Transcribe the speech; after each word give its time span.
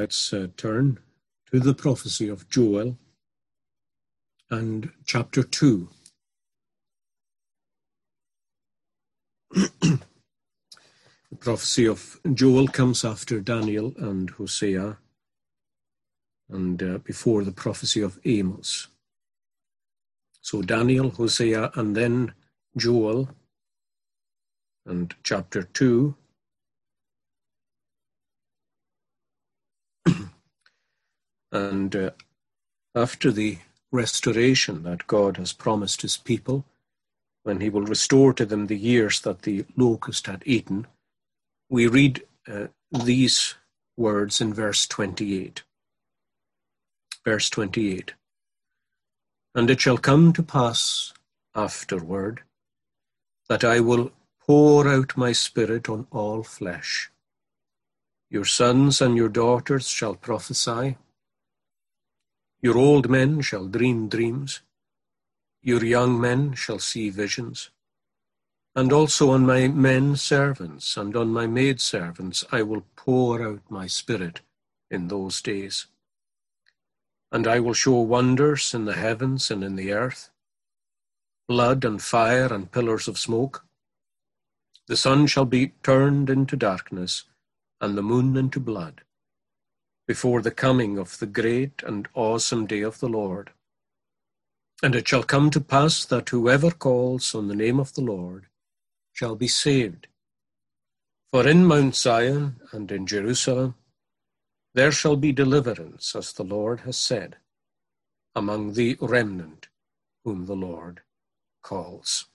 Let's 0.00 0.32
uh, 0.32 0.46
turn 0.56 0.98
to 1.50 1.60
the 1.60 1.74
prophecy 1.74 2.30
of 2.30 2.48
Joel 2.48 2.96
and 4.48 4.90
chapter 5.04 5.42
2. 5.42 5.90
the 9.52 10.00
prophecy 11.38 11.86
of 11.86 12.18
Joel 12.32 12.66
comes 12.68 13.04
after 13.04 13.40
Daniel 13.40 13.92
and 13.98 14.30
Hosea 14.30 14.96
and 16.48 16.82
uh, 16.82 16.96
before 17.04 17.44
the 17.44 17.52
prophecy 17.52 18.00
of 18.00 18.18
Amos. 18.24 18.88
So 20.40 20.62
Daniel, 20.62 21.10
Hosea, 21.10 21.72
and 21.74 21.94
then 21.94 22.32
Joel, 22.74 23.28
and 24.86 25.14
chapter 25.22 25.62
2 25.62 26.14
And 31.52 31.94
uh, 31.96 32.10
after 32.94 33.30
the 33.30 33.58
restoration 33.92 34.82
that 34.84 35.06
God 35.06 35.36
has 35.36 35.52
promised 35.52 36.02
his 36.02 36.16
people, 36.16 36.64
when 37.42 37.60
he 37.60 37.70
will 37.70 37.84
restore 37.84 38.32
to 38.34 38.46
them 38.46 38.66
the 38.66 38.78
years 38.78 39.20
that 39.20 39.42
the 39.42 39.64
locust 39.76 40.26
had 40.26 40.42
eaten, 40.46 40.86
we 41.68 41.86
read 41.86 42.22
uh, 42.48 42.66
these 42.92 43.54
words 43.96 44.40
in 44.40 44.52
verse 44.54 44.86
28. 44.86 45.62
Verse 47.24 47.50
28. 47.50 48.14
And 49.54 49.70
it 49.70 49.80
shall 49.80 49.98
come 49.98 50.32
to 50.32 50.42
pass 50.42 51.12
afterward 51.54 52.42
that 53.48 53.64
I 53.64 53.80
will 53.80 54.12
pour 54.46 54.88
out 54.88 55.16
my 55.16 55.32
spirit 55.32 55.88
on 55.88 56.06
all 56.10 56.42
flesh. 56.42 57.10
Your 58.30 58.44
sons 58.44 59.00
and 59.00 59.16
your 59.16 59.28
daughters 59.28 59.88
shall 59.88 60.14
prophesy 60.14 60.96
your 62.62 62.76
old 62.76 63.08
men 63.08 63.40
shall 63.40 63.66
dream 63.66 64.08
dreams, 64.08 64.60
your 65.62 65.84
young 65.84 66.20
men 66.20 66.54
shall 66.54 66.78
see 66.78 67.08
visions. 67.10 67.70
And 68.74 68.92
also 68.92 69.30
on 69.30 69.46
my 69.46 69.68
men 69.68 70.16
servants 70.16 70.96
and 70.96 71.16
on 71.16 71.32
my 71.32 71.46
maid 71.46 71.80
servants 71.80 72.44
I 72.52 72.62
will 72.62 72.84
pour 72.96 73.42
out 73.42 73.62
my 73.68 73.86
spirit 73.86 74.40
in 74.90 75.08
those 75.08 75.42
days. 75.42 75.86
And 77.32 77.46
I 77.46 77.60
will 77.60 77.74
show 77.74 78.00
wonders 78.00 78.74
in 78.74 78.84
the 78.84 78.94
heavens 78.94 79.50
and 79.50 79.64
in 79.64 79.76
the 79.76 79.92
earth, 79.92 80.30
blood 81.48 81.84
and 81.84 82.00
fire 82.00 82.52
and 82.52 82.70
pillars 82.70 83.08
of 83.08 83.18
smoke. 83.18 83.64
The 84.86 84.96
sun 84.96 85.26
shall 85.26 85.44
be 85.44 85.72
turned 85.82 86.28
into 86.28 86.56
darkness, 86.56 87.24
and 87.80 87.96
the 87.96 88.02
moon 88.02 88.36
into 88.36 88.60
blood 88.60 89.02
before 90.10 90.42
the 90.42 90.50
coming 90.50 90.98
of 90.98 91.20
the 91.20 91.26
great 91.40 91.84
and 91.86 92.08
awesome 92.14 92.66
day 92.66 92.80
of 92.80 92.98
the 92.98 93.08
Lord. 93.08 93.50
And 94.82 94.96
it 94.96 95.06
shall 95.06 95.22
come 95.22 95.50
to 95.50 95.60
pass 95.60 96.04
that 96.04 96.30
whoever 96.30 96.72
calls 96.72 97.32
on 97.32 97.46
the 97.46 97.54
name 97.54 97.78
of 97.78 97.94
the 97.94 98.00
Lord 98.00 98.46
shall 99.12 99.36
be 99.36 99.46
saved. 99.46 100.08
For 101.30 101.46
in 101.46 101.64
Mount 101.64 101.94
Zion 101.94 102.56
and 102.72 102.90
in 102.90 103.06
Jerusalem 103.06 103.76
there 104.74 104.90
shall 104.90 105.14
be 105.14 105.30
deliverance, 105.30 106.16
as 106.16 106.32
the 106.32 106.42
Lord 106.42 106.80
has 106.80 106.96
said, 106.96 107.36
among 108.34 108.72
the 108.72 108.96
remnant 109.00 109.68
whom 110.24 110.46
the 110.46 110.56
Lord 110.56 111.02
calls. 111.62 112.26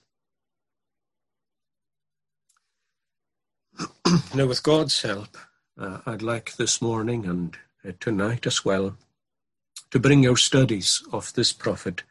now, 4.34 4.46
with 4.46 4.62
God's 4.62 5.02
help, 5.02 5.36
uh, 5.78 5.98
I'd 6.06 6.22
like 6.22 6.56
this 6.56 6.80
morning 6.80 7.26
and 7.26 7.54
uh, 7.86 7.92
tonight 8.00 8.46
as 8.46 8.64
well 8.64 8.96
to 9.90 9.98
bring 9.98 10.26
our 10.26 10.36
studies 10.36 11.02
of 11.12 11.32
this 11.34 11.52
prophet 11.52 12.02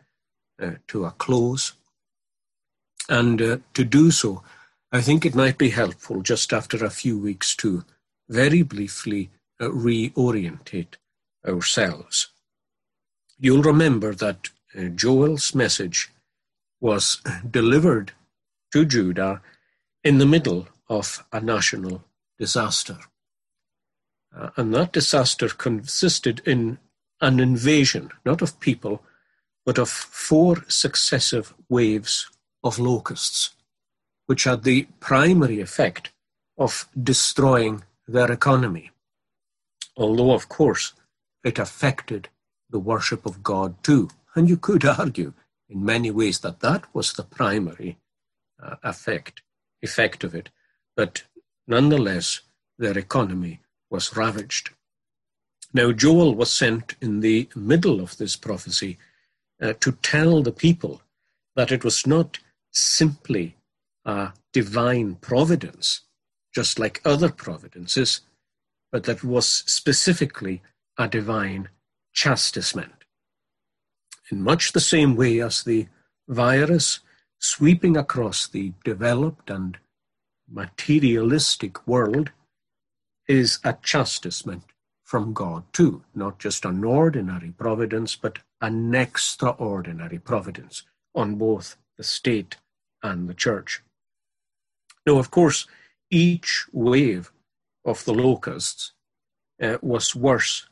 uh, 0.61 0.71
to 0.87 1.05
a 1.05 1.11
close. 1.11 1.73
And 3.09 3.41
uh, 3.41 3.57
to 3.73 3.83
do 3.83 4.11
so, 4.11 4.43
I 4.91 5.01
think 5.01 5.25
it 5.25 5.35
might 5.35 5.57
be 5.57 5.69
helpful 5.69 6.21
just 6.21 6.53
after 6.53 6.83
a 6.83 6.89
few 6.89 7.19
weeks 7.19 7.55
to 7.57 7.83
very 8.29 8.61
briefly 8.61 9.29
uh, 9.59 9.65
reorientate 9.65 10.95
ourselves. 11.45 12.29
You'll 13.37 13.61
remember 13.61 14.13
that 14.15 14.49
uh, 14.77 14.83
Joel's 14.83 15.53
message 15.53 16.11
was 16.79 17.21
delivered 17.49 18.13
to 18.71 18.85
Judah 18.85 19.41
in 20.03 20.17
the 20.17 20.25
middle 20.25 20.67
of 20.87 21.25
a 21.31 21.41
national 21.41 22.03
disaster. 22.39 22.97
Uh, 24.37 24.49
and 24.57 24.73
that 24.73 24.91
disaster 24.91 25.47
consisted 25.47 26.41
in 26.45 26.77
an 27.21 27.39
invasion, 27.39 28.11
not 28.25 28.41
of 28.41 28.59
people, 28.59 29.01
but 29.65 29.77
of 29.77 29.89
four 29.89 30.63
successive 30.67 31.53
waves 31.69 32.29
of 32.63 32.77
locusts, 32.77 33.51
which 34.25 34.43
had 34.43 34.63
the 34.63 34.87
primary 34.99 35.61
effect 35.61 36.11
of 36.57 36.87
destroying 37.01 37.83
their 38.07 38.31
economy. 38.31 38.91
Although, 39.97 40.31
of 40.31 40.49
course, 40.49 40.93
it 41.43 41.57
affected 41.59 42.29
the 42.69 42.79
worship 42.79 43.25
of 43.25 43.43
God 43.43 43.81
too. 43.83 44.09
And 44.35 44.49
you 44.49 44.57
could 44.57 44.85
argue 44.85 45.33
in 45.69 45.85
many 45.85 46.11
ways 46.11 46.39
that 46.39 46.59
that 46.59 46.83
was 46.93 47.13
the 47.13 47.23
primary 47.23 47.97
uh, 48.61 48.75
effect, 48.83 49.41
effect 49.81 50.23
of 50.23 50.35
it. 50.35 50.49
But 50.95 51.23
nonetheless, 51.67 52.41
their 52.77 52.97
economy 52.97 53.61
was 53.89 54.15
ravaged. 54.15 54.71
Now, 55.73 55.91
Joel 55.91 56.35
was 56.35 56.51
sent 56.51 56.95
in 57.01 57.19
the 57.19 57.49
middle 57.55 57.99
of 57.99 58.17
this 58.17 58.35
prophecy 58.35 58.97
uh, 59.61 59.73
to 59.81 59.91
tell 59.93 60.41
the 60.41 60.51
people 60.51 61.01
that 61.55 61.71
it 61.71 61.83
was 61.83 62.05
not 62.05 62.39
simply 62.71 63.55
a 64.05 64.31
divine 64.53 65.15
providence, 65.15 66.01
just 66.53 66.79
like 66.79 67.01
other 67.03 67.29
providences, 67.29 68.21
but 68.91 69.03
that 69.03 69.23
was 69.23 69.47
specifically 69.47 70.61
a 70.97 71.07
divine 71.07 71.69
chastisement. 72.13 73.03
In 74.31 74.41
much 74.41 74.71
the 74.71 74.79
same 74.79 75.15
way 75.15 75.41
as 75.41 75.63
the 75.63 75.87
virus 76.27 76.99
sweeping 77.39 77.97
across 77.97 78.47
the 78.47 78.73
developed 78.83 79.49
and 79.49 79.77
materialistic 80.49 81.85
world 81.87 82.31
is 83.27 83.59
a 83.63 83.77
chastisement 83.81 84.63
from 85.03 85.33
God 85.33 85.63
too, 85.71 86.03
not 86.13 86.39
just 86.39 86.65
an 86.65 86.83
ordinary 86.83 87.51
providence, 87.51 88.15
but 88.15 88.39
an 88.61 88.93
extraordinary 88.95 90.19
providence 90.19 90.83
on 91.13 91.35
both 91.35 91.77
the 91.97 92.03
state 92.03 92.57
and 93.03 93.29
the 93.29 93.33
church. 93.33 93.81
Now, 95.05 95.17
of 95.17 95.29
course, 95.31 95.67
each 96.09 96.65
wave 96.71 97.31
of 97.85 98.03
the 98.05 98.13
locusts 98.13 98.93
uh, 99.61 99.77
was 99.81 100.15
worse 100.15 100.67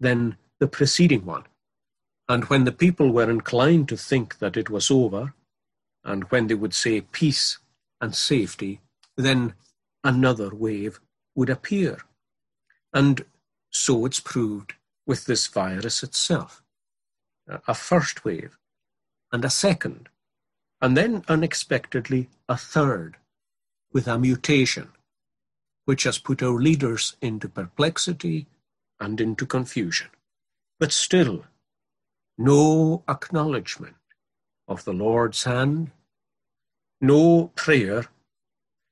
than 0.00 0.36
the 0.60 0.66
preceding 0.66 1.24
one. 1.26 1.44
And 2.28 2.44
when 2.44 2.64
the 2.64 2.72
people 2.72 3.12
were 3.12 3.30
inclined 3.30 3.88
to 3.90 3.96
think 3.96 4.38
that 4.38 4.56
it 4.56 4.70
was 4.70 4.90
over, 4.90 5.34
and 6.02 6.24
when 6.24 6.46
they 6.46 6.54
would 6.54 6.74
say 6.74 7.02
peace 7.02 7.58
and 8.00 8.14
safety, 8.14 8.80
then 9.16 9.54
another 10.02 10.54
wave 10.54 11.00
would 11.34 11.50
appear. 11.50 11.98
And 12.92 13.24
so 13.70 14.06
it's 14.06 14.20
proved 14.20 14.74
with 15.06 15.26
this 15.26 15.46
virus 15.46 16.02
itself. 16.02 16.62
A 17.68 17.74
first 17.74 18.24
wave, 18.24 18.56
and 19.30 19.44
a 19.44 19.50
second, 19.50 20.08
and 20.80 20.96
then 20.96 21.24
unexpectedly 21.28 22.28
a 22.48 22.56
third, 22.56 23.16
with 23.92 24.08
a 24.08 24.18
mutation, 24.18 24.88
which 25.84 26.04
has 26.04 26.18
put 26.18 26.42
our 26.42 26.58
leaders 26.60 27.16
into 27.20 27.48
perplexity 27.48 28.46
and 28.98 29.20
into 29.20 29.44
confusion. 29.44 30.08
But 30.80 30.92
still, 30.92 31.44
no 32.38 33.02
acknowledgement 33.08 33.96
of 34.66 34.84
the 34.84 34.94
Lord's 34.94 35.44
hand, 35.44 35.90
no 37.00 37.52
prayer 37.54 38.06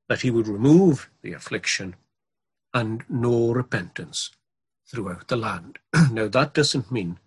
that 0.09 0.21
he 0.21 0.31
would 0.31 0.47
remove 0.47 1.09
the 1.23 1.33
affliction 1.33 1.97
and 2.75 3.05
no 3.09 3.53
repentance 3.53 4.31
throughout 4.87 5.29
the 5.29 5.37
land. 5.37 5.79
now, 6.13 6.29
that 6.29 6.55
doesn't 6.55 6.91
mean 6.91 7.19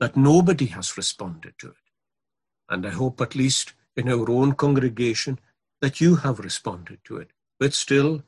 that 0.00 0.16
nobody 0.16 0.66
has 0.66 0.96
responded 0.96 1.54
to 1.58 1.68
it. 1.68 1.74
And 2.68 2.86
I 2.86 2.90
hope, 2.90 3.20
at 3.20 3.34
least 3.34 3.74
in 3.96 4.08
our 4.08 4.30
own 4.30 4.54
congregation, 4.54 5.38
that 5.80 6.00
you 6.00 6.16
have 6.16 6.38
responded 6.38 6.98
to 7.04 7.18
it. 7.18 7.30
But 7.60 7.74
still, 7.74 8.22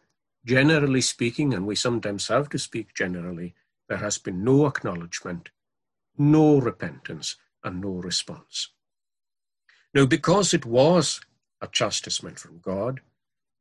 generally 0.45 1.01
speaking, 1.01 1.53
and 1.55 1.67
we 1.67 1.75
sometimes 1.75 2.29
have 2.29 2.49
to 2.51 2.59
speak 2.59 2.95
generally, 2.95 3.55
there 3.89 3.99
has 3.99 4.19
been 4.19 4.45
no 4.45 4.67
acknowledgement, 4.67 5.51
no 6.19 6.59
repentance, 6.59 7.37
and 7.65 7.81
no 7.81 7.91
response. 7.91 8.69
Now, 9.95 10.07
because 10.07 10.53
it 10.53 10.67
was 10.67 11.21
a 11.61 11.67
chastisement 11.67 12.39
from 12.39 12.61
God, 12.61 13.01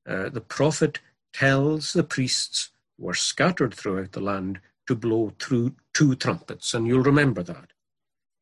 uh, 0.08 0.30
the 0.30 0.42
prophet 0.42 1.00
tells 1.34 1.94
the 1.94 2.04
priests 2.04 2.70
were 2.98 3.14
scattered 3.14 3.74
throughout 3.74 4.14
the 4.14 4.22
land 4.22 4.60
to 4.88 4.96
blow 4.96 5.34
through 5.40 5.76
two 5.94 6.16
trumpets, 6.16 6.74
and 6.74 6.88
you'll 6.88 7.02
remember 7.02 7.44
that. 7.44 7.72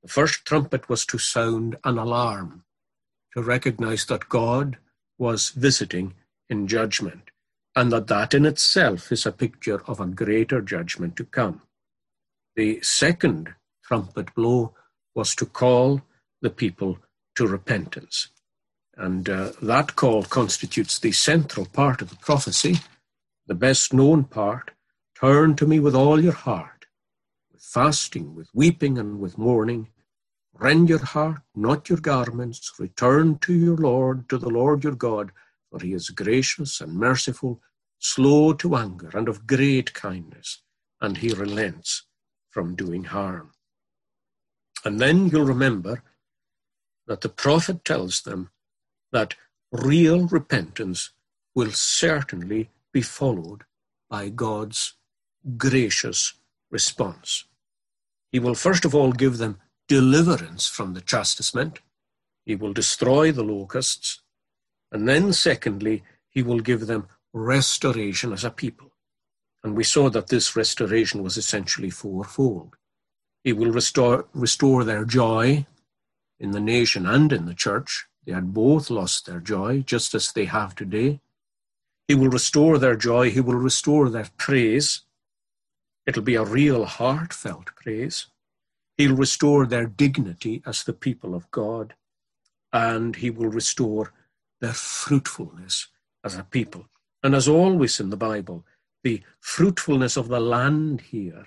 The 0.01 0.09
first 0.09 0.45
trumpet 0.45 0.89
was 0.89 1.05
to 1.07 1.17
sound 1.17 1.77
an 1.83 1.97
alarm, 1.97 2.65
to 3.33 3.41
recognize 3.41 4.05
that 4.05 4.29
God 4.29 4.77
was 5.17 5.49
visiting 5.49 6.13
in 6.49 6.67
judgment, 6.67 7.31
and 7.75 7.91
that 7.91 8.07
that 8.07 8.33
in 8.33 8.45
itself 8.45 9.11
is 9.11 9.25
a 9.25 9.31
picture 9.31 9.81
of 9.87 9.99
a 9.99 10.05
greater 10.05 10.61
judgment 10.61 11.15
to 11.15 11.23
come. 11.25 11.61
The 12.55 12.81
second 12.81 13.55
trumpet 13.83 14.35
blow 14.35 14.73
was 15.15 15.35
to 15.35 15.45
call 15.45 16.01
the 16.41 16.49
people 16.49 16.99
to 17.35 17.47
repentance. 17.47 18.27
And 18.95 19.27
uh, 19.27 19.53
that 19.61 19.95
call 19.95 20.23
constitutes 20.23 20.99
the 20.99 21.13
central 21.13 21.65
part 21.65 22.01
of 22.01 22.09
the 22.09 22.15
prophecy, 22.17 22.79
the 23.53 23.59
best 23.59 23.93
known 23.93 24.23
part. 24.23 24.71
Turn 25.13 25.55
to 25.57 25.67
me 25.67 25.79
with 25.79 25.93
all 25.93 26.19
your 26.19 26.33
heart, 26.33 26.87
with 27.51 27.61
fasting, 27.61 28.33
with 28.33 28.49
weeping, 28.51 28.97
and 28.97 29.19
with 29.19 29.37
mourning. 29.37 29.89
Rend 30.53 30.89
your 30.89 31.05
heart, 31.05 31.41
not 31.55 31.87
your 31.87 31.99
garments. 31.99 32.71
Return 32.79 33.37
to 33.39 33.53
your 33.53 33.77
Lord, 33.77 34.27
to 34.29 34.39
the 34.39 34.49
Lord 34.49 34.83
your 34.83 34.95
God, 34.95 35.31
for 35.69 35.79
he 35.79 35.93
is 35.93 36.09
gracious 36.09 36.81
and 36.81 36.95
merciful, 36.95 37.61
slow 37.99 38.53
to 38.53 38.75
anger, 38.75 39.11
and 39.13 39.29
of 39.29 39.45
great 39.45 39.93
kindness, 39.93 40.63
and 40.99 41.17
he 41.17 41.29
relents 41.29 42.07
from 42.49 42.75
doing 42.75 43.03
harm. 43.03 43.51
And 44.83 44.99
then 44.99 45.29
you'll 45.29 45.45
remember 45.45 46.01
that 47.05 47.21
the 47.21 47.29
prophet 47.29 47.85
tells 47.85 48.23
them 48.23 48.49
that 49.11 49.35
real 49.71 50.25
repentance 50.25 51.11
will 51.53 51.71
certainly 51.71 52.71
be 52.93 53.01
followed 53.01 53.63
by 54.09 54.29
God's 54.29 54.93
gracious 55.57 56.33
response. 56.71 57.45
He 58.31 58.39
will 58.39 58.55
first 58.55 58.85
of 58.85 58.95
all 58.95 59.11
give 59.11 59.37
them 59.37 59.59
deliverance 59.87 60.67
from 60.67 60.93
the 60.93 61.01
chastisement. 61.01 61.79
He 62.45 62.55
will 62.55 62.73
destroy 62.73 63.31
the 63.31 63.43
locusts. 63.43 64.21
And 64.91 65.07
then, 65.07 65.33
secondly, 65.33 66.03
he 66.29 66.43
will 66.43 66.59
give 66.59 66.87
them 66.87 67.07
restoration 67.33 68.31
as 68.31 68.43
a 68.43 68.49
people. 68.49 68.91
And 69.63 69.75
we 69.75 69.83
saw 69.83 70.09
that 70.09 70.27
this 70.27 70.55
restoration 70.55 71.23
was 71.23 71.37
essentially 71.37 71.89
fourfold. 71.89 72.75
He 73.43 73.53
will 73.53 73.71
restore, 73.71 74.25
restore 74.33 74.83
their 74.83 75.05
joy 75.05 75.65
in 76.39 76.51
the 76.51 76.59
nation 76.59 77.05
and 77.05 77.31
in 77.31 77.45
the 77.45 77.53
church. 77.53 78.05
They 78.25 78.33
had 78.33 78.53
both 78.53 78.89
lost 78.89 79.25
their 79.25 79.39
joy, 79.39 79.81
just 79.81 80.13
as 80.13 80.31
they 80.31 80.45
have 80.45 80.75
today. 80.75 81.19
He 82.07 82.15
will 82.15 82.29
restore 82.29 82.77
their 82.77 82.95
joy. 82.95 83.31
He 83.31 83.39
will 83.41 83.55
restore 83.55 84.09
their 84.09 84.27
praise. 84.37 85.01
It'll 86.05 86.23
be 86.23 86.35
a 86.35 86.43
real 86.43 86.85
heartfelt 86.85 87.75
praise. 87.75 88.27
He'll 88.97 89.15
restore 89.15 89.65
their 89.65 89.85
dignity 89.85 90.61
as 90.65 90.83
the 90.83 90.93
people 90.93 91.33
of 91.33 91.49
God. 91.51 91.95
And 92.71 93.15
he 93.15 93.29
will 93.29 93.47
restore 93.47 94.11
their 94.59 94.73
fruitfulness 94.73 95.87
as 96.23 96.35
a 96.35 96.43
people. 96.43 96.87
And 97.21 97.35
as 97.35 97.47
always 97.47 97.99
in 97.99 98.09
the 98.09 98.17
Bible, 98.17 98.65
the 99.03 99.21
fruitfulness 99.39 100.17
of 100.17 100.27
the 100.27 100.39
land 100.39 101.01
here, 101.01 101.45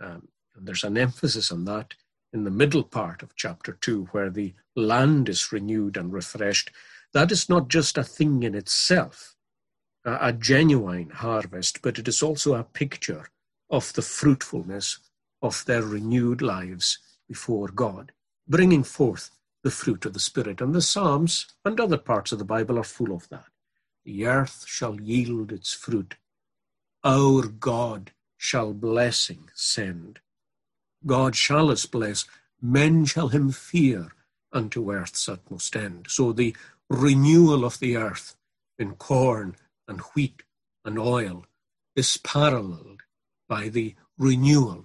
um, 0.00 0.28
and 0.54 0.66
there's 0.66 0.84
an 0.84 0.98
emphasis 0.98 1.52
on 1.52 1.64
that 1.66 1.94
in 2.32 2.44
the 2.44 2.50
middle 2.50 2.82
part 2.82 3.22
of 3.22 3.36
chapter 3.36 3.72
2, 3.80 4.08
where 4.12 4.30
the 4.30 4.54
land 4.76 5.28
is 5.28 5.52
renewed 5.52 5.96
and 5.96 6.12
refreshed, 6.12 6.70
that 7.12 7.32
is 7.32 7.48
not 7.48 7.68
just 7.68 7.96
a 7.96 8.04
thing 8.04 8.42
in 8.42 8.54
itself, 8.54 9.34
a, 10.20 10.32
genuine 10.32 11.10
harvest, 11.10 11.82
but 11.82 11.98
it 11.98 12.08
is 12.08 12.22
also 12.22 12.54
a 12.54 12.64
picture 12.64 13.28
of 13.70 13.92
the 13.92 14.02
fruitfulness 14.02 14.98
of 15.42 15.64
their 15.66 15.82
renewed 15.82 16.42
lives 16.42 16.98
before 17.28 17.68
God, 17.68 18.12
bringing 18.48 18.82
forth 18.82 19.30
the 19.62 19.70
fruit 19.70 20.04
of 20.06 20.14
the 20.14 20.20
Spirit. 20.20 20.60
And 20.60 20.74
the 20.74 20.82
Psalms 20.82 21.46
and 21.64 21.78
other 21.80 21.98
parts 21.98 22.32
of 22.32 22.38
the 22.38 22.44
Bible 22.44 22.78
are 22.78 22.84
full 22.84 23.12
of 23.12 23.28
that. 23.28 23.46
The 24.04 24.26
earth 24.26 24.64
shall 24.66 25.00
yield 25.00 25.52
its 25.52 25.72
fruit. 25.72 26.14
Our 27.04 27.46
God 27.46 28.12
shall 28.36 28.72
blessing 28.72 29.50
send. 29.54 30.20
God 31.06 31.36
shall 31.36 31.70
us 31.70 31.86
bless, 31.86 32.24
men 32.60 33.04
shall 33.04 33.28
him 33.28 33.50
fear 33.50 34.12
unto 34.52 34.90
earth's 34.92 35.28
utmost 35.28 35.76
end. 35.76 36.06
So 36.08 36.32
the 36.32 36.56
renewal 36.88 37.64
of 37.64 37.78
the 37.78 37.96
earth 37.96 38.36
in 38.78 38.94
corn 38.94 39.56
and 39.88 40.00
wheat 40.14 40.42
and 40.84 40.98
oil 40.98 41.46
is 41.96 42.18
paralleled 42.18 43.02
by 43.48 43.68
the 43.68 43.96
renewal 44.18 44.84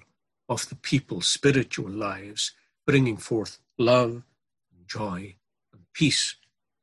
of 0.50 0.67
the 0.69 0.75
people's 0.75 1.27
spiritual 1.27 1.89
lives, 1.89 2.53
bringing 2.88 3.17
forth 3.17 3.59
love, 3.77 4.23
and 4.75 4.88
joy, 4.88 5.35
and 5.73 5.81
peace, 5.94 6.35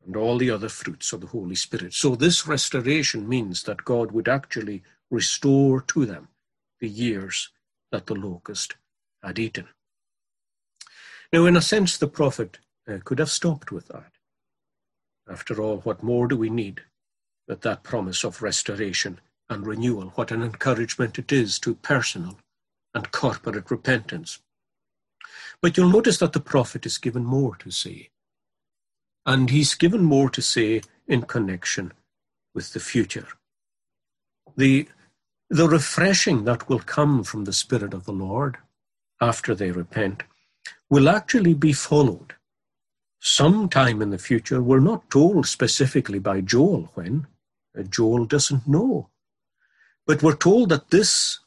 and 0.05 0.17
all 0.17 0.39
the 0.39 0.51
other 0.51 0.69
fruits 0.69 1.13
of 1.13 1.21
the 1.21 1.27
Holy 1.29 1.55
Spirit. 1.55 1.95
So 1.95 2.15
this 2.15 2.47
restoration 2.47 3.29
means 3.29 3.65
that 3.65 3.85
God 3.85 4.13
would 4.13 4.29
actually 4.29 4.83
restore 5.11 5.81
to 5.83 6.07
them 6.07 6.29
the 6.81 6.89
years 6.89 7.51
that 7.91 8.07
the 8.07 8.15
locust 8.15 8.77
had 9.23 9.39
eaten. 9.39 9.69
Now, 11.33 11.47
in 11.47 11.57
a 11.57 11.63
sense, 11.63 11.97
the 11.97 12.09
prophet 12.09 12.59
uh, 12.89 12.99
could 13.05 13.19
have 13.19 13.31
stopped 13.31 13.71
with 13.71 13.89
that. 13.89 14.13
After 15.29 15.61
all, 15.61 15.79
what 15.79 16.03
more 16.03 16.27
do 16.27 16.37
we 16.37 16.51
need 16.51 16.83
but 17.51 17.63
that 17.63 17.83
promise 17.83 18.23
of 18.23 18.43
restoration 18.43 19.19
and 19.49 19.67
renewal? 19.67 20.11
What 20.15 20.31
an 20.31 20.41
encouragement 20.41 21.19
it 21.19 21.33
is 21.33 21.59
to 21.59 21.75
personal 21.75 22.39
and 22.95 23.11
corporate 23.11 23.73
repentance. 23.73 24.39
But 25.61 25.77
you'll 25.77 25.91
notice 25.91 26.19
that 26.19 26.33
the 26.33 26.39
prophet 26.39 26.87
is 26.87 26.97
given 26.97 27.25
more 27.25 27.57
to 27.57 27.73
say. 27.73 28.11
And 29.27 29.51
he's 29.51 29.75
given 29.75 30.05
more 30.05 30.31
to 30.31 30.41
say 30.41 30.83
in 31.09 31.23
connection 31.23 31.93
with 32.55 32.73
the 32.73 32.79
future. 32.79 33.27
The, 34.57 34.89
the 35.49 35.69
refreshing 35.69 36.45
that 36.45 36.69
will 36.69 36.79
come 36.79 37.25
from 37.25 37.47
the 37.47 37.53
Spirit 37.53 37.93
of 37.93 38.05
the 38.05 38.13
Lord 38.13 38.59
after 39.21 39.57
they 39.57 39.73
repent 39.73 40.23
will 40.89 41.09
actually 41.09 41.55
be 41.55 41.73
followed 41.73 42.35
sometime 43.19 44.01
in 44.01 44.11
the 44.11 44.19
future. 44.19 44.63
We're 44.63 44.79
not 44.79 45.11
told 45.11 45.49
specifically 45.49 46.21
by 46.21 46.43
Joel 46.43 46.93
when. 46.95 47.27
Joel 47.89 48.27
doesn't 48.27 48.67
know. 48.67 49.09
But 50.07 50.23
we're 50.23 50.37
told 50.37 50.71
that 50.71 50.91
this 50.91 51.41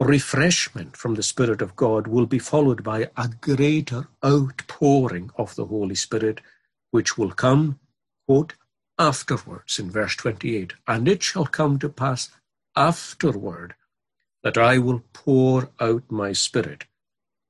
refreshment 0.00 0.96
from 0.96 1.14
the 1.14 1.22
Spirit 1.22 1.62
of 1.62 1.76
God 1.76 2.06
will 2.06 2.26
be 2.26 2.38
followed 2.38 2.82
by 2.82 3.10
a 3.16 3.28
greater 3.40 4.08
outpouring 4.24 5.30
of 5.36 5.54
the 5.54 5.66
Holy 5.66 5.94
Spirit, 5.94 6.40
which 6.90 7.16
will 7.16 7.30
come, 7.30 7.78
quote, 8.26 8.54
afterwards 8.98 9.78
in 9.78 9.90
verse 9.90 10.16
28. 10.16 10.74
And 10.86 11.08
it 11.08 11.22
shall 11.22 11.46
come 11.46 11.78
to 11.78 11.88
pass 11.88 12.30
afterward 12.76 13.74
that 14.42 14.58
I 14.58 14.78
will 14.78 15.04
pour 15.12 15.70
out 15.80 16.04
my 16.10 16.32
Spirit 16.32 16.84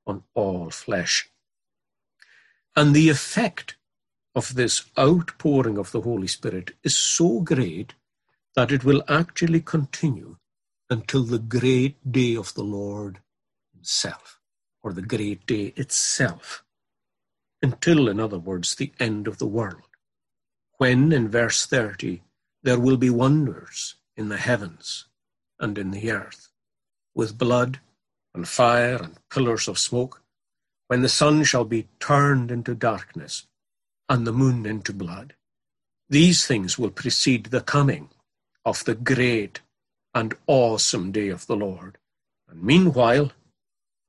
on 0.05 0.23
all 0.33 0.69
flesh. 0.69 1.29
And 2.75 2.95
the 2.95 3.09
effect 3.09 3.75
of 4.35 4.55
this 4.55 4.85
outpouring 4.97 5.77
of 5.77 5.91
the 5.91 6.01
Holy 6.01 6.27
Spirit 6.27 6.71
is 6.83 6.97
so 6.97 7.39
great 7.41 7.93
that 8.55 8.71
it 8.71 8.83
will 8.83 9.03
actually 9.07 9.61
continue 9.61 10.37
until 10.89 11.23
the 11.23 11.39
great 11.39 12.11
day 12.11 12.35
of 12.35 12.53
the 12.53 12.63
Lord 12.63 13.19
Himself, 13.73 14.39
or 14.81 14.93
the 14.93 15.01
great 15.01 15.45
day 15.45 15.73
itself. 15.75 16.63
Until, 17.61 18.09
in 18.09 18.19
other 18.19 18.39
words, 18.39 18.75
the 18.75 18.91
end 18.99 19.27
of 19.27 19.37
the 19.37 19.47
world. 19.47 19.87
When, 20.77 21.11
in 21.11 21.29
verse 21.29 21.65
30, 21.65 22.21
there 22.63 22.79
will 22.79 22.97
be 22.97 23.09
wonders 23.09 23.95
in 24.17 24.29
the 24.29 24.37
heavens 24.37 25.05
and 25.59 25.77
in 25.77 25.91
the 25.91 26.11
earth, 26.11 26.49
with 27.15 27.37
blood 27.37 27.79
and 28.33 28.47
fire 28.47 28.95
and 28.95 29.17
pillars 29.29 29.67
of 29.67 29.79
smoke, 29.79 30.21
when 30.87 31.01
the 31.01 31.09
sun 31.09 31.43
shall 31.43 31.65
be 31.65 31.87
turned 31.99 32.51
into 32.51 32.75
darkness 32.75 33.45
and 34.13 34.27
the 34.27 34.31
moon 34.31 34.63
into 34.67 34.93
blood. 34.93 35.33
These 36.07 36.45
things 36.45 36.77
will 36.77 36.91
precede 36.91 37.45
the 37.45 37.61
coming 37.61 38.09
of 38.63 38.85
the 38.85 38.93
great 38.93 39.61
and 40.13 40.35
awesome 40.45 41.11
day 41.11 41.29
of 41.29 41.47
the 41.47 41.55
Lord. 41.55 41.97
And 42.47 42.61
meanwhile, 42.61 43.31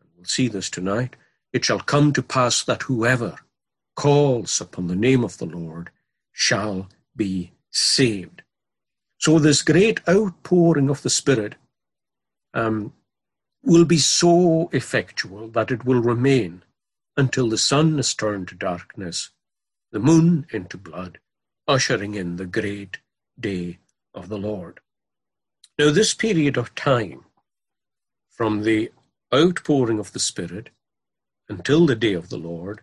and 0.03 0.11
we'll 0.15 0.27
see 0.27 0.47
this 0.47 0.69
tonight, 0.69 1.17
it 1.55 1.65
shall 1.65 1.81
come 1.81 2.13
to 2.13 2.23
pass 2.23 2.63
that 2.65 2.83
whoever 2.83 3.39
calls 3.97 4.61
upon 4.61 4.89
the 4.89 4.95
name 5.09 5.25
of 5.25 5.39
the 5.39 5.47
Lord 5.47 5.89
shall 6.33 6.91
be 7.17 7.53
saved. 7.71 8.43
So, 9.17 9.39
this 9.39 9.63
great 9.63 10.07
outpouring 10.07 10.91
of 10.91 11.01
the 11.01 11.09
Spirit 11.09 11.55
um, 12.53 12.93
will 13.63 13.87
be 13.87 13.97
so 13.97 14.69
effectual 14.71 15.49
that 15.49 15.71
it 15.71 15.87
will 15.87 16.03
remain 16.03 16.63
until 17.17 17.49
the 17.49 17.57
sun 17.57 17.99
is 17.99 18.13
turned 18.13 18.49
to 18.49 18.55
darkness, 18.55 19.31
the 19.95 20.01
moon 20.01 20.45
into 20.51 20.77
blood, 20.77 21.19
ushering 21.69 22.17
in 22.17 22.35
the 22.35 22.45
great 22.45 22.99
day 23.39 23.79
of 24.13 24.29
the 24.29 24.37
Lord. 24.37 24.81
Now, 25.79 25.93
this 25.93 26.15
period 26.15 26.57
of 26.57 26.75
time 26.75 27.25
from 28.29 28.65
the 28.65 28.91
outpouring 29.33 30.01
of 30.01 30.13
the 30.13 30.19
Spirit 30.19 30.71
until 31.49 31.87
the 31.87 31.95
day 31.95 32.13
of 32.13 32.29
the 32.29 32.37
Lord, 32.37 32.81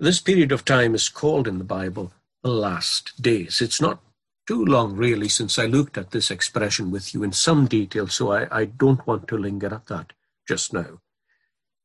this 0.00 0.20
period 0.20 0.50
of 0.50 0.64
time 0.64 0.96
is 0.96 1.08
called 1.08 1.46
in 1.46 1.58
the 1.58 1.64
Bible 1.78 2.12
the 2.42 2.50
last 2.50 3.22
days. 3.22 3.60
It's 3.60 3.80
not 3.80 4.00
too 4.48 4.64
long, 4.64 4.96
really, 4.96 5.28
since 5.28 5.60
I 5.60 5.66
looked 5.66 5.96
at 5.96 6.10
this 6.10 6.28
expression 6.28 6.90
with 6.90 7.14
you 7.14 7.22
in 7.22 7.30
some 7.30 7.68
detail, 7.68 8.08
so 8.08 8.32
I, 8.32 8.48
I 8.50 8.64
don't 8.64 9.06
want 9.06 9.28
to 9.28 9.38
linger 9.38 9.72
at 9.72 9.86
that 9.86 10.12
just 10.48 10.72
now. 10.72 10.98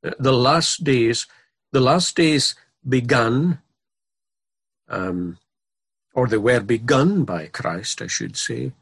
Uh, 0.03 0.11
the 0.17 0.33
last 0.33 0.83
days, 0.83 1.27
the 1.71 1.81
last 1.81 2.15
days 2.15 2.55
began, 2.87 3.59
um, 4.89 5.37
or 6.13 6.27
they 6.27 6.37
were 6.37 6.61
begun 6.61 7.23
by 7.23 7.47
Christ, 7.47 8.01
I 8.01 8.07
should 8.07 8.37
say, 8.37 8.73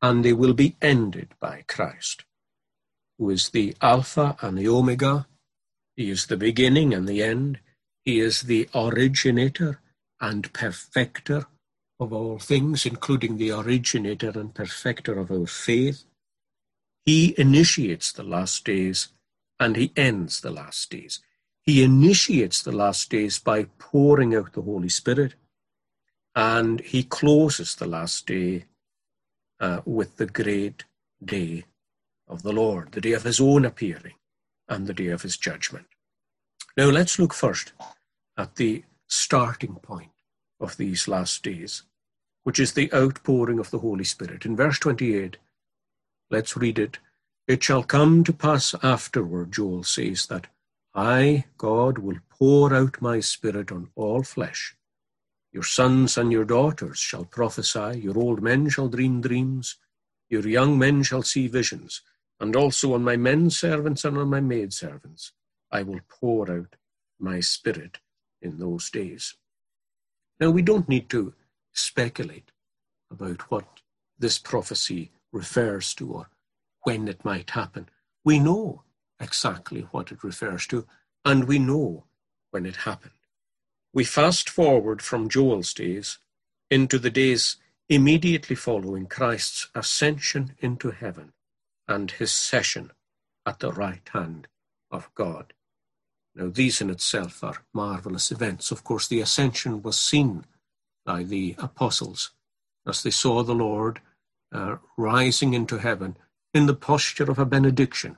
and 0.00 0.24
they 0.24 0.32
will 0.32 0.54
be 0.54 0.76
ended 0.82 1.28
by 1.40 1.64
Christ, 1.68 2.24
who 3.18 3.30
is 3.30 3.50
the 3.50 3.76
Alpha 3.80 4.36
and 4.40 4.58
the 4.58 4.68
Omega. 4.68 5.26
He 5.96 6.10
is 6.10 6.26
the 6.26 6.36
beginning 6.36 6.92
and 6.94 7.08
the 7.08 7.22
end. 7.22 7.60
He 8.04 8.20
is 8.20 8.42
the 8.42 8.68
originator 8.74 9.80
and 10.20 10.52
perfecter 10.52 11.46
of 12.00 12.12
all 12.12 12.38
things, 12.38 12.84
including 12.86 13.36
the 13.36 13.52
originator 13.52 14.30
and 14.30 14.54
perfecter 14.54 15.18
of 15.18 15.30
our 15.30 15.46
faith. 15.46 16.04
He 17.04 17.34
initiates 17.38 18.12
the 18.12 18.24
last 18.24 18.64
days 18.64 19.08
and 19.60 19.76
he 19.76 19.92
ends 19.96 20.40
the 20.40 20.50
last 20.50 20.90
days. 20.90 21.20
He 21.62 21.84
initiates 21.84 22.62
the 22.62 22.72
last 22.72 23.10
days 23.10 23.38
by 23.38 23.64
pouring 23.78 24.34
out 24.34 24.52
the 24.52 24.62
Holy 24.62 24.88
Spirit, 24.88 25.34
and 26.34 26.80
he 26.80 27.02
closes 27.02 27.74
the 27.74 27.86
last 27.86 28.26
day 28.26 28.64
uh, 29.60 29.80
with 29.84 30.16
the 30.16 30.26
great 30.26 30.84
day 31.24 31.64
of 32.26 32.42
the 32.42 32.52
Lord, 32.52 32.92
the 32.92 33.00
day 33.00 33.12
of 33.12 33.24
his 33.24 33.40
own 33.40 33.64
appearing 33.64 34.14
and 34.68 34.86
the 34.86 34.94
day 34.94 35.08
of 35.08 35.22
his 35.22 35.36
judgment. 35.36 35.86
Now 36.76 36.86
let's 36.86 37.18
look 37.18 37.34
first 37.34 37.72
at 38.36 38.56
the 38.56 38.84
starting 39.06 39.74
point 39.76 40.12
of 40.58 40.76
these 40.76 41.06
last 41.06 41.42
days, 41.42 41.82
which 42.44 42.58
is 42.58 42.72
the 42.72 42.92
outpouring 42.94 43.58
of 43.58 43.70
the 43.70 43.80
Holy 43.80 44.04
Spirit. 44.04 44.46
In 44.46 44.56
verse 44.56 44.78
28, 44.78 45.36
let's 46.30 46.56
read 46.56 46.78
it. 46.78 46.98
It 47.46 47.62
shall 47.62 47.82
come 47.82 48.24
to 48.24 48.32
pass 48.32 48.74
afterward, 48.82 49.52
Joel 49.52 49.84
says, 49.84 50.26
that 50.26 50.46
I, 50.94 51.44
God, 51.58 51.98
will 51.98 52.18
pour 52.30 52.72
out 52.74 53.02
my 53.02 53.20
spirit 53.20 53.70
on 53.70 53.90
all 53.94 54.22
flesh. 54.22 54.76
Your 55.52 55.62
sons 55.62 56.16
and 56.16 56.32
your 56.32 56.44
daughters 56.44 56.98
shall 56.98 57.24
prophesy, 57.24 58.00
your 58.00 58.18
old 58.18 58.42
men 58.42 58.70
shall 58.70 58.88
dream 58.88 59.20
dreams, 59.20 59.76
your 60.30 60.46
young 60.48 60.78
men 60.78 61.02
shall 61.02 61.22
see 61.22 61.46
visions, 61.46 62.00
and 62.40 62.56
also 62.56 62.94
on 62.94 63.04
my 63.04 63.16
men 63.16 63.50
servants 63.50 64.04
and 64.04 64.16
on 64.16 64.28
my 64.30 64.40
maid 64.40 64.72
servants 64.72 65.32
I 65.70 65.82
will 65.82 66.00
pour 66.08 66.50
out 66.50 66.76
my 67.18 67.40
spirit 67.40 67.98
in 68.40 68.58
those 68.58 68.90
days. 68.90 69.34
Now, 70.40 70.50
we 70.50 70.62
don't 70.62 70.88
need 70.88 71.08
to 71.10 71.34
speculate 71.72 72.50
about 73.10 73.50
what 73.50 73.64
this 74.18 74.38
prophecy 74.38 75.12
refers 75.32 75.94
to 75.94 76.12
or 76.12 76.30
when 76.82 77.08
it 77.08 77.24
might 77.24 77.50
happen. 77.50 77.88
We 78.24 78.38
know 78.38 78.82
exactly 79.20 79.82
what 79.92 80.10
it 80.10 80.24
refers 80.24 80.66
to, 80.68 80.86
and 81.24 81.44
we 81.44 81.58
know 81.58 82.04
when 82.50 82.66
it 82.66 82.76
happened. 82.76 83.12
We 83.94 84.04
fast 84.04 84.48
forward 84.48 85.02
from 85.02 85.28
Joel's 85.28 85.74
days 85.74 86.18
into 86.70 86.98
the 86.98 87.10
days 87.10 87.56
immediately 87.88 88.56
following 88.56 89.06
Christ's 89.06 89.68
ascension 89.74 90.54
into 90.60 90.92
heaven 90.92 91.32
and 91.86 92.10
his 92.10 92.32
session 92.32 92.92
at 93.44 93.58
the 93.58 93.72
right 93.72 94.08
hand 94.12 94.48
of 94.90 95.10
God. 95.14 95.52
Now, 96.34 96.48
these 96.48 96.80
in 96.80 96.88
itself 96.88 97.44
are 97.44 97.64
marvelous 97.74 98.30
events. 98.30 98.70
Of 98.70 98.82
course, 98.82 99.06
the 99.06 99.20
ascension 99.20 99.82
was 99.82 99.98
seen 99.98 100.46
by 101.04 101.22
the 101.22 101.54
apostles 101.58 102.30
as 102.86 103.02
they 103.02 103.10
saw 103.10 103.42
the 103.42 103.54
Lord 103.54 104.00
uh, 104.52 104.76
rising 104.96 105.52
into 105.52 105.78
heaven 105.78 106.16
in 106.54 106.64
the 106.66 106.74
posture 106.74 107.30
of 107.30 107.38
a 107.38 107.44
benediction. 107.44 108.16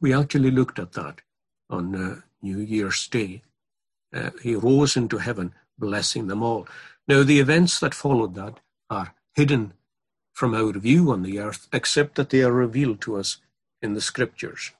We 0.00 0.12
actually 0.12 0.50
looked 0.50 0.78
at 0.78 0.92
that 0.92 1.20
on 1.70 1.94
uh, 1.94 2.20
New 2.42 2.58
Year's 2.58 3.06
Day 3.06 3.42
uh, 4.14 4.30
he 4.42 4.54
rose 4.54 4.96
into 4.96 5.18
heaven, 5.18 5.54
blessing 5.78 6.26
them 6.26 6.42
all. 6.42 6.66
Now, 7.06 7.22
the 7.22 7.40
events 7.40 7.80
that 7.80 7.94
followed 7.94 8.34
that 8.34 8.60
are 8.90 9.14
hidden 9.34 9.74
from 10.32 10.54
our 10.54 10.72
view 10.72 11.10
on 11.10 11.22
the 11.22 11.38
earth, 11.38 11.68
except 11.72 12.14
that 12.14 12.30
they 12.30 12.42
are 12.42 12.52
revealed 12.52 13.00
to 13.02 13.16
us 13.16 13.38
in 13.82 13.94
the 13.94 14.00
scriptures. 14.00 14.72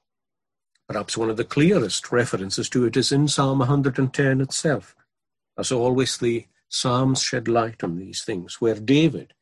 Perhaps 0.88 1.18
one 1.18 1.30
of 1.30 1.36
the 1.36 1.44
clearest 1.44 2.10
references 2.10 2.68
to 2.70 2.84
it 2.86 2.96
is 2.96 3.12
in 3.12 3.28
Psalm 3.28 3.58
110 3.58 4.40
itself. 4.40 4.96
As 5.58 5.70
always, 5.72 6.16
the 6.16 6.46
Psalms 6.68 7.22
shed 7.22 7.48
light 7.48 7.82
on 7.82 7.96
these 7.96 8.22
things, 8.22 8.60
where 8.60 8.74
David, 8.74 9.34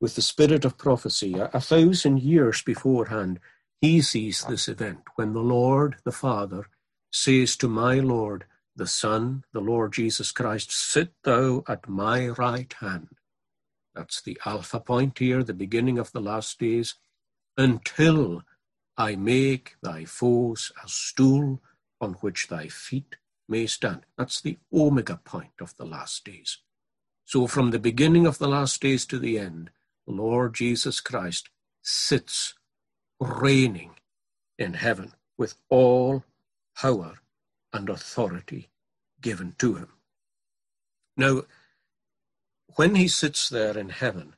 with 0.00 0.14
the 0.14 0.22
spirit 0.22 0.64
of 0.64 0.76
prophecy, 0.76 1.34
a, 1.34 1.50
a 1.54 1.60
thousand 1.60 2.20
years 2.20 2.62
beforehand, 2.62 3.38
he 3.80 4.00
sees 4.02 4.44
this 4.44 4.68
event 4.68 5.00
when 5.14 5.32
the 5.32 5.40
Lord, 5.40 5.96
the 6.04 6.12
Father, 6.12 6.66
says 7.12 7.56
to 7.56 7.68
my 7.68 7.94
Lord, 7.94 8.44
the 8.78 8.86
Son, 8.86 9.44
the 9.52 9.60
Lord 9.60 9.92
Jesus 9.92 10.32
Christ, 10.32 10.72
sit 10.72 11.12
thou 11.24 11.64
at 11.68 11.88
my 11.88 12.28
right 12.28 12.72
hand. 12.80 13.08
That's 13.94 14.22
the 14.22 14.38
alpha 14.46 14.78
point 14.78 15.18
here, 15.18 15.42
the 15.42 15.52
beginning 15.52 15.98
of 15.98 16.12
the 16.12 16.20
last 16.20 16.58
days, 16.58 16.94
until 17.56 18.44
I 18.96 19.16
make 19.16 19.74
thy 19.82 20.04
foes 20.04 20.72
a 20.82 20.88
stool 20.88 21.60
on 22.00 22.14
which 22.14 22.46
thy 22.46 22.68
feet 22.68 23.16
may 23.48 23.66
stand. 23.66 24.02
That's 24.16 24.40
the 24.40 24.58
omega 24.72 25.20
point 25.24 25.60
of 25.60 25.76
the 25.76 25.84
last 25.84 26.24
days. 26.24 26.58
So 27.24 27.48
from 27.48 27.72
the 27.72 27.80
beginning 27.80 28.26
of 28.26 28.38
the 28.38 28.48
last 28.48 28.80
days 28.80 29.04
to 29.06 29.18
the 29.18 29.38
end, 29.38 29.70
the 30.06 30.14
Lord 30.14 30.54
Jesus 30.54 31.00
Christ 31.00 31.50
sits 31.82 32.54
reigning 33.20 33.96
in 34.56 34.74
heaven 34.74 35.14
with 35.36 35.56
all 35.68 36.24
power 36.76 37.18
and 37.72 37.88
authority 37.88 38.68
given 39.20 39.54
to 39.58 39.74
him. 39.74 39.88
Now, 41.16 41.42
when 42.76 42.94
he 42.94 43.08
sits 43.08 43.48
there 43.48 43.76
in 43.76 43.88
heaven, 43.88 44.34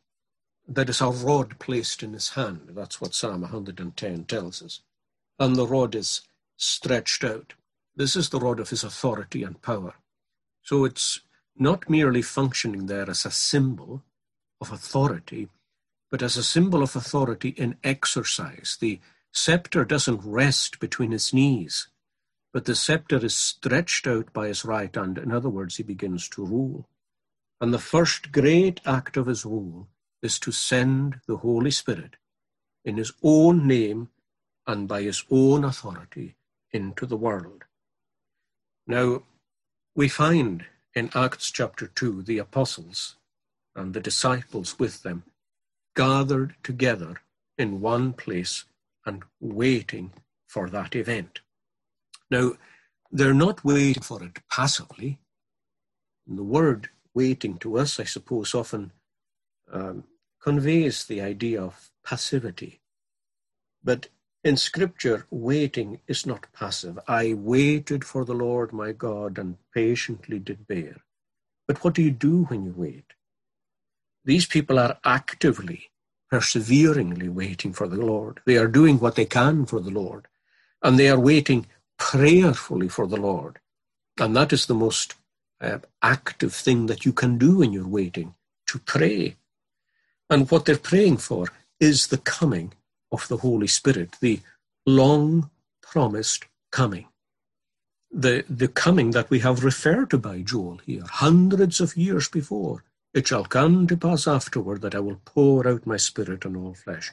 there 0.67 0.89
is 0.89 1.01
a 1.01 1.09
rod 1.09 1.59
placed 1.59 2.03
in 2.03 2.13
his 2.13 2.31
hand. 2.31 2.71
That's 2.71 3.01
what 3.01 3.15
Psalm 3.15 3.43
110 3.43 4.25
tells 4.25 4.63
us. 4.63 4.81
And 5.39 5.57
the 5.57 5.67
rod 5.67 5.95
is 5.95 6.23
stretched 6.57 7.25
out. 7.25 7.55
This 7.97 8.17
is 8.17 8.31
the 8.31 8.41
rod 8.41 8.61
of 8.61 8.71
his 8.71 8.85
authority 8.85 9.43
and 9.43 9.61
power. 9.61 9.95
So 10.63 10.85
it's 10.85 11.21
not 11.57 11.91
merely 11.91 12.23
functioning 12.23 12.87
there 12.87 13.11
as 13.11 13.27
a 13.27 13.31
symbol 13.31 14.03
of 14.61 14.73
authority, 14.73 15.49
but 16.11 16.23
as 16.23 16.37
a 16.37 16.43
symbol 16.43 16.83
of 16.83 16.97
authority 16.97 17.51
in 17.51 17.77
exercise. 17.83 18.79
The 18.81 19.01
scepter 19.33 19.85
doesn't 19.85 20.23
rest 20.25 20.81
between 20.81 21.11
his 21.11 21.35
knees 21.35 21.89
but 22.53 22.65
the 22.65 22.75
scepter 22.75 23.25
is 23.25 23.35
stretched 23.35 24.07
out 24.07 24.33
by 24.33 24.49
his 24.49 24.65
right 24.65 24.95
hand. 24.95 25.19
In 25.19 25.31
other 25.31 25.49
words, 25.49 25.77
he 25.77 25.83
begins 25.83 26.29
to 26.31 26.45
rule. 26.45 26.89
And 27.61 27.73
the 27.73 27.79
first 27.79 28.33
great 28.33 28.81
act 28.85 29.17
of 29.17 29.27
his 29.27 29.45
rule 29.45 29.89
is 30.23 30.39
to 30.41 30.53
send 30.53 31.21
the 31.27 31.39
Holy 31.39 31.71
Spirit 31.71 32.17
in 32.85 32.97
his 32.97 33.13
own 33.23 33.67
name 33.67 34.09
and 34.67 34.89
by 34.89 35.03
his 35.03 35.25
own 35.31 35.65
authority 35.65 36.37
into 36.73 37.07
the 37.07 37.17
world. 37.17 37.65
Now, 38.87 39.23
we 39.95 40.09
find 40.09 40.65
in 40.95 41.11
Acts 41.15 41.51
chapter 41.51 41.87
2 41.87 42.23
the 42.23 42.39
apostles 42.39 43.17
and 43.77 43.95
the 43.95 44.01
disciples 44.01 44.79
with 44.79 45.03
them 45.03 45.25
gathered 45.95 46.55
together 46.63 47.21
in 47.59 47.81
one 47.81 48.13
place 48.13 48.65
and 49.07 49.23
waiting 49.41 50.13
for 50.49 50.69
that 50.71 50.95
event. 50.97 51.41
Now, 52.31 52.53
they're 53.11 53.35
not 53.35 53.65
waiting 53.65 54.03
for 54.03 54.23
it 54.23 54.39
passively. 54.51 55.19
And 56.29 56.39
the 56.39 56.45
word 56.45 56.91
waiting 57.15 57.59
to 57.59 57.79
us, 57.79 57.99
I 57.99 58.05
suppose, 58.05 58.55
often 58.55 58.93
um, 59.73 60.05
conveys 60.43 61.05
the 61.05 61.21
idea 61.21 61.63
of 61.63 61.91
passivity. 62.05 62.81
But 63.83 64.09
in 64.45 64.57
Scripture, 64.57 65.27
waiting 65.31 66.01
is 66.07 66.27
not 66.27 66.47
passive. 66.53 66.99
I 67.09 67.35
waited 67.35 68.05
for 68.05 68.25
the 68.25 68.35
Lord 68.35 68.73
my 68.73 68.93
God 68.93 69.39
and 69.39 69.57
patiently 69.75 70.39
did 70.39 70.67
bear. 70.67 70.97
But 71.67 71.85
what 71.85 71.95
do 71.95 72.03
you 72.03 72.11
do 72.11 72.45
when 72.45 72.65
you 72.65 72.75
wait? 72.77 73.05
These 74.25 74.47
people 74.47 74.79
are 74.79 74.99
actively, 75.05 75.91
perseveringly 76.31 77.29
waiting 77.29 77.73
for 77.73 77.89
the 77.89 77.97
Lord. 77.97 78.41
They 78.47 78.57
are 78.57 78.69
doing 78.69 78.99
what 78.99 79.17
they 79.17 79.27
can 79.27 79.67
for 79.67 79.81
the 79.81 79.91
Lord. 79.91 80.27
And 80.83 80.99
they 80.99 81.09
are 81.09 81.21
waiting 81.21 81.67
prayerfully 82.01 82.89
for 82.89 83.07
the 83.07 83.19
Lord. 83.19 83.61
And 84.19 84.35
that 84.35 84.53
is 84.53 84.67
the 84.67 84.75
most 84.75 85.15
uh, 85.61 85.79
active 86.03 86.53
thing 86.53 86.87
that 86.87 87.05
you 87.05 87.13
can 87.13 87.39
do 87.39 87.59
when 87.59 87.73
you're 87.73 87.87
waiting 87.87 88.35
to 88.69 88.79
pray. 88.81 89.37
And 90.29 90.51
what 90.51 90.65
they're 90.65 90.77
praying 90.79 91.19
for 91.19 91.49
is 91.79 92.07
the 92.07 92.19
coming 92.19 92.73
of 93.13 93.29
the 93.29 93.37
Holy 93.37 93.67
Spirit, 93.67 94.17
the 94.21 94.41
long 94.87 95.51
promised 95.83 96.47
coming. 96.73 97.07
The, 98.11 98.45
the 98.49 98.69
coming 98.69 99.13
that 99.13 99.31
we 99.31 99.41
have 99.41 99.63
referred 99.63 100.11
to 100.11 100.19
by 100.19 100.41
Joel 100.41 100.81
here, 100.85 101.05
hundreds 101.07 101.81
of 101.81 101.97
years 101.97 102.29
before. 102.29 102.83
It 103.13 103.29
shall 103.29 103.45
come 103.45 103.87
to 103.89 103.97
pass 103.97 104.27
afterward 104.27 104.83
that 104.83 104.95
I 104.95 105.01
will 105.01 105.21
pour 105.25 105.69
out 105.69 105.87
my 105.87 105.97
spirit 105.97 106.47
on 106.47 106.57
all 106.57 106.75
flesh. 106.75 107.13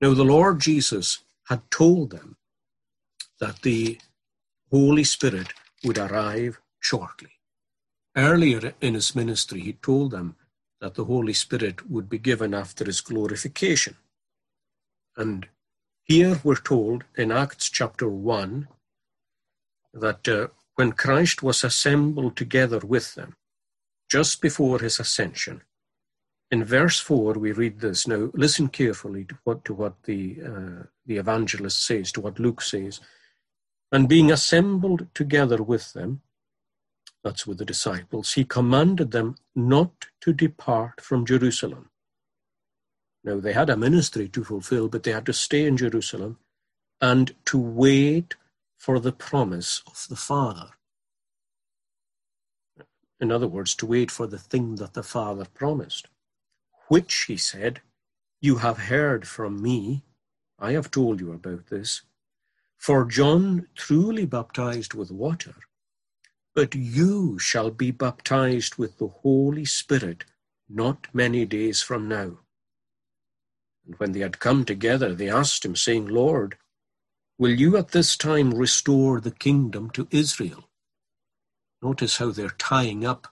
Now, 0.00 0.14
the 0.14 0.24
Lord 0.24 0.60
Jesus 0.60 1.20
had 1.48 1.70
told 1.70 2.10
them 2.10 2.36
that 3.40 3.62
the 3.62 3.98
Holy 4.70 5.04
Spirit 5.04 5.52
would 5.84 5.98
arrive 5.98 6.60
shortly. 6.80 7.30
Earlier 8.16 8.74
in 8.80 8.94
his 8.94 9.14
ministry, 9.14 9.60
he 9.60 9.74
told 9.74 10.10
them 10.10 10.36
that 10.80 10.94
the 10.94 11.04
Holy 11.04 11.32
Spirit 11.32 11.90
would 11.90 12.08
be 12.08 12.18
given 12.18 12.54
after 12.54 12.84
his 12.84 13.00
glorification. 13.00 13.96
And 15.16 15.48
here 16.02 16.40
we're 16.44 16.56
told 16.56 17.04
in 17.16 17.32
Acts 17.32 17.68
chapter 17.70 18.08
1 18.08 18.68
that 19.94 20.28
uh, 20.28 20.48
when 20.76 20.92
Christ 20.92 21.42
was 21.42 21.64
assembled 21.64 22.36
together 22.36 22.78
with 22.78 23.14
them, 23.14 23.36
just 24.08 24.40
before 24.40 24.78
his 24.78 25.00
ascension, 25.00 25.62
in 26.50 26.64
verse 26.64 27.00
4 27.00 27.34
we 27.34 27.52
read 27.52 27.80
this. 27.80 28.06
Now 28.06 28.30
listen 28.34 28.68
carefully 28.68 29.24
to 29.24 29.38
what, 29.44 29.64
to 29.64 29.74
what 29.74 30.02
the, 30.04 30.38
uh, 30.44 30.82
the 31.06 31.16
evangelist 31.16 31.84
says, 31.84 32.12
to 32.12 32.20
what 32.20 32.38
Luke 32.38 32.60
says. 32.62 33.00
And 33.92 34.08
being 34.08 34.30
assembled 34.30 35.06
together 35.14 35.62
with 35.62 35.92
them, 35.92 36.22
that's 37.22 37.46
with 37.46 37.58
the 37.58 37.64
disciples, 37.64 38.34
he 38.34 38.44
commanded 38.44 39.10
them 39.10 39.36
not 39.54 40.06
to 40.20 40.32
depart 40.32 41.00
from 41.00 41.26
Jerusalem. 41.26 41.90
Now, 43.24 43.40
they 43.40 43.52
had 43.52 43.70
a 43.70 43.76
ministry 43.76 44.28
to 44.28 44.44
fulfill, 44.44 44.88
but 44.88 45.02
they 45.02 45.12
had 45.12 45.26
to 45.26 45.32
stay 45.32 45.66
in 45.66 45.76
Jerusalem 45.76 46.38
and 47.00 47.34
to 47.46 47.58
wait 47.58 48.36
for 48.76 49.00
the 49.00 49.12
promise 49.12 49.82
of 49.86 50.06
the 50.08 50.16
Father. 50.16 50.70
In 53.18 53.32
other 53.32 53.48
words, 53.48 53.74
to 53.76 53.86
wait 53.86 54.10
for 54.10 54.26
the 54.26 54.38
thing 54.38 54.76
that 54.76 54.94
the 54.94 55.02
Father 55.02 55.46
promised, 55.54 56.08
which, 56.88 57.24
he 57.26 57.36
said, 57.36 57.80
you 58.40 58.56
have 58.56 58.78
heard 58.78 59.26
from 59.26 59.60
me. 59.60 60.04
I 60.58 60.72
have 60.72 60.90
told 60.90 61.20
you 61.20 61.32
about 61.32 61.66
this. 61.66 62.02
For 62.78 63.04
John 63.04 63.68
truly 63.76 64.26
baptized 64.26 64.94
with 64.94 65.10
water, 65.10 65.54
but 66.54 66.74
you 66.74 67.38
shall 67.38 67.70
be 67.70 67.90
baptized 67.90 68.76
with 68.76 68.98
the 68.98 69.08
Holy 69.08 69.64
Spirit 69.64 70.24
not 70.68 71.08
many 71.12 71.46
days 71.46 71.82
from 71.82 72.08
now. 72.08 72.38
And 73.86 73.96
when 73.98 74.12
they 74.12 74.20
had 74.20 74.38
come 74.40 74.64
together, 74.64 75.14
they 75.14 75.30
asked 75.30 75.64
him, 75.64 75.76
saying, 75.76 76.06
Lord, 76.06 76.56
will 77.38 77.52
you 77.52 77.76
at 77.76 77.90
this 77.90 78.16
time 78.16 78.54
restore 78.54 79.20
the 79.20 79.30
kingdom 79.32 79.90
to 79.90 80.08
Israel? 80.10 80.68
Notice 81.82 82.18
how 82.18 82.30
they're 82.32 82.50
tying 82.50 83.04
up 83.06 83.28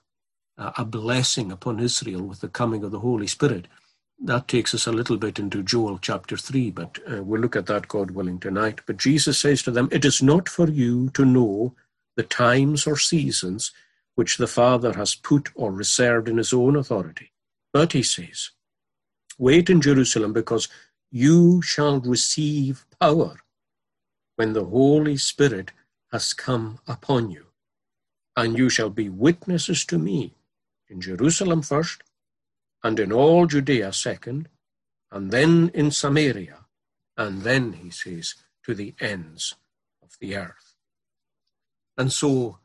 uh, 0.57 0.71
a 0.77 0.85
blessing 0.85 1.51
upon 1.51 1.79
Israel 1.79 2.23
with 2.23 2.41
the 2.41 2.49
coming 2.49 2.83
of 2.83 2.91
the 2.91 2.99
Holy 3.01 3.27
Spirit 3.27 3.67
that 4.19 4.47
takes 4.47 4.73
us 4.73 4.87
a 4.87 4.91
little 4.91 5.17
bit 5.17 5.39
into 5.39 5.61
Joel 5.61 5.99
chapter 5.99 6.37
3, 6.37 6.71
but 6.71 6.99
uh, 7.11 7.23
we'll 7.23 7.41
look 7.41 7.55
at 7.55 7.65
that, 7.67 7.87
God 7.87 8.11
willing, 8.11 8.39
tonight. 8.39 8.81
But 8.85 8.97
Jesus 8.97 9.39
says 9.39 9.61
to 9.63 9.71
them, 9.71 9.89
It 9.91 10.05
is 10.05 10.21
not 10.23 10.47
for 10.47 10.69
you 10.69 11.09
to 11.09 11.25
know 11.25 11.75
the 12.15 12.23
times 12.23 12.87
or 12.87 12.97
seasons 12.97 13.71
which 14.15 14.37
the 14.37 14.47
Father 14.47 14.93
has 14.93 15.15
put 15.15 15.49
or 15.55 15.71
reserved 15.71 16.29
in 16.29 16.37
his 16.37 16.53
own 16.53 16.75
authority. 16.75 17.31
But 17.73 17.91
he 17.91 18.03
says, 18.03 18.51
Wait 19.37 19.69
in 19.69 19.81
Jerusalem 19.81 20.31
because 20.31 20.69
you 21.11 21.61
shall 21.61 21.99
receive 21.99 22.85
power 23.01 23.35
when 24.37 24.53
the 24.53 24.65
Holy 24.65 25.17
Spirit 25.17 25.71
has 26.11 26.33
come 26.33 26.79
upon 26.87 27.31
you. 27.31 27.47
And 28.37 28.57
you 28.57 28.69
shall 28.69 28.89
be 28.89 29.09
witnesses 29.09 29.85
to 29.85 29.97
me 29.97 30.33
in 30.89 31.01
Jerusalem 31.01 31.61
first 31.61 32.03
and 32.85 32.99
in 32.99 33.11
all 33.11 33.47
Judea 33.47 33.91
second, 33.91 34.47
and 35.11 35.31
then 35.31 35.71
in 35.73 35.89
Samaria, 35.89 36.67
and 37.17 37.41
then, 37.41 37.73
he 37.73 37.89
says, 37.89 38.35
to 38.63 38.75
the 38.75 38.93
ends 38.99 39.55
of 40.03 40.11
the 40.21 40.35
earth. 40.35 40.75
And 41.97 42.13
so 42.13 42.59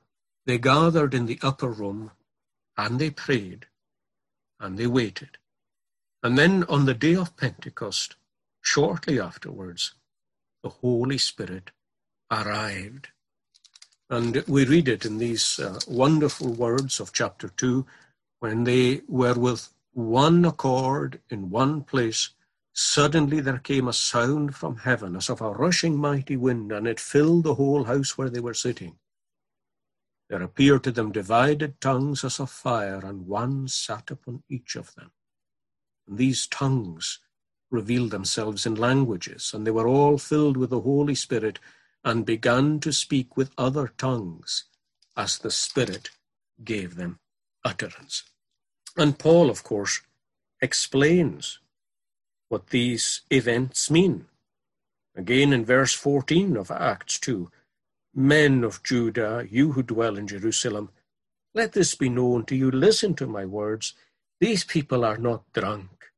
they 0.44 0.58
gathered 0.58 1.14
in 1.14 1.24
the 1.24 1.38
upper 1.40 1.70
room, 1.70 2.10
and 2.76 2.98
they 2.98 3.08
prayed, 3.08 3.64
and 4.58 4.76
they 4.76 4.86
waited. 4.86 5.38
And 6.22 6.36
then 6.36 6.64
on 6.64 6.84
the 6.84 6.92
day 6.92 7.16
of 7.16 7.38
Pentecost, 7.38 8.16
shortly 8.60 9.18
afterwards, 9.18 9.94
the 10.62 10.68
Holy 10.68 11.16
Spirit 11.16 11.70
arrived. 12.30 13.08
And 14.10 14.44
we 14.46 14.66
read 14.66 14.86
it 14.86 15.06
in 15.06 15.16
these 15.16 15.58
uh, 15.58 15.78
wonderful 15.88 16.52
words 16.52 17.00
of 17.00 17.14
chapter 17.14 17.48
2 17.48 17.86
when 18.40 18.64
they 18.64 19.00
were 19.08 19.32
with 19.32 19.70
one 19.92 20.44
accord 20.44 21.20
in 21.30 21.50
one 21.50 21.82
place, 21.82 22.30
suddenly 22.72 23.40
there 23.40 23.58
came 23.58 23.88
a 23.88 23.92
sound 23.92 24.54
from 24.54 24.76
heaven 24.76 25.16
as 25.16 25.28
of 25.28 25.40
a 25.40 25.50
rushing 25.50 25.96
mighty 25.96 26.36
wind, 26.36 26.72
and 26.72 26.86
it 26.86 27.00
filled 27.00 27.44
the 27.44 27.54
whole 27.54 27.84
house 27.84 28.16
where 28.16 28.30
they 28.30 28.40
were 28.40 28.54
sitting. 28.54 28.98
There 30.28 30.42
appeared 30.42 30.84
to 30.84 30.92
them 30.92 31.10
divided 31.10 31.80
tongues 31.80 32.24
as 32.24 32.38
of 32.38 32.50
fire, 32.50 33.00
and 33.04 33.26
one 33.26 33.66
sat 33.66 34.10
upon 34.10 34.44
each 34.48 34.76
of 34.76 34.94
them. 34.94 35.10
And 36.06 36.18
these 36.18 36.46
tongues 36.46 37.18
revealed 37.70 38.12
themselves 38.12 38.66
in 38.66 38.74
languages, 38.76 39.52
and 39.52 39.66
they 39.66 39.70
were 39.72 39.88
all 39.88 40.18
filled 40.18 40.56
with 40.56 40.70
the 40.70 40.80
Holy 40.80 41.16
Spirit, 41.16 41.58
and 42.04 42.24
began 42.24 42.80
to 42.80 42.92
speak 42.92 43.36
with 43.36 43.50
other 43.58 43.88
tongues 43.98 44.64
as 45.16 45.38
the 45.38 45.50
Spirit 45.50 46.10
gave 46.62 46.94
them 46.94 47.18
utterance. 47.64 48.22
And 48.96 49.18
Paul, 49.18 49.50
of 49.50 49.62
course, 49.62 50.00
explains 50.60 51.58
what 52.48 52.68
these 52.68 53.22
events 53.30 53.90
mean. 53.90 54.26
Again 55.16 55.52
in 55.52 55.64
verse 55.64 55.94
14 55.94 56.56
of 56.56 56.70
Acts 56.70 57.18
2 57.20 57.50
Men 58.14 58.64
of 58.64 58.82
Judah, 58.82 59.46
you 59.48 59.72
who 59.72 59.84
dwell 59.84 60.16
in 60.16 60.26
Jerusalem, 60.26 60.90
let 61.54 61.72
this 61.72 61.94
be 61.94 62.08
known 62.08 62.44
to 62.46 62.56
you. 62.56 62.70
Listen 62.70 63.14
to 63.14 63.26
my 63.26 63.44
words. 63.44 63.94
These 64.40 64.64
people 64.64 65.04
are 65.04 65.18
not 65.18 65.44
drunk, 65.52 66.10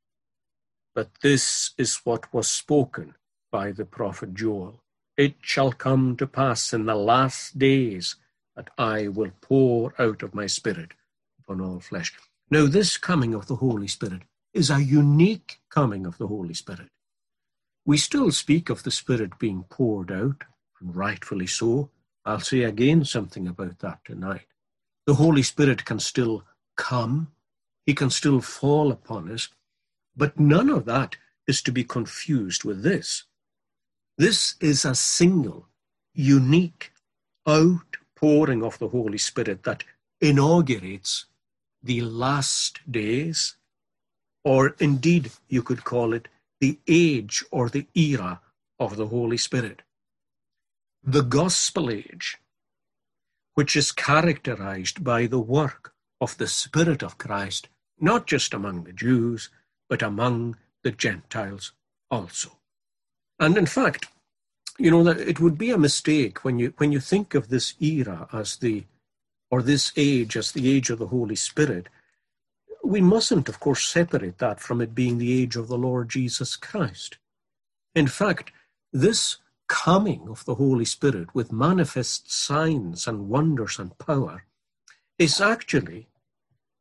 but 0.94 1.11
this 1.22 1.72
is 1.76 2.00
what 2.04 2.32
was 2.32 2.48
spoken 2.48 3.14
by 3.50 3.72
the 3.72 3.85
prophet 3.85 4.35
Joel. 4.35 4.82
It 5.16 5.35
shall 5.42 5.72
come 5.72 6.16
to 6.16 6.26
pass 6.26 6.72
in 6.72 6.87
the 6.87 6.94
last 6.94 7.58
days 7.58 8.16
that 8.56 8.70
I 8.78 9.08
will 9.08 9.32
pour 9.40 9.94
out 9.98 10.22
of 10.22 10.35
my 10.35 10.46
spirit 10.46 10.92
upon 11.40 11.61
all 11.61 11.80
flesh. 11.80 12.14
Now, 12.52 12.66
this 12.66 12.98
coming 12.98 13.32
of 13.32 13.46
the 13.46 13.56
Holy 13.56 13.88
Spirit 13.88 14.24
is 14.52 14.68
a 14.68 14.84
unique 14.84 15.62
coming 15.70 16.04
of 16.04 16.18
the 16.18 16.26
Holy 16.26 16.52
Spirit. 16.52 16.90
We 17.86 17.96
still 17.96 18.30
speak 18.30 18.68
of 18.68 18.82
the 18.82 18.90
Spirit 18.90 19.38
being 19.38 19.64
poured 19.70 20.12
out, 20.12 20.44
and 20.78 20.94
rightfully 20.94 21.46
so. 21.46 21.88
I'll 22.26 22.40
say 22.40 22.64
again 22.64 23.06
something 23.06 23.48
about 23.48 23.78
that 23.78 24.00
tonight. 24.04 24.44
The 25.06 25.14
Holy 25.14 25.42
Spirit 25.42 25.86
can 25.86 25.98
still 25.98 26.44
come, 26.76 27.32
He 27.86 27.94
can 27.94 28.10
still 28.10 28.42
fall 28.42 28.92
upon 28.92 29.30
us, 29.30 29.48
but 30.14 30.38
none 30.38 30.68
of 30.68 30.84
that 30.84 31.16
is 31.46 31.62
to 31.62 31.72
be 31.72 31.84
confused 31.84 32.64
with 32.64 32.82
this. 32.82 33.24
This 34.18 34.56
is 34.60 34.84
a 34.84 34.94
single, 34.94 35.68
unique 36.12 36.92
outpouring 37.48 38.62
of 38.62 38.78
the 38.78 38.88
Holy 38.88 39.16
Spirit 39.16 39.62
that 39.62 39.84
inaugurates 40.20 41.24
the 41.82 42.00
last 42.02 42.80
days, 42.90 43.56
or 44.44 44.74
indeed 44.78 45.30
you 45.48 45.62
could 45.62 45.84
call 45.84 46.12
it 46.12 46.28
the 46.60 46.78
age 46.86 47.44
or 47.50 47.68
the 47.68 47.86
era 47.94 48.40
of 48.78 48.96
the 48.96 49.06
Holy 49.06 49.36
Spirit. 49.36 49.82
The 51.02 51.22
gospel 51.22 51.90
age, 51.90 52.38
which 53.54 53.74
is 53.76 53.92
characterized 53.92 55.02
by 55.02 55.26
the 55.26 55.40
work 55.40 55.92
of 56.20 56.38
the 56.38 56.46
Spirit 56.46 57.02
of 57.02 57.18
Christ, 57.18 57.68
not 57.98 58.26
just 58.26 58.54
among 58.54 58.84
the 58.84 58.92
Jews, 58.92 59.50
but 59.88 60.02
among 60.02 60.56
the 60.82 60.92
Gentiles 60.92 61.72
also. 62.10 62.58
And 63.38 63.56
in 63.56 63.66
fact, 63.66 64.06
you 64.78 64.90
know 64.90 65.02
that 65.04 65.18
it 65.18 65.40
would 65.40 65.58
be 65.58 65.70
a 65.70 65.78
mistake 65.78 66.44
when 66.44 66.58
you 66.58 66.72
when 66.78 66.92
you 66.92 67.00
think 67.00 67.34
of 67.34 67.48
this 67.48 67.74
era 67.80 68.28
as 68.32 68.56
the 68.56 68.84
or 69.52 69.62
this 69.62 69.92
age 69.98 70.34
as 70.36 70.52
the 70.52 70.74
age 70.74 70.88
of 70.88 70.98
the 70.98 71.08
Holy 71.08 71.36
Spirit, 71.36 71.88
we 72.82 73.02
mustn't, 73.02 73.50
of 73.50 73.60
course, 73.60 73.84
separate 73.84 74.38
that 74.38 74.58
from 74.58 74.80
it 74.80 74.94
being 74.94 75.18
the 75.18 75.40
age 75.42 75.56
of 75.56 75.68
the 75.68 75.76
Lord 75.76 76.08
Jesus 76.08 76.56
Christ. 76.56 77.18
In 77.94 78.06
fact, 78.06 78.50
this 78.94 79.36
coming 79.68 80.26
of 80.28 80.44
the 80.46 80.54
Holy 80.54 80.86
Spirit 80.86 81.34
with 81.34 81.52
manifest 81.52 82.32
signs 82.32 83.06
and 83.06 83.28
wonders 83.28 83.78
and 83.78 83.96
power 83.98 84.44
is 85.18 85.38
actually, 85.38 86.08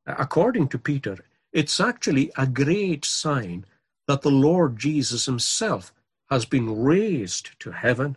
according 0.05 0.69
to 0.69 0.79
Peter, 0.79 1.17
it's 1.51 1.79
actually 1.81 2.31
a 2.37 2.47
great 2.47 3.03
sign 3.03 3.65
that 4.07 4.21
the 4.21 4.31
Lord 4.31 4.79
Jesus 4.79 5.25
himself 5.25 5.93
has 6.29 6.45
been 6.45 6.81
raised 6.81 7.59
to 7.59 7.71
heaven 7.71 8.15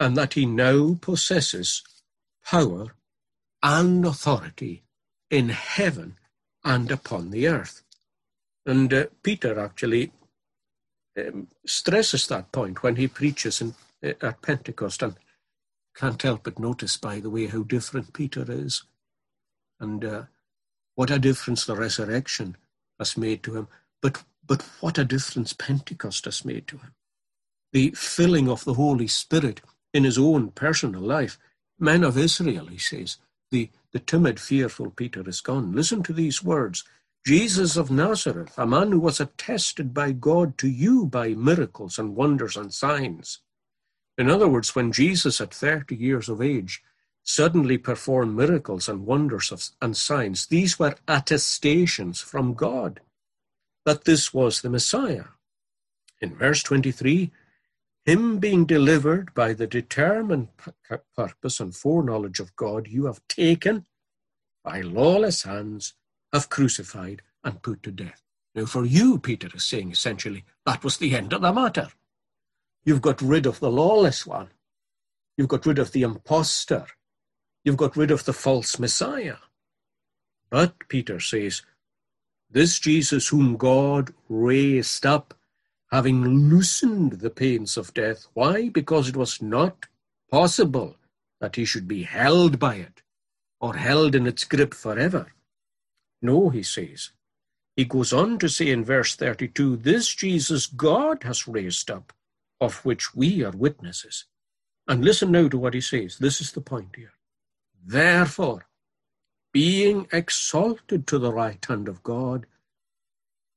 and 0.00 0.16
that 0.16 0.32
he 0.32 0.46
now 0.46 0.96
possesses 1.02 1.82
power 2.46 2.94
and 3.62 4.04
authority 4.04 4.84
in 5.30 5.50
heaven 5.50 6.18
and 6.64 6.90
upon 6.90 7.30
the 7.30 7.48
earth. 7.48 7.82
And 8.66 8.92
uh, 8.92 9.06
Peter 9.22 9.58
actually 9.60 10.12
um, 11.18 11.48
stresses 11.66 12.26
that 12.28 12.52
point 12.52 12.82
when 12.82 12.96
he 12.96 13.08
preaches 13.08 13.60
in, 13.60 13.74
uh, 14.04 14.12
at 14.22 14.42
Pentecost. 14.42 15.02
And 15.02 15.16
can't 15.96 16.20
help 16.22 16.44
but 16.44 16.58
notice, 16.58 16.96
by 16.96 17.20
the 17.20 17.30
way, 17.30 17.46
how 17.46 17.62
different 17.62 18.12
Peter 18.14 18.44
is. 18.48 18.84
And 19.80 20.04
uh, 20.04 20.22
what 20.96 21.10
a 21.10 21.18
difference 21.18 21.66
the 21.66 21.76
resurrection 21.76 22.56
has 22.98 23.16
made 23.16 23.42
to 23.44 23.56
him. 23.56 23.68
But, 24.02 24.22
but 24.46 24.62
what 24.80 24.98
a 24.98 25.04
difference 25.04 25.52
Pentecost 25.52 26.26
has 26.26 26.44
made 26.44 26.66
to 26.68 26.78
him. 26.78 26.94
The 27.72 27.92
filling 27.92 28.48
of 28.48 28.64
the 28.64 28.74
Holy 28.74 29.08
Spirit 29.08 29.60
in 29.94 30.04
his 30.04 30.18
own 30.18 30.50
personal 30.52 31.02
life. 31.02 31.38
Men 31.78 32.04
of 32.04 32.18
Israel, 32.18 32.66
he 32.66 32.78
says, 32.78 33.18
the, 33.50 33.70
the 33.92 33.98
timid, 33.98 34.40
fearful 34.40 34.90
Peter 34.90 35.28
is 35.28 35.40
gone. 35.40 35.72
Listen 35.72 36.02
to 36.04 36.12
these 36.12 36.42
words 36.42 36.84
Jesus 37.26 37.76
of 37.76 37.90
Nazareth, 37.90 38.54
a 38.56 38.66
man 38.66 38.92
who 38.92 39.00
was 39.00 39.20
attested 39.20 39.92
by 39.92 40.12
God 40.12 40.56
to 40.58 40.68
you 40.68 41.04
by 41.06 41.34
miracles 41.34 41.98
and 41.98 42.16
wonders 42.16 42.56
and 42.56 42.72
signs. 42.72 43.40
In 44.16 44.30
other 44.30 44.48
words, 44.48 44.74
when 44.74 44.92
Jesus, 44.92 45.40
at 45.40 45.52
30 45.52 45.94
years 45.96 46.28
of 46.28 46.40
age, 46.40 46.82
suddenly 47.22 47.76
performed 47.76 48.36
miracles 48.36 48.88
and 48.88 49.06
wonders 49.06 49.52
of, 49.52 49.68
and 49.82 49.96
signs, 49.96 50.46
these 50.46 50.78
were 50.78 50.96
attestations 51.06 52.20
from 52.20 52.54
God 52.54 53.00
that 53.84 54.04
this 54.04 54.32
was 54.32 54.60
the 54.60 54.70
Messiah. 54.70 55.24
In 56.20 56.34
verse 56.34 56.62
23, 56.62 57.30
him 58.04 58.38
being 58.38 58.64
delivered 58.64 59.34
by 59.34 59.52
the 59.52 59.66
determined 59.66 60.48
purpose 61.16 61.60
and 61.60 61.74
foreknowledge 61.74 62.40
of 62.40 62.56
God, 62.56 62.88
you 62.88 63.06
have 63.06 63.20
taken 63.28 63.86
by 64.64 64.80
lawless 64.80 65.42
hands, 65.42 65.94
have 66.32 66.48
crucified 66.48 67.22
and 67.44 67.62
put 67.62 67.82
to 67.82 67.90
death. 67.90 68.22
Now, 68.54 68.66
for 68.66 68.84
you, 68.84 69.18
Peter 69.18 69.48
is 69.54 69.66
saying 69.66 69.92
essentially, 69.92 70.44
that 70.66 70.82
was 70.82 70.96
the 70.96 71.14
end 71.14 71.32
of 71.32 71.42
the 71.42 71.52
matter. 71.52 71.88
You've 72.84 73.02
got 73.02 73.22
rid 73.22 73.46
of 73.46 73.60
the 73.60 73.70
lawless 73.70 74.26
one. 74.26 74.48
You've 75.36 75.48
got 75.48 75.66
rid 75.66 75.78
of 75.78 75.92
the 75.92 76.02
impostor. 76.02 76.86
You've 77.64 77.76
got 77.76 77.96
rid 77.96 78.10
of 78.10 78.24
the 78.24 78.32
false 78.32 78.78
Messiah. 78.78 79.36
But, 80.50 80.88
Peter 80.88 81.20
says, 81.20 81.62
this 82.50 82.80
Jesus 82.80 83.28
whom 83.28 83.56
God 83.56 84.12
raised 84.28 85.06
up 85.06 85.34
having 85.90 86.48
loosened 86.48 87.12
the 87.12 87.30
pains 87.30 87.76
of 87.76 87.94
death. 87.94 88.26
Why? 88.34 88.68
Because 88.68 89.08
it 89.08 89.16
was 89.16 89.42
not 89.42 89.86
possible 90.30 90.96
that 91.40 91.56
he 91.56 91.64
should 91.64 91.88
be 91.88 92.04
held 92.04 92.58
by 92.58 92.76
it 92.76 93.02
or 93.60 93.74
held 93.74 94.14
in 94.14 94.26
its 94.26 94.44
grip 94.44 94.72
forever. 94.74 95.32
No, 96.22 96.50
he 96.50 96.62
says. 96.62 97.10
He 97.76 97.84
goes 97.84 98.12
on 98.12 98.38
to 98.38 98.48
say 98.48 98.70
in 98.70 98.84
verse 98.84 99.16
32 99.16 99.76
this 99.76 100.14
Jesus 100.14 100.66
God 100.66 101.22
has 101.22 101.48
raised 101.48 101.90
up, 101.90 102.12
of 102.60 102.84
which 102.84 103.14
we 103.14 103.42
are 103.42 103.52
witnesses. 103.52 104.26
And 104.86 105.04
listen 105.04 105.32
now 105.32 105.48
to 105.48 105.58
what 105.58 105.74
he 105.74 105.80
says. 105.80 106.18
This 106.18 106.40
is 106.40 106.52
the 106.52 106.60
point 106.60 106.96
here. 106.96 107.12
Therefore, 107.84 108.66
being 109.52 110.06
exalted 110.12 111.06
to 111.06 111.18
the 111.18 111.32
right 111.32 111.64
hand 111.64 111.88
of 111.88 112.02
God, 112.02 112.46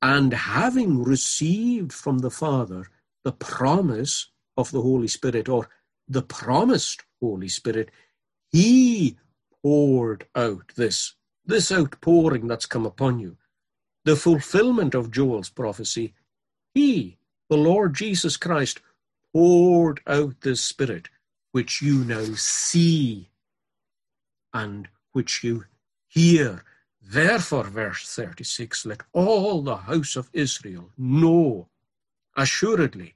and 0.03 0.33
having 0.33 1.01
received 1.01 1.93
from 1.93 2.17
the 2.19 2.29
Father 2.29 2.87
the 3.23 3.31
promise 3.31 4.29
of 4.57 4.69
the 4.71 4.81
Holy 4.81 5.07
Spirit, 5.07 5.47
or 5.47 5.69
the 6.09 6.21
promised 6.21 7.03
Holy 7.21 7.47
Spirit, 7.47 7.89
he 8.51 9.17
poured 9.63 10.25
out 10.35 10.73
this, 10.75 11.15
this 11.45 11.71
outpouring 11.71 12.47
that's 12.47 12.65
come 12.65 12.85
upon 12.85 13.17
you, 13.17 13.37
the 14.03 14.17
fulfillment 14.17 14.93
of 14.93 15.09
Joel's 15.09 15.49
prophecy. 15.49 16.13
He, 16.73 17.17
the 17.49 17.57
Lord 17.57 17.93
Jesus 17.93 18.35
Christ, 18.35 18.81
poured 19.31 20.01
out 20.05 20.41
this 20.41 20.61
Spirit, 20.61 21.07
which 21.53 21.81
you 21.81 22.03
now 22.03 22.25
see 22.35 23.29
and 24.53 24.89
which 25.13 25.45
you 25.45 25.63
hear 26.07 26.65
Therefore, 27.05 27.65
verse 27.65 28.07
36, 28.07 28.85
let 28.85 29.03
all 29.11 29.61
the 29.61 29.75
house 29.75 30.15
of 30.15 30.29
Israel 30.31 30.89
know 30.97 31.67
assuredly 32.35 33.15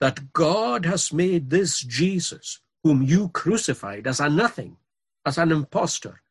that 0.00 0.32
God 0.32 0.86
has 0.86 1.12
made 1.12 1.50
this 1.50 1.80
Jesus, 1.80 2.60
whom 2.82 3.02
you 3.02 3.28
crucified 3.30 4.06
as 4.06 4.20
a 4.20 4.28
nothing, 4.28 4.76
as 5.26 5.36
an 5.36 5.50
impostor, 5.50 6.22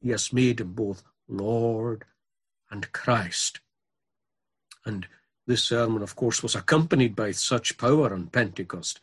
he 0.00 0.10
has 0.10 0.32
made 0.32 0.60
him 0.60 0.72
both 0.72 1.02
Lord 1.28 2.04
and 2.70 2.90
Christ. 2.92 3.60
And 4.84 5.06
this 5.46 5.64
sermon, 5.64 6.02
of 6.02 6.16
course, 6.16 6.42
was 6.42 6.54
accompanied 6.54 7.14
by 7.14 7.32
such 7.32 7.76
power 7.76 8.12
on 8.12 8.28
Pentecost. 8.28 9.00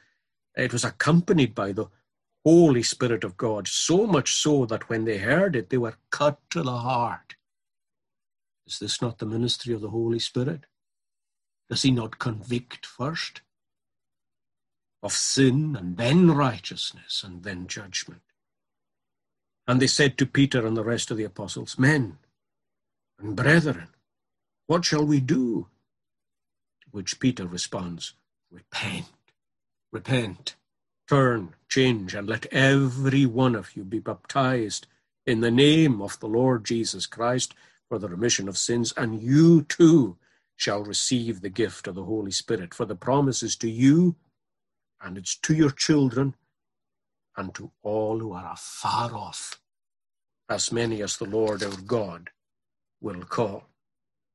It 0.55 0.73
was 0.73 0.83
accompanied 0.83 1.53
by 1.53 1.73
the 1.73 1.87
Holy 2.45 2.83
Spirit 2.83 3.23
of 3.23 3.37
God, 3.37 3.67
so 3.67 4.05
much 4.05 4.35
so 4.35 4.67
that 4.67 4.87
when 4.87 5.05
they 5.05 5.17
heard 5.17 5.55
it, 5.55 5.71
they 5.71 5.79
were 5.79 5.95
cut 6.11 6.39
to 6.51 6.61
the 6.61 6.77
heart. 6.77 7.35
Is 8.67 8.77
this 8.77 9.01
not 9.01 9.17
the 9.17 9.25
ministry 9.25 9.73
of 9.73 9.81
the 9.81 9.89
Holy 9.89 10.19
Spirit? 10.19 10.65
Does 11.69 11.81
he 11.81 11.89
not 11.89 12.19
convict 12.19 12.85
first 12.85 13.41
of 15.01 15.11
sin 15.11 15.75
and 15.75 15.97
then 15.97 16.31
righteousness 16.31 17.23
and 17.25 17.43
then 17.43 17.65
judgment? 17.65 18.21
And 19.67 19.81
they 19.81 19.87
said 19.87 20.15
to 20.19 20.27
Peter 20.27 20.67
and 20.67 20.77
the 20.77 20.83
rest 20.83 21.09
of 21.09 21.17
the 21.17 21.23
apostles, 21.23 21.79
Men 21.79 22.19
and 23.19 23.35
brethren, 23.35 23.87
what 24.67 24.85
shall 24.85 25.05
we 25.05 25.19
do? 25.19 25.67
To 26.83 26.87
which 26.91 27.19
Peter 27.19 27.47
responds, 27.47 28.13
Repent, 28.51 29.07
repent 29.91 30.55
Turn, 31.07 31.53
change, 31.69 32.15
and 32.15 32.27
let 32.27 32.47
every 32.47 33.25
one 33.25 33.55
of 33.55 33.75
you 33.75 33.83
be 33.83 33.99
baptized 33.99 34.87
in 35.25 35.41
the 35.41 35.51
name 35.51 36.01
of 36.01 36.19
the 36.19 36.27
Lord 36.27 36.65
Jesus 36.65 37.05
Christ 37.05 37.53
for 37.87 37.99
the 37.99 38.09
remission 38.09 38.47
of 38.47 38.57
sins, 38.57 38.93
and 38.97 39.21
you 39.21 39.63
too 39.63 40.17
shall 40.55 40.83
receive 40.83 41.41
the 41.41 41.49
gift 41.49 41.87
of 41.87 41.95
the 41.95 42.05
Holy 42.05 42.31
Spirit. 42.31 42.73
For 42.73 42.85
the 42.85 42.95
promise 42.95 43.43
is 43.43 43.55
to 43.57 43.69
you, 43.69 44.15
and 45.01 45.17
it's 45.17 45.35
to 45.37 45.53
your 45.53 45.69
children, 45.69 46.35
and 47.37 47.53
to 47.53 47.71
all 47.83 48.19
who 48.19 48.33
are 48.33 48.53
afar 48.53 49.13
off, 49.13 49.59
as 50.49 50.71
many 50.71 51.03
as 51.03 51.17
the 51.17 51.25
Lord 51.25 51.61
our 51.61 51.81
God 51.85 52.29
will 53.01 53.21
call. 53.23 53.65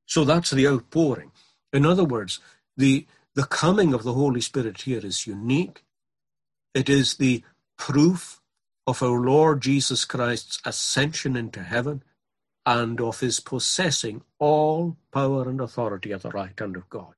So 0.05 0.23
that's 0.23 0.51
the 0.51 0.67
outpouring. 0.67 1.31
In 1.73 1.85
other 1.85 2.03
words, 2.03 2.39
the, 2.77 3.07
the 3.35 3.43
coming 3.43 3.93
of 3.93 4.03
the 4.03 4.13
Holy 4.13 4.41
Spirit 4.41 4.81
here 4.81 5.05
is 5.05 5.27
unique. 5.27 5.83
It 6.73 6.89
is 6.89 7.15
the 7.15 7.43
proof 7.77 8.41
of 8.87 9.03
our 9.03 9.19
Lord 9.19 9.61
Jesus 9.61 10.05
Christ's 10.05 10.59
ascension 10.65 11.35
into 11.35 11.63
heaven 11.63 12.03
and 12.65 13.01
of 13.01 13.19
his 13.19 13.39
possessing 13.39 14.21
all 14.39 14.97
power 15.11 15.49
and 15.49 15.59
authority 15.59 16.13
at 16.13 16.21
the 16.21 16.29
right 16.29 16.57
hand 16.57 16.75
of 16.75 16.89
God. 16.89 17.15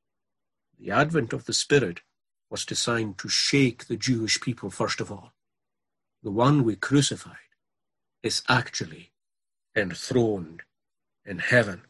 The 0.79 0.91
advent 0.91 1.33
of 1.33 1.45
the 1.45 1.53
Spirit 1.53 2.01
was 2.49 2.65
designed 2.65 3.17
to 3.19 3.29
shake 3.29 3.87
the 3.87 3.97
Jewish 3.97 4.41
people 4.41 4.69
first 4.69 4.99
of 4.99 5.11
all. 5.11 5.33
The 6.23 6.31
one 6.31 6.63
we 6.63 6.75
crucified 6.75 7.37
is 8.23 8.41
actually 8.47 9.11
enthroned 9.75 10.63
in 11.25 11.39
heaven. 11.39 11.81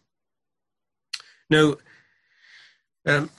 Now, 1.49 1.76
um, 3.06 3.30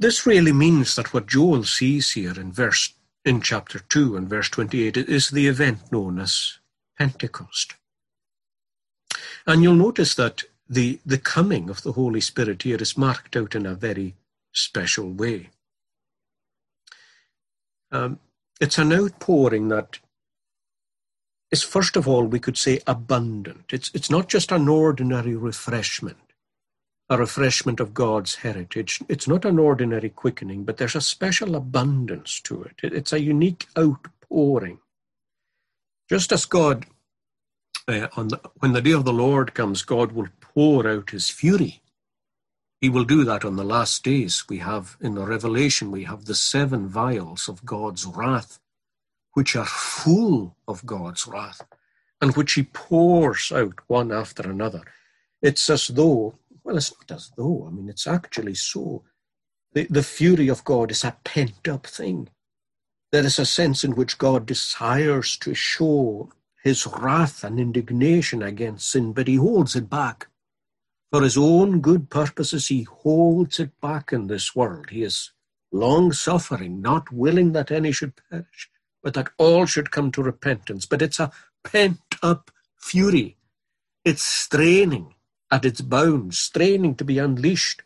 this 0.00 0.24
really 0.24 0.52
means 0.52 0.96
that 0.96 1.12
what 1.12 1.26
Joel 1.26 1.62
sees 1.64 2.12
here 2.12 2.32
in 2.40 2.52
verse 2.52 2.94
in 3.22 3.42
chapter 3.42 3.80
2 3.80 4.16
and 4.16 4.28
verse 4.28 4.48
28 4.48 4.96
is 4.96 5.28
the 5.28 5.46
event 5.46 5.92
known 5.92 6.18
as 6.18 6.58
Pentecost. 6.98 7.74
And 9.46 9.62
you'll 9.62 9.74
notice 9.74 10.14
that 10.14 10.44
the, 10.70 11.00
the 11.04 11.18
coming 11.18 11.68
of 11.68 11.82
the 11.82 11.92
Holy 11.92 12.22
Spirit 12.22 12.62
here 12.62 12.78
is 12.78 12.96
marked 12.96 13.36
out 13.36 13.54
in 13.54 13.66
a 13.66 13.74
very 13.74 14.16
special 14.52 15.10
way. 15.10 15.50
Um, 17.92 18.20
it's 18.58 18.78
an 18.78 18.94
outpouring 18.94 19.68
that 19.68 19.98
is, 21.50 21.62
first 21.62 21.96
of 21.96 22.08
all, 22.08 22.24
we 22.24 22.38
could 22.38 22.56
say 22.56 22.80
abundant. 22.86 23.64
It's, 23.70 23.90
it's 23.92 24.08
not 24.08 24.28
just 24.28 24.50
an 24.50 24.66
ordinary 24.66 25.36
refreshment 25.36 26.29
a 27.10 27.18
refreshment 27.18 27.80
of 27.80 27.94
God's 27.94 28.36
heritage. 28.36 29.00
It's 29.08 29.28
not 29.28 29.46
an 29.46 29.58
ordinary 29.60 30.10
quickening, 30.10 30.64
but 30.64 30.78
there's 30.78 30.96
a 30.96 31.02
special 31.02 31.56
abundance 31.56 32.40
to 32.42 32.64
it. 32.64 32.76
It's 32.84 33.14
a 33.14 33.20
unique 33.20 33.68
outpouring. 33.78 34.80
Just 36.10 36.32
as 36.32 36.46
God, 36.46 36.86
uh, 37.88 38.08
on 38.16 38.28
the, 38.28 38.40
when 38.60 38.72
the 38.74 38.82
day 38.82 38.92
of 38.92 39.04
the 39.06 39.12
Lord 39.14 39.54
comes, 39.54 39.82
God 39.82 40.12
will 40.12 40.28
pour 40.40 40.88
out 40.88 41.10
his 41.10 41.30
fury 41.30 41.80
He 42.80 42.90
will 42.90 43.04
do 43.04 43.24
that 43.24 43.44
on 43.44 43.56
the 43.56 43.64
last 43.64 44.04
days. 44.04 44.44
We 44.48 44.58
have 44.60 44.98
in 45.02 45.16
the 45.16 45.26
Revelation, 45.26 45.90
we 45.90 46.04
have 46.04 46.26
the 46.26 46.36
seven 46.36 46.88
vials 46.88 47.48
of 47.50 47.66
God's 47.66 48.06
wrath, 48.06 48.60
which 49.34 49.56
are 49.56 49.66
full 49.66 50.56
of 50.68 50.86
God's 50.86 51.26
wrath, 51.26 51.62
and 52.20 52.36
which 52.36 52.54
he 52.54 52.64
pours 52.64 53.52
out 53.52 53.74
one 53.88 54.12
after 54.12 54.48
another. 54.50 54.82
It's 55.42 55.70
as 55.70 55.88
though, 55.88 56.36
well, 56.64 56.76
it's 56.76 56.92
not 56.92 57.16
as 57.16 57.30
though, 57.36 57.66
I 57.66 57.70
mean, 57.70 57.88
it's 57.88 58.06
actually 58.06 58.54
so. 58.54 59.04
The, 59.72 59.86
the 59.88 60.02
fury 60.02 60.48
of 60.48 60.64
God 60.64 60.90
is 60.90 61.04
a 61.04 61.16
pent 61.24 61.68
up 61.68 61.86
thing. 61.86 62.28
There 63.12 63.24
is 63.24 63.38
a 63.38 63.46
sense 63.46 63.84
in 63.84 63.94
which 63.94 64.18
God 64.18 64.46
desires 64.46 65.36
to 65.38 65.54
show 65.54 66.30
his 66.62 66.86
wrath 66.86 67.42
and 67.42 67.58
indignation 67.58 68.42
against 68.42 68.90
sin, 68.90 69.12
but 69.12 69.28
he 69.28 69.36
holds 69.36 69.74
it 69.74 69.88
back. 69.88 70.28
For 71.10 71.22
his 71.22 71.36
own 71.36 71.80
good 71.80 72.10
purposes, 72.10 72.68
he 72.68 72.84
holds 72.84 73.58
it 73.58 73.80
back 73.80 74.12
in 74.12 74.26
this 74.28 74.54
world. 74.54 74.90
He 74.90 75.02
is 75.02 75.32
long 75.72 76.12
suffering, 76.12 76.80
not 76.80 77.10
willing 77.12 77.52
that 77.52 77.70
any 77.70 77.90
should 77.90 78.12
perish, 78.30 78.70
but 79.02 79.14
that 79.14 79.30
all 79.38 79.66
should 79.66 79.90
come 79.90 80.12
to 80.12 80.22
repentance. 80.22 80.86
But 80.86 81.02
it's 81.02 81.18
a 81.18 81.32
pent 81.64 82.00
up 82.22 82.50
fury. 82.76 83.36
It's 84.04 84.22
straining 84.22 85.14
at 85.50 85.64
its 85.64 85.80
bounds, 85.80 86.38
straining 86.38 86.94
to 86.96 87.04
be 87.04 87.18
unleashed. 87.18 87.82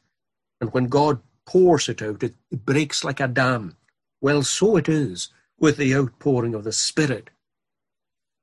And 0.61 0.73
when 0.73 0.87
God 0.87 1.21
pours 1.47 1.89
it 1.89 2.03
out, 2.03 2.23
it, 2.23 2.35
breaks 2.51 3.05
like 3.05 3.21
a 3.21 3.29
dam. 3.29 3.77
Well, 4.21 4.43
so 4.43 4.77
it 4.77 4.89
is 4.89 5.29
with 5.59 5.77
the 5.77 5.95
outpouring 5.95 6.55
of 6.55 6.65
the 6.65 6.73
Spirit. 6.73 7.31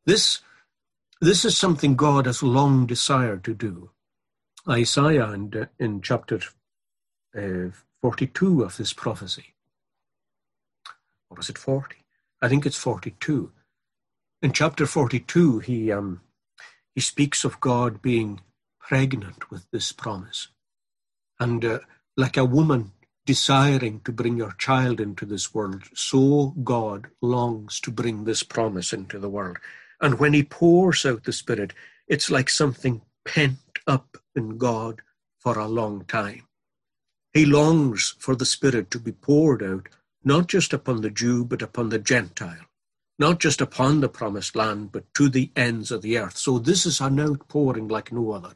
This, 0.05 0.41
this 1.19 1.45
is 1.45 1.57
something 1.57 1.95
God 1.95 2.25
has 2.25 2.43
long 2.43 2.85
desired 2.85 3.43
to 3.45 3.53
do. 3.53 3.91
Isaiah 4.67 5.31
in, 5.31 5.67
in 5.79 6.01
chapter 6.01 6.39
uh, 7.37 7.71
42 8.01 8.63
of 8.63 8.77
this 8.77 8.93
prophecy. 8.93 9.53
Or 11.29 11.39
is 11.39 11.49
it 11.49 11.57
40? 11.57 11.95
I 12.41 12.49
think 12.49 12.65
it's 12.65 12.77
42. 12.77 13.51
In 14.41 14.51
chapter 14.51 14.85
42, 14.85 15.59
he, 15.59 15.91
um, 15.91 16.21
he 16.95 17.01
speaks 17.01 17.43
of 17.43 17.59
God 17.59 18.01
being 18.01 18.41
pregnant 18.87 19.49
with 19.49 19.65
this 19.71 19.91
promise. 19.91 20.49
And 21.39 21.63
uh, 21.63 21.79
like 22.17 22.37
a 22.37 22.45
woman 22.45 22.91
desiring 23.25 24.01
to 24.01 24.11
bring 24.11 24.37
your 24.37 24.53
child 24.53 24.99
into 24.99 25.25
this 25.25 25.53
world, 25.53 25.83
so 25.93 26.55
God 26.63 27.07
longs 27.21 27.79
to 27.81 27.91
bring 27.91 28.23
this 28.23 28.43
promise 28.43 28.93
into 28.93 29.19
the 29.19 29.29
world. 29.29 29.57
And 30.01 30.19
when 30.19 30.33
he 30.33 30.43
pours 30.43 31.05
out 31.05 31.23
the 31.23 31.33
Spirit, 31.33 31.73
it's 32.07 32.31
like 32.31 32.49
something 32.49 33.01
pent 33.25 33.59
up 33.87 34.17
in 34.35 34.57
God 34.57 35.01
for 35.37 35.57
a 35.57 35.67
long 35.67 36.05
time. 36.05 36.47
He 37.33 37.45
longs 37.45 38.15
for 38.19 38.35
the 38.35 38.45
Spirit 38.45 38.91
to 38.91 38.99
be 38.99 39.11
poured 39.11 39.63
out, 39.63 39.87
not 40.23 40.47
just 40.47 40.73
upon 40.73 41.01
the 41.01 41.09
Jew, 41.09 41.45
but 41.45 41.61
upon 41.61 41.89
the 41.89 41.99
Gentile, 41.99 42.65
not 43.17 43.39
just 43.39 43.61
upon 43.61 44.01
the 44.01 44.09
promised 44.09 44.55
land, 44.55 44.91
but 44.91 45.11
to 45.13 45.29
the 45.29 45.51
ends 45.55 45.91
of 45.91 46.01
the 46.01 46.17
earth. 46.17 46.37
So 46.37 46.59
this 46.59 46.85
is 46.85 46.99
an 46.99 47.19
outpouring 47.19 47.87
like 47.87 48.11
no 48.11 48.31
other. 48.31 48.55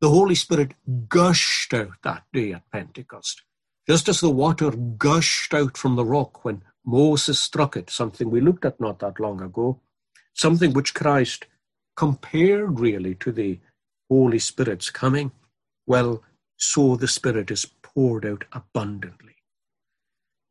The 0.00 0.10
Holy 0.10 0.34
Spirit 0.34 0.72
gushed 1.08 1.72
out 1.72 2.02
that 2.02 2.24
day 2.32 2.52
at 2.52 2.70
Pentecost, 2.70 3.42
just 3.88 4.08
as 4.08 4.20
the 4.20 4.30
water 4.30 4.70
gushed 4.70 5.54
out 5.54 5.78
from 5.78 5.96
the 5.96 6.04
rock 6.04 6.44
when 6.44 6.62
Moses 6.84 7.40
struck 7.40 7.76
it, 7.76 7.88
something 7.88 8.30
we 8.30 8.40
looked 8.40 8.64
at 8.66 8.80
not 8.80 8.98
that 8.98 9.18
long 9.18 9.40
ago, 9.40 9.80
something 10.34 10.74
which 10.74 10.94
Christ 10.94 11.46
compared 11.96 12.78
really 12.78 13.14
to 13.16 13.32
the 13.32 13.58
Holy 14.10 14.38
Spirit's 14.38 14.90
coming, 14.90 15.32
well, 15.86 16.22
so 16.58 16.96
the 16.96 17.08
Spirit 17.08 17.50
is 17.50 17.66
poured 17.82 18.26
out 18.26 18.44
abundantly. 18.52 19.36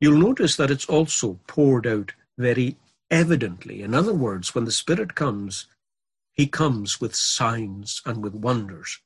You'll 0.02 0.20
notice 0.20 0.56
that 0.56 0.72
it's 0.72 0.86
also 0.86 1.40
poured 1.48 1.86
out 1.86 2.14
very 2.38 2.78
evidently. 3.12 3.84
In 3.84 3.94
other 3.94 4.14
words, 4.14 4.56
when 4.56 4.66
the 4.66 4.72
Spirit 4.72 5.16
comes, 5.16 5.68
he 6.32 6.48
comes 6.48 7.00
with 7.00 7.16
signs 7.16 8.02
and 8.06 8.24
with 8.24 8.34
wonders. 8.34 9.00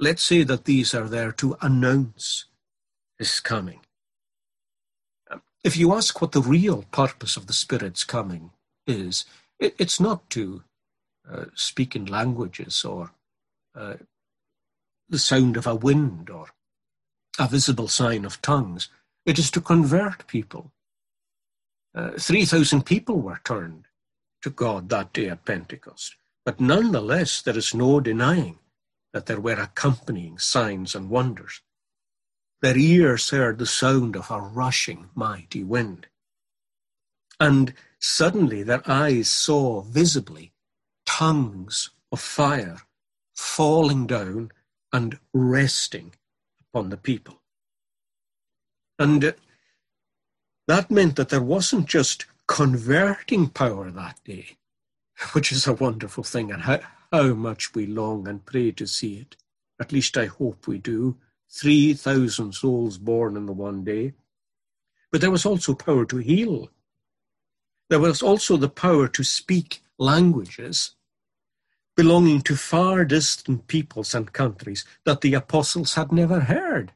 Let's 0.00 0.22
say 0.22 0.44
that 0.44 0.64
these 0.64 0.94
are 0.94 1.08
there 1.08 1.32
to 1.32 1.56
announce 1.60 2.44
his 3.18 3.40
coming. 3.40 3.80
If 5.64 5.76
you 5.76 5.92
ask 5.92 6.20
what 6.20 6.32
the 6.32 6.40
real 6.40 6.84
purpose 6.92 7.36
of 7.36 7.48
the 7.48 7.52
Spirit's 7.52 8.04
coming 8.04 8.52
is, 8.86 9.24
it's 9.58 9.98
not 9.98 10.30
to 10.30 10.62
uh, 11.30 11.46
speak 11.54 11.96
in 11.96 12.06
languages 12.06 12.84
or 12.84 13.10
uh, 13.74 13.94
the 15.08 15.18
sound 15.18 15.56
of 15.56 15.66
a 15.66 15.74
wind 15.74 16.30
or 16.30 16.46
a 17.38 17.48
visible 17.48 17.88
sign 17.88 18.24
of 18.24 18.40
tongues. 18.40 18.88
It 19.26 19.38
is 19.38 19.50
to 19.50 19.60
convert 19.60 20.28
people. 20.28 20.70
Uh, 21.92 22.12
3,000 22.18 22.86
people 22.86 23.20
were 23.20 23.40
turned 23.44 23.86
to 24.42 24.50
God 24.50 24.88
that 24.90 25.12
day 25.12 25.28
at 25.28 25.44
Pentecost. 25.44 26.14
But 26.44 26.60
nonetheless, 26.60 27.42
there 27.42 27.58
is 27.58 27.74
no 27.74 27.98
denying 27.98 28.58
that 29.18 29.26
there 29.26 29.40
were 29.40 29.60
accompanying 29.60 30.38
signs 30.38 30.94
and 30.94 31.10
wonders. 31.10 31.60
Their 32.62 32.78
ears 32.78 33.30
heard 33.30 33.58
the 33.58 33.66
sound 33.66 34.14
of 34.14 34.30
a 34.30 34.40
rushing 34.40 35.10
mighty 35.12 35.64
wind. 35.64 36.06
And 37.40 37.74
suddenly 37.98 38.62
their 38.62 38.88
eyes 38.88 39.28
saw 39.28 39.80
visibly 39.80 40.52
tongues 41.04 41.90
of 42.12 42.20
fire 42.20 42.82
falling 43.34 44.06
down 44.06 44.52
and 44.92 45.18
resting 45.34 46.14
upon 46.60 46.90
the 46.90 46.96
people. 46.96 47.42
And 49.00 49.34
that 50.68 50.92
meant 50.92 51.16
that 51.16 51.30
there 51.30 51.42
wasn't 51.42 51.86
just 51.86 52.24
converting 52.46 53.48
power 53.48 53.90
that 53.90 54.20
day, 54.24 54.58
which 55.32 55.50
is 55.50 55.66
a 55.66 55.72
wonderful 55.72 56.22
thing, 56.22 56.52
and 56.52 56.62
how, 56.62 56.78
how 57.12 57.34
much 57.34 57.74
we 57.74 57.86
long 57.86 58.28
and 58.28 58.44
pray 58.44 58.70
to 58.72 58.86
see 58.86 59.16
it. 59.16 59.36
At 59.80 59.92
least 59.92 60.16
I 60.16 60.26
hope 60.26 60.66
we 60.66 60.78
do. 60.78 61.16
3,000 61.50 62.52
souls 62.54 62.98
born 62.98 63.36
in 63.36 63.46
the 63.46 63.52
one 63.52 63.84
day. 63.84 64.12
But 65.10 65.20
there 65.20 65.30
was 65.30 65.46
also 65.46 65.74
power 65.74 66.04
to 66.06 66.18
heal. 66.18 66.70
There 67.88 68.00
was 68.00 68.22
also 68.22 68.56
the 68.56 68.68
power 68.68 69.08
to 69.08 69.24
speak 69.24 69.82
languages 69.98 70.94
belonging 71.96 72.40
to 72.40 72.54
far 72.54 73.04
distant 73.04 73.66
peoples 73.66 74.14
and 74.14 74.32
countries 74.32 74.84
that 75.04 75.20
the 75.20 75.34
apostles 75.34 75.94
had 75.94 76.12
never 76.12 76.40
heard. 76.40 76.92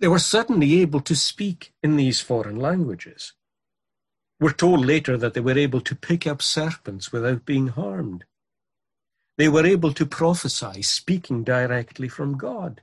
They 0.00 0.08
were 0.08 0.18
certainly 0.18 0.82
able 0.82 1.00
to 1.00 1.16
speak 1.16 1.72
in 1.82 1.96
these 1.96 2.20
foreign 2.20 2.56
languages. 2.56 3.32
We're 4.38 4.52
told 4.52 4.84
later 4.84 5.16
that 5.16 5.32
they 5.32 5.40
were 5.40 5.56
able 5.56 5.80
to 5.80 5.94
pick 5.94 6.26
up 6.26 6.42
serpents 6.42 7.10
without 7.10 7.46
being 7.46 7.68
harmed. 7.68 8.24
They 9.38 9.48
were 9.48 9.66
able 9.66 9.92
to 9.94 10.06
prophesy, 10.06 10.82
speaking 10.82 11.44
directly 11.44 12.08
from 12.08 12.36
God. 12.36 12.82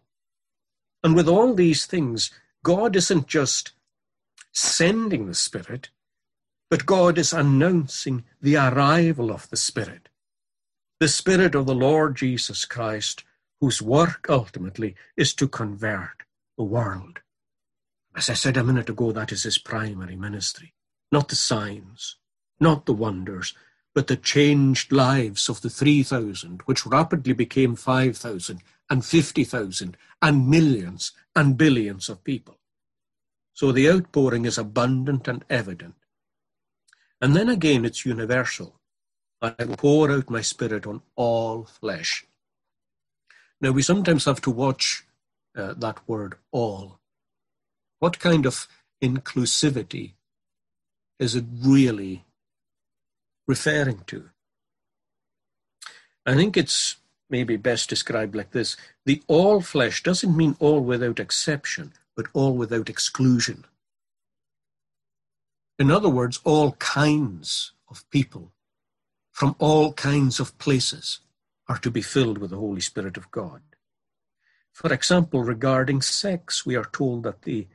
And 1.03 1.15
with 1.15 1.29
all 1.29 1.53
these 1.53 1.85
things, 1.85 2.31
God 2.63 2.95
isn't 2.95 3.27
just 3.27 3.71
sending 4.51 5.27
the 5.27 5.35
Spirit, 5.35 5.89
but 6.69 6.85
God 6.85 7.17
is 7.17 7.33
announcing 7.33 8.25
the 8.41 8.57
arrival 8.57 9.31
of 9.31 9.49
the 9.49 9.57
Spirit 9.57 10.09
the 10.99 11.07
Spirit 11.07 11.55
of 11.55 11.65
the 11.65 11.75
Lord 11.75 12.17
Jesus 12.17 12.65
Christ, 12.65 13.23
whose 13.61 13.81
work 13.81 14.25
ultimately 14.27 14.95
is 15.15 15.33
to 15.35 15.47
convert 15.47 16.23
the 16.57 16.63
world. 16.63 17.19
As 18.15 18.29
I 18.29 18.33
said 18.33 18.57
a 18.57 18.63
minute 18.65 18.89
ago, 18.89 19.13
that 19.13 19.31
is 19.31 19.43
his 19.43 19.57
primary 19.57 20.17
ministry. 20.17 20.73
Not 21.09 21.29
the 21.29 21.37
signs, 21.37 22.17
not 22.59 22.85
the 22.85 22.93
wonders, 22.93 23.53
but 23.99 24.07
the 24.07 24.15
changed 24.15 24.93
lives 24.93 25.49
of 25.49 25.59
the 25.59 25.69
3,000, 25.69 26.61
which 26.61 26.85
rapidly 26.85 27.33
became 27.33 27.75
5,000 27.75 28.61
and 28.89 29.03
50,000 29.03 29.97
and 30.21 30.47
millions 30.49 31.11
and 31.35 31.57
billions 31.57 32.07
of 32.07 32.23
people. 32.23 32.57
So 33.51 33.73
the 33.73 33.89
outpouring 33.89 34.45
is 34.45 34.57
abundant 34.57 35.27
and 35.27 35.43
evident. 35.49 35.95
And 37.19 37.35
then 37.35 37.49
again, 37.49 37.83
it's 37.83 38.05
universal. 38.05 38.79
I 39.41 39.53
will 39.59 39.75
pour 39.75 40.09
out 40.09 40.29
my 40.29 40.39
spirit 40.39 40.87
on 40.87 41.01
all 41.17 41.65
flesh. 41.65 42.25
Now, 43.59 43.71
we 43.71 43.81
sometimes 43.81 44.23
have 44.23 44.39
to 44.43 44.49
watch 44.49 45.03
uh, 45.57 45.73
that 45.73 46.07
word 46.07 46.35
all. 46.53 47.01
What 47.99 48.19
kind 48.19 48.45
of 48.45 48.65
inclusivity 49.03 50.13
is 51.19 51.35
it 51.35 51.43
really 51.61 52.23
referring 53.49 54.01
to? 54.05 54.29
I 56.23 56.35
think 56.35 56.55
it's 56.55 56.97
maybe 57.31 57.57
best 57.57 57.89
described 57.89 58.35
like 58.35 58.51
this 58.51 58.77
the 59.05 59.23
all 59.27 59.59
flesh 59.59 60.03
doesn't 60.03 60.37
mean 60.37 60.55
all 60.59 60.81
without 60.81 61.19
exception, 61.19 61.93
but 62.15 62.27
all 62.33 62.55
without 62.55 62.89
exclusion. 62.89 63.65
In 65.79 65.89
other 65.89 66.09
words, 66.09 66.39
all 66.43 66.73
kinds 66.73 67.71
of 67.89 68.07
people 68.11 68.51
from 69.31 69.55
all 69.57 69.93
kinds 69.93 70.39
of 70.39 70.57
places 70.59 71.21
are 71.67 71.79
to 71.79 71.89
be 71.89 72.01
filled 72.01 72.37
with 72.37 72.51
the 72.51 72.57
Holy 72.57 72.81
Spirit 72.81 73.17
of 73.17 73.31
God. 73.31 73.61
For 74.71 74.93
example, 74.93 75.41
regarding 75.43 76.01
sex, 76.01 76.65
we 76.65 76.75
are 76.75 76.89
told 76.93 77.23
that 77.23 77.41
the 77.43 77.67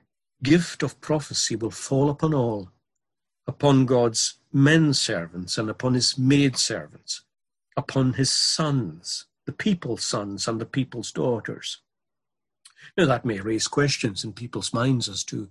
gift 0.43 0.83
of 0.85 1.01
prophecy 1.01 1.57
will 1.57 1.71
fall 1.71 2.11
upon 2.11 2.35
all, 2.35 2.71
upon 3.47 3.87
God's 3.87 4.35
men 4.53 4.95
servants 4.95 5.59
and 5.59 5.69
upon 5.69 5.95
his 5.95 6.17
maid 6.17 6.57
servants, 6.57 7.23
upon 7.77 8.15
his 8.15 8.33
sons, 8.33 9.27
the 9.47 9.53
people's 9.53 10.05
sons 10.05 10.49
and 10.49 10.61
the 10.61 10.67
people's 10.67 11.13
daughters. 11.13 11.81
Now, 12.97 13.07
that 13.07 13.25
may 13.25 13.41
raise 13.41 13.67
questions 13.67 14.25
in 14.25 14.33
people's 14.33 14.73
minds 14.73 15.09
as 15.09 15.25
to 15.25 15.49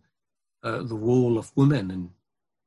uh, 0.64 0.84
the 0.84 0.96
role 0.96 1.38
of 1.38 1.52
women 1.56 1.92
in, 1.92 2.10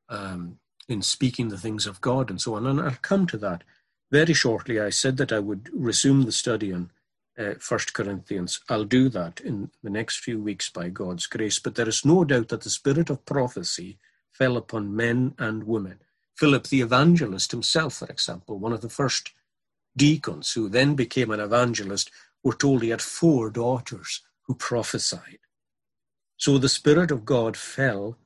um, 0.09 0.59
in 0.89 1.03
speaking 1.03 1.49
the 1.49 1.59
things 1.59 1.87
of 1.87 2.01
God 2.01 2.31
and 2.31 2.41
so 2.41 2.55
on, 2.55 2.67
and 2.67 2.81
I'll 2.81 2.99
come 3.03 3.27
to 3.29 3.39
that 3.39 3.65
very 4.11 4.35
shortly. 4.35 4.79
I 4.81 4.91
said 4.91 5.17
that 5.17 5.33
I 5.33 5.39
would 5.39 5.71
resume 5.73 6.23
the 6.23 6.33
study 6.33 6.73
on 6.73 6.91
uh, 7.39 7.55
First 7.59 7.95
Corinthians. 7.95 8.61
I'll 8.69 8.85
do 8.85 9.09
that 9.11 9.41
in 9.41 9.71
the 9.83 9.91
next 9.91 10.19
few 10.19 10.41
weeks 10.41 10.69
by 10.71 10.89
God's 10.89 11.27
grace, 11.27 11.59
but 11.59 11.75
there 11.75 11.89
is 11.89 12.05
no 12.05 12.25
doubt 12.25 12.49
that 12.49 12.63
the 12.63 12.71
spirit 12.71 13.11
of 13.11 13.25
prophecy 13.25 13.99
fell 14.39 14.57
upon 14.57 14.97
men 14.97 15.35
and 15.39 15.65
women. 15.65 16.01
Philip 16.37 16.69
the 16.69 16.83
evangelist 16.83 17.53
himself, 17.53 17.95
for 17.95 18.09
example, 18.09 18.59
one 18.59 18.73
of 18.73 18.83
the 18.83 18.91
first 18.91 19.33
deacons 19.97 20.53
who 20.53 20.69
then 20.69 20.95
became 20.95 21.31
an 21.31 21.41
evangelist, 21.41 22.11
were 22.45 22.55
told 22.55 22.83
he 22.83 22.91
had 22.91 23.03
four 23.03 23.51
daughters 23.51 24.23
who 24.45 24.55
prophesied. 24.55 25.39
So 26.37 26.59
the 26.59 26.69
Spirit 26.69 27.11
of 27.11 27.25
God 27.25 27.57
fell 27.57 28.19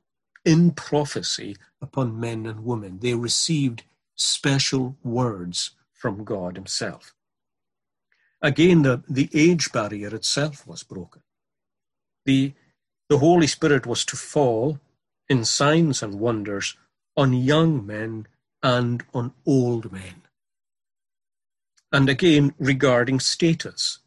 in 0.45 0.71
prophecy 0.71 1.57
upon 1.81 2.19
men 2.19 2.45
and 2.45 2.65
women. 2.65 2.99
They 2.99 3.15
received 3.15 3.83
special 4.15 4.97
words 5.03 5.71
from 5.93 6.23
God 6.23 6.55
Himself. 6.55 7.13
Again, 8.41 8.83
the, 8.83 9.03
the 9.09 9.29
age 9.33 9.71
barrier 9.71 10.13
itself 10.15 10.67
was 10.67 10.83
broken. 10.83 11.21
The, 12.25 12.53
the 13.09 13.19
Holy 13.19 13.47
Spirit 13.47 13.85
was 13.85 14.05
to 14.05 14.17
fall 14.17 14.79
in 15.31 15.45
signs 15.45 16.03
and 16.03 16.19
wonders 16.19 16.75
on 17.15 17.31
young 17.31 17.87
men 17.87 18.27
and 18.61 19.01
on 19.13 19.33
old 19.45 19.89
men. 19.89 20.23
And 21.89 22.09
again, 22.09 22.53
regarding 22.59 23.21
status, 23.21 23.99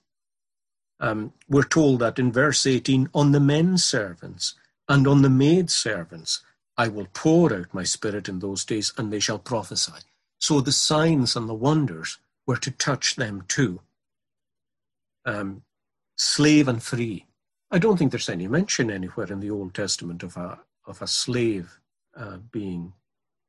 um, 1.01 1.33
we're 1.49 1.63
told 1.63 2.01
that 2.01 2.19
in 2.19 2.31
verse 2.31 2.67
18, 2.67 3.09
on 3.15 3.33
the 3.33 3.41
men 3.41 3.79
servants 3.79 4.55
and 4.87 5.07
on 5.07 5.23
the 5.23 5.31
maid 5.31 5.71
servants, 5.71 6.43
I 6.77 6.89
will 6.89 7.09
pour 7.15 7.55
out 7.55 7.73
my 7.73 7.85
spirit 7.85 8.29
in 8.29 8.41
those 8.41 8.67
days, 8.67 8.93
and 8.99 9.11
they 9.11 9.21
shall 9.21 9.39
prophesy. 9.39 10.03
So 10.39 10.61
the 10.61 10.73
signs 10.73 11.37
and 11.37 11.49
the 11.49 11.55
wonders 11.55 12.19
were 12.47 12.59
to 12.59 12.71
touch 12.71 13.17
them 13.17 13.45
too. 13.49 13.81
Um, 15.25 15.63
slave 16.19 16.69
and 16.69 16.83
free. 16.83 17.25
I 17.71 17.79
don't 17.79 17.97
think 17.97 18.11
there's 18.11 18.29
any 18.29 18.47
mention 18.47 18.91
anywhere 18.91 19.33
in 19.33 19.41
the 19.41 19.51
Old 19.51 19.73
Testament 19.73 20.23
of 20.23 20.37
a 20.37 20.59
of 20.87 21.01
a 21.03 21.07
slave 21.07 21.79
uh, 22.17 22.39
being 22.51 22.93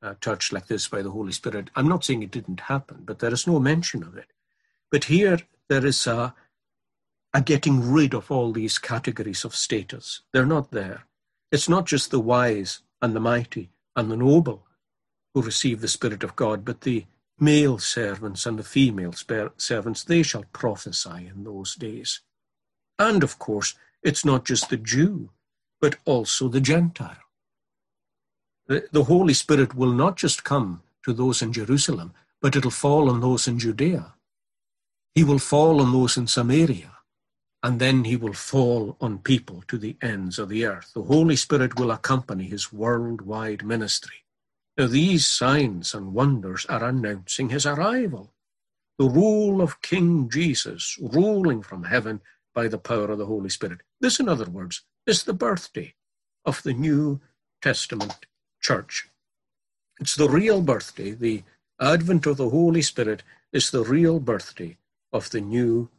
uh, 0.01 0.15
touched 0.21 0.53
like 0.53 0.67
this 0.67 0.87
by 0.87 1.01
the 1.01 1.11
Holy 1.11 1.31
Spirit. 1.31 1.69
I'm 1.75 1.87
not 1.87 2.03
saying 2.03 2.23
it 2.23 2.31
didn't 2.31 2.61
happen, 2.61 3.03
but 3.05 3.19
there 3.19 3.33
is 3.33 3.47
no 3.47 3.59
mention 3.59 4.03
of 4.03 4.15
it. 4.17 4.27
But 4.91 5.05
here 5.05 5.39
there 5.67 5.85
is 5.85 6.05
a, 6.07 6.33
a 7.33 7.41
getting 7.41 7.91
rid 7.91 8.13
of 8.13 8.31
all 8.31 8.51
these 8.51 8.77
categories 8.77 9.43
of 9.43 9.55
status. 9.55 10.21
They're 10.31 10.45
not 10.45 10.71
there. 10.71 11.05
It's 11.51 11.69
not 11.69 11.85
just 11.85 12.11
the 12.11 12.19
wise 12.19 12.79
and 13.01 13.15
the 13.15 13.19
mighty 13.19 13.71
and 13.95 14.11
the 14.11 14.17
noble 14.17 14.65
who 15.33 15.41
receive 15.41 15.81
the 15.81 15.87
Spirit 15.87 16.23
of 16.23 16.35
God, 16.35 16.63
but 16.63 16.81
the 16.81 17.05
male 17.39 17.77
servants 17.77 18.45
and 18.45 18.57
the 18.57 18.63
female 18.63 19.13
servants, 19.57 20.03
they 20.03 20.23
shall 20.23 20.45
prophesy 20.53 21.29
in 21.33 21.43
those 21.43 21.75
days. 21.75 22.21
And 22.97 23.23
of 23.23 23.37
course, 23.39 23.75
it's 24.01 24.23
not 24.23 24.45
just 24.45 24.69
the 24.69 24.77
Jew, 24.77 25.31
but 25.81 25.97
also 26.05 26.47
the 26.47 26.61
Gentile. 26.61 27.24
The, 28.67 29.03
Holy 29.03 29.33
Spirit 29.33 29.75
will 29.75 29.93
not 29.93 30.17
just 30.17 30.43
come 30.43 30.81
to 31.03 31.13
those 31.13 31.41
in 31.41 31.53
Jerusalem, 31.53 32.13
but 32.41 32.55
it'll 32.55 32.71
fall 32.71 33.09
on 33.09 33.21
those 33.21 33.47
in 33.47 33.59
Judea. 33.59 34.13
He 35.13 35.23
will 35.23 35.39
fall 35.39 35.81
on 35.81 35.91
those 35.91 36.17
in 36.17 36.27
Samaria 36.27 36.91
and 37.65 37.79
then 37.79 38.03
he 38.03 38.15
will 38.15 38.33
fall 38.33 38.95
on 39.01 39.17
people 39.17 39.63
to 39.67 39.79
the 39.79 39.97
ends 39.99 40.37
of 40.37 40.49
the 40.49 40.65
earth. 40.67 40.91
The 40.93 41.01
Holy 41.01 41.35
Spirit 41.35 41.79
will 41.79 41.89
accompany 41.89 42.43
his 42.43 42.71
worldwide 42.71 43.65
ministry. 43.65 44.17
Now, 44.77 44.85
these 44.85 45.25
signs 45.25 45.95
and 45.95 46.13
wonders 46.13 46.67
are 46.67 46.83
announcing 46.83 47.49
his 47.49 47.65
arrival. 47.65 48.31
The 48.99 49.09
rule 49.09 49.63
of 49.63 49.81
King 49.81 50.29
Jesus, 50.29 50.95
ruling 51.01 51.63
from 51.63 51.85
heaven 51.85 52.21
by 52.53 52.67
the 52.67 52.77
power 52.77 53.09
of 53.09 53.17
the 53.17 53.25
Holy 53.25 53.49
Spirit. 53.49 53.79
This, 53.99 54.19
in 54.19 54.29
other 54.29 54.45
words, 54.45 54.83
is 55.07 55.23
the 55.23 55.33
birthday 55.33 55.95
of 56.45 56.61
the 56.61 56.73
New 56.73 57.19
Testament 57.63 58.27
church. 58.65 59.07
It's 59.99 60.15
the 60.15 60.27
real 60.27 60.61
birthday. 60.61 61.11
The 61.11 61.43
advent 61.79 62.25
of 62.25 62.37
the 62.37 62.49
Holy 62.49 62.81
Spirit 62.81 63.21
is 63.53 63.69
the 63.69 63.83
real 63.83 64.19
birthday 64.19 64.77
of 65.13 65.29
the 65.29 65.41
New 65.41 65.89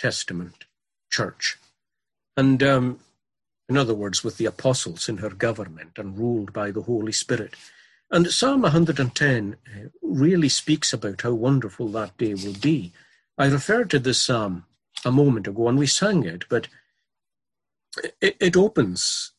Testament 0.00 0.64
church. 1.08 1.56
And 2.36 2.62
um, 2.62 2.98
in 3.68 3.76
other 3.76 3.94
words, 3.94 4.24
with 4.24 4.38
the 4.38 4.46
apostles 4.46 5.08
in 5.08 5.18
her 5.18 5.30
government 5.30 5.92
and 5.98 6.18
ruled 6.18 6.52
by 6.52 6.72
the 6.72 6.82
Holy 6.82 7.12
Spirit. 7.12 7.54
And 8.10 8.26
Psalm 8.28 8.62
110 8.62 9.54
uh, 9.54 9.88
really 10.02 10.48
speaks 10.48 10.92
about 10.92 11.22
how 11.22 11.32
wonderful 11.32 11.88
that 11.88 12.16
day 12.18 12.34
will 12.34 12.58
be. 12.60 12.92
I 13.38 13.46
referred 13.46 13.90
to 13.90 14.00
this 14.00 14.20
psalm 14.20 14.64
a 15.04 15.12
moment 15.12 15.46
ago 15.46 15.68
and 15.68 15.78
we 15.78 15.86
sang 15.86 16.24
it, 16.24 16.44
but 16.48 16.66
it, 18.20 18.36
it 18.40 18.56
opens. 18.56 19.32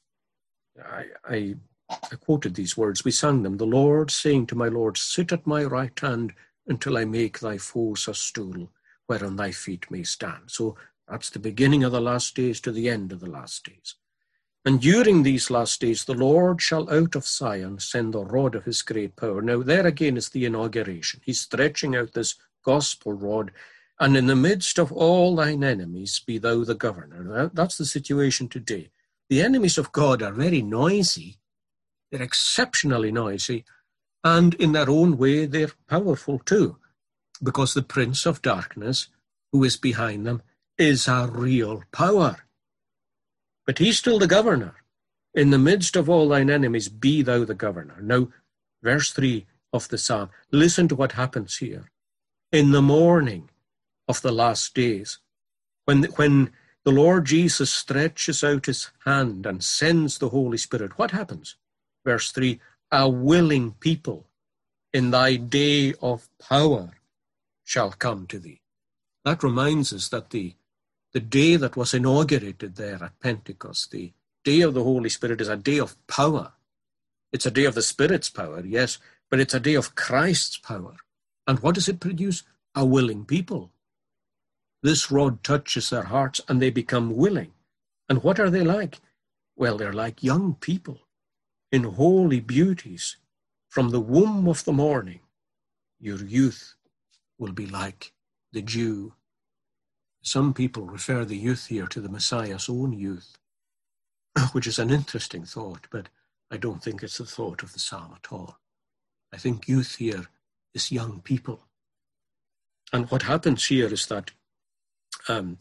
I, 0.83 1.05
I, 1.27 1.55
I 1.89 2.15
quoted 2.15 2.55
these 2.55 2.75
words, 2.75 3.05
we 3.05 3.11
sang 3.11 3.43
them. 3.43 3.57
The 3.57 3.65
Lord 3.65 4.11
saying 4.11 4.47
to 4.47 4.55
my 4.55 4.67
Lord, 4.67 4.97
Sit 4.97 5.31
at 5.31 5.47
my 5.47 5.63
right 5.63 5.97
hand 5.99 6.33
until 6.67 6.97
I 6.97 7.05
make 7.05 7.39
thy 7.39 7.57
foes 7.57 8.07
a 8.07 8.13
stool 8.13 8.69
whereon 9.07 9.37
thy 9.37 9.51
feet 9.51 9.89
may 9.89 10.03
stand. 10.03 10.43
So 10.47 10.75
that's 11.07 11.29
the 11.29 11.39
beginning 11.39 11.83
of 11.83 11.93
the 11.93 12.01
last 12.01 12.35
days 12.35 12.59
to 12.61 12.71
the 12.71 12.89
end 12.89 13.11
of 13.11 13.21
the 13.21 13.29
last 13.29 13.63
days. 13.65 13.95
And 14.65 14.81
during 14.81 15.23
these 15.23 15.49
last 15.49 15.79
days, 15.79 16.03
the 16.03 16.13
Lord 16.13 16.61
shall 16.61 16.89
out 16.89 17.15
of 17.15 17.25
Zion 17.25 17.79
send 17.79 18.13
the 18.13 18.25
rod 18.25 18.53
of 18.53 18.65
his 18.65 18.81
great 18.81 19.15
power. 19.15 19.41
Now, 19.41 19.63
there 19.63 19.87
again 19.87 20.17
is 20.17 20.29
the 20.29 20.43
inauguration. 20.43 21.21
He's 21.23 21.39
stretching 21.39 21.95
out 21.95 22.11
this 22.11 22.35
gospel 22.65 23.13
rod, 23.13 23.51
and 23.97 24.17
in 24.17 24.27
the 24.27 24.35
midst 24.35 24.77
of 24.77 24.91
all 24.91 25.37
thine 25.37 25.63
enemies, 25.63 26.19
be 26.19 26.37
thou 26.37 26.65
the 26.65 26.75
governor. 26.75 27.49
That's 27.53 27.77
the 27.77 27.85
situation 27.85 28.49
today. 28.49 28.89
The 29.29 29.41
enemies 29.41 29.77
of 29.77 29.93
God 29.93 30.21
are 30.21 30.33
very 30.33 30.61
noisy, 30.61 31.37
they're 32.11 32.21
exceptionally 32.21 33.11
noisy, 33.11 33.65
and 34.23 34.53
in 34.55 34.71
their 34.71 34.89
own 34.89 35.17
way, 35.17 35.45
they're 35.45 35.71
powerful 35.87 36.39
too, 36.39 36.77
because 37.41 37.73
the 37.73 37.81
prince 37.81 38.25
of 38.25 38.41
darkness, 38.41 39.07
who 39.51 39.63
is 39.63 39.77
behind 39.77 40.25
them, 40.25 40.41
is 40.77 41.07
a 41.07 41.29
real 41.31 41.83
power. 41.91 42.37
But 43.65 43.79
he's 43.79 43.97
still 43.97 44.19
the 44.19 44.27
governor. 44.27 44.75
In 45.33 45.49
the 45.51 45.57
midst 45.57 45.95
of 45.95 46.09
all 46.09 46.29
thine 46.29 46.49
enemies, 46.49 46.89
be 46.89 47.21
thou 47.21 47.43
the 47.43 47.53
governor. 47.53 47.99
Now, 48.01 48.29
verse 48.81 49.11
3 49.11 49.45
of 49.73 49.87
the 49.89 49.97
psalm, 49.97 50.29
listen 50.51 50.87
to 50.87 50.95
what 50.95 51.13
happens 51.13 51.57
here. 51.57 51.91
In 52.51 52.71
the 52.71 52.81
morning 52.81 53.49
of 54.07 54.21
the 54.21 54.31
last 54.31 54.73
days, 54.73 55.19
when, 55.85 56.03
when 56.15 56.51
the 56.85 56.91
Lord 56.91 57.25
Jesus 57.25 57.69
stretches 57.69 58.43
out 58.43 58.65
his 58.65 58.89
hand 59.05 59.45
and 59.45 59.63
sends 59.63 60.17
the 60.17 60.29
Holy 60.29 60.57
Spirit, 60.57 60.97
what 60.97 61.11
happens? 61.11 61.55
Verse 62.07 62.31
3 62.31 62.57
A 62.93 63.09
willing 63.09 63.73
people 63.81 64.27
in 64.93 65.11
thy 65.11 65.35
day 65.35 65.93
of 66.01 66.29
power 66.39 66.91
shall 67.65 67.91
come 67.91 68.25
to 68.27 68.39
thee. 68.39 68.61
That 69.25 69.43
reminds 69.43 69.91
us 69.91 70.07
that 70.07 70.29
the 70.29 70.55
the 71.11 71.19
day 71.19 71.57
that 71.57 71.75
was 71.75 71.93
inaugurated 71.93 72.77
there 72.77 73.03
at 73.03 73.19
Pentecost, 73.19 73.91
the 73.91 74.13
day 74.45 74.61
of 74.61 74.73
the 74.73 74.85
Holy 74.85 75.09
Spirit, 75.09 75.41
is 75.41 75.49
a 75.49 75.57
day 75.57 75.79
of 75.79 75.97
power. 76.07 76.53
It's 77.33 77.45
a 77.45 77.51
day 77.51 77.65
of 77.65 77.75
the 77.75 77.81
Spirit's 77.81 78.29
power, 78.29 78.65
yes, 78.65 78.99
but 79.29 79.41
it's 79.41 79.53
a 79.53 79.59
day 79.59 79.73
of 79.73 79.95
Christ's 79.95 80.57
power. 80.57 80.95
And 81.45 81.59
what 81.59 81.75
does 81.75 81.89
it 81.89 81.99
produce? 81.99 82.43
A 82.73 82.85
willing 82.85 83.25
people. 83.25 83.73
This 84.81 85.11
rod 85.11 85.43
touches 85.43 85.89
their 85.89 86.03
hearts 86.03 86.39
and 86.47 86.61
they 86.61 86.69
become 86.69 87.17
willing. 87.17 87.51
And 88.07 88.23
what 88.23 88.39
are 88.39 88.49
they 88.49 88.63
like? 88.63 88.99
Well, 89.57 89.75
they're 89.75 89.91
like 89.91 90.23
young 90.23 90.55
people 90.55 91.01
in 91.71 91.83
holy 91.83 92.39
beauties. 92.39 93.17
From 93.69 93.89
the 93.89 93.99
womb 93.99 94.47
of 94.47 94.63
the 94.63 94.73
morning, 94.73 95.19
your 95.99 96.17
youth 96.17 96.75
will 97.37 97.51
be 97.51 97.67
like 97.67 98.13
the 98.53 98.61
dew 98.61 99.13
some 100.27 100.53
people 100.53 100.83
refer 100.83 101.23
the 101.23 101.37
youth 101.37 101.67
here 101.67 101.87
to 101.87 102.01
the 102.01 102.09
Messiah's 102.09 102.67
own 102.67 102.91
youth, 102.91 103.37
which 104.51 104.67
is 104.67 104.77
an 104.77 104.89
interesting 104.89 105.45
thought, 105.45 105.87
but 105.89 106.09
I 106.51 106.57
don't 106.57 106.83
think 106.83 107.01
it's 107.01 107.17
the 107.17 107.25
thought 107.25 107.63
of 107.63 107.71
the 107.71 107.79
psalm 107.79 108.13
at 108.13 108.29
all. 108.29 108.59
I 109.33 109.37
think 109.37 109.69
youth 109.69 109.95
here 109.95 110.25
is 110.73 110.91
young 110.91 111.21
people. 111.21 111.61
And 112.91 113.09
what 113.09 113.21
happens 113.21 113.65
here 113.67 113.87
is 113.87 114.07
that 114.07 114.31
um, 115.29 115.59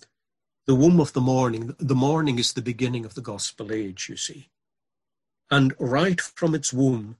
the 0.66 0.74
womb 0.74 0.98
of 0.98 1.12
the 1.12 1.20
morning. 1.20 1.76
The 1.78 1.94
morning 1.94 2.40
is 2.40 2.52
the 2.52 2.60
beginning 2.60 3.04
of 3.04 3.14
the 3.14 3.22
gospel 3.22 3.72
age, 3.72 4.08
you 4.08 4.16
see. 4.16 4.48
And 5.50 5.74
right 5.78 6.20
from 6.20 6.54
its 6.54 6.72
womb, 6.72 7.16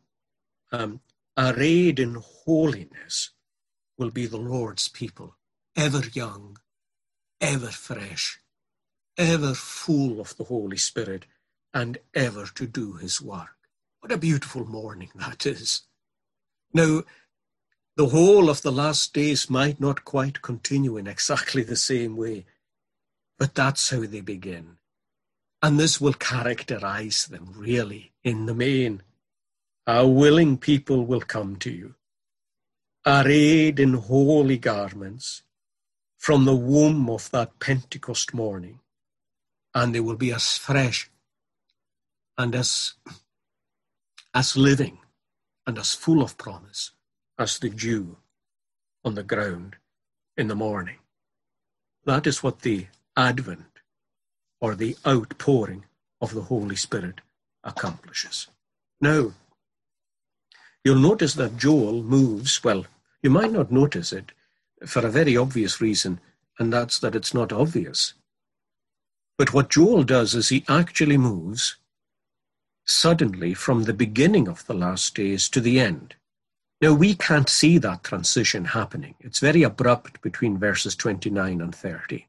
um, 0.72 1.00
arrayed 1.36 2.00
in 2.00 2.22
holiness, 2.46 3.30
will 3.98 4.10
be 4.10 4.26
the 4.26 4.36
Lord's 4.36 4.88
people, 4.88 5.36
ever 5.76 6.02
young, 6.12 6.58
ever 7.40 7.68
fresh, 7.68 8.40
ever 9.16 9.54
full 9.54 10.20
of 10.20 10.36
the 10.36 10.44
Holy 10.44 10.76
Spirit, 10.76 11.26
and 11.72 11.98
ever 12.14 12.46
to 12.54 12.66
do 12.66 12.94
his 12.94 13.20
work. 13.20 13.56
What 14.00 14.12
a 14.12 14.18
beautiful 14.18 14.66
morning 14.66 15.10
that 15.16 15.46
is. 15.46 15.82
Now, 16.72 17.04
the 17.96 18.08
whole 18.08 18.50
of 18.50 18.62
the 18.62 18.72
last 18.72 19.14
days 19.14 19.48
might 19.50 19.80
not 19.80 20.04
quite 20.04 20.42
continue 20.42 20.96
in 20.96 21.06
exactly 21.06 21.62
the 21.62 21.76
same 21.76 22.16
way, 22.16 22.46
but 23.38 23.54
that's 23.54 23.90
how 23.90 24.00
they 24.00 24.20
begin. 24.20 24.78
And 25.62 25.80
this 25.80 26.00
will 26.00 26.12
characterize 26.12 27.26
them 27.26 27.52
really 27.56 28.12
in 28.22 28.46
the 28.46 28.54
main. 28.54 29.02
Our 29.86 30.06
willing 30.06 30.58
people 30.58 31.06
will 31.06 31.20
come 31.20 31.56
to 31.56 31.70
you, 31.70 31.94
arrayed 33.06 33.80
in 33.80 33.94
holy 33.94 34.58
garments 34.58 35.42
from 36.18 36.44
the 36.44 36.56
womb 36.56 37.08
of 37.08 37.30
that 37.30 37.58
Pentecost 37.58 38.34
morning, 38.34 38.80
and 39.74 39.94
they 39.94 40.00
will 40.00 40.16
be 40.16 40.32
as 40.32 40.56
fresh 40.58 41.10
and 42.36 42.54
as, 42.54 42.94
as 44.34 44.56
living 44.56 44.98
and 45.66 45.78
as 45.78 45.94
full 45.94 46.22
of 46.22 46.36
promise 46.36 46.92
as 47.38 47.58
the 47.58 47.70
dew 47.70 48.16
on 49.04 49.14
the 49.14 49.22
ground 49.22 49.76
in 50.36 50.48
the 50.48 50.54
morning. 50.54 50.98
That 52.04 52.26
is 52.26 52.42
what 52.42 52.60
the 52.60 52.86
advent 53.16 53.75
or 54.60 54.74
the 54.74 54.96
outpouring 55.06 55.84
of 56.20 56.34
the 56.34 56.42
Holy 56.42 56.76
Spirit 56.76 57.20
accomplishes. 57.64 58.48
Now, 59.00 59.32
you'll 60.84 60.98
notice 60.98 61.34
that 61.34 61.56
Joel 61.56 62.02
moves, 62.02 62.62
well, 62.64 62.86
you 63.22 63.30
might 63.30 63.52
not 63.52 63.70
notice 63.72 64.12
it 64.12 64.32
for 64.86 65.04
a 65.04 65.10
very 65.10 65.36
obvious 65.36 65.80
reason, 65.80 66.20
and 66.58 66.72
that's 66.72 66.98
that 67.00 67.14
it's 67.14 67.34
not 67.34 67.52
obvious. 67.52 68.14
But 69.38 69.52
what 69.52 69.70
Joel 69.70 70.04
does 70.04 70.34
is 70.34 70.48
he 70.48 70.64
actually 70.68 71.18
moves 71.18 71.76
suddenly 72.86 73.52
from 73.52 73.82
the 73.82 73.92
beginning 73.92 74.48
of 74.48 74.64
the 74.66 74.74
last 74.74 75.14
days 75.14 75.48
to 75.50 75.60
the 75.60 75.80
end. 75.80 76.14
Now, 76.80 76.92
we 76.92 77.14
can't 77.14 77.48
see 77.48 77.78
that 77.78 78.04
transition 78.04 78.66
happening. 78.66 79.14
It's 79.20 79.40
very 79.40 79.62
abrupt 79.62 80.20
between 80.22 80.58
verses 80.58 80.94
29 80.94 81.60
and 81.60 81.74
30. 81.74 82.26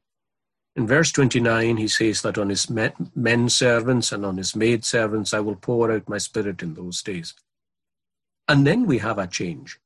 In 0.76 0.86
verse 0.86 1.10
29, 1.12 1.76
he 1.76 1.88
says 1.88 2.22
that 2.22 2.38
on 2.38 2.50
his 2.50 2.70
men 2.70 3.48
servants 3.48 4.12
and 4.12 4.24
on 4.24 4.36
his 4.36 4.54
maid 4.54 4.84
servants 4.84 5.34
I 5.34 5.40
will 5.40 5.56
pour 5.56 5.90
out 5.90 6.08
my 6.08 6.18
spirit 6.18 6.62
in 6.62 6.74
those 6.74 7.02
days. 7.02 7.34
And 8.46 8.66
then 8.66 8.86
we 8.86 8.98
have 8.98 9.18
a 9.18 9.26
change. 9.26 9.80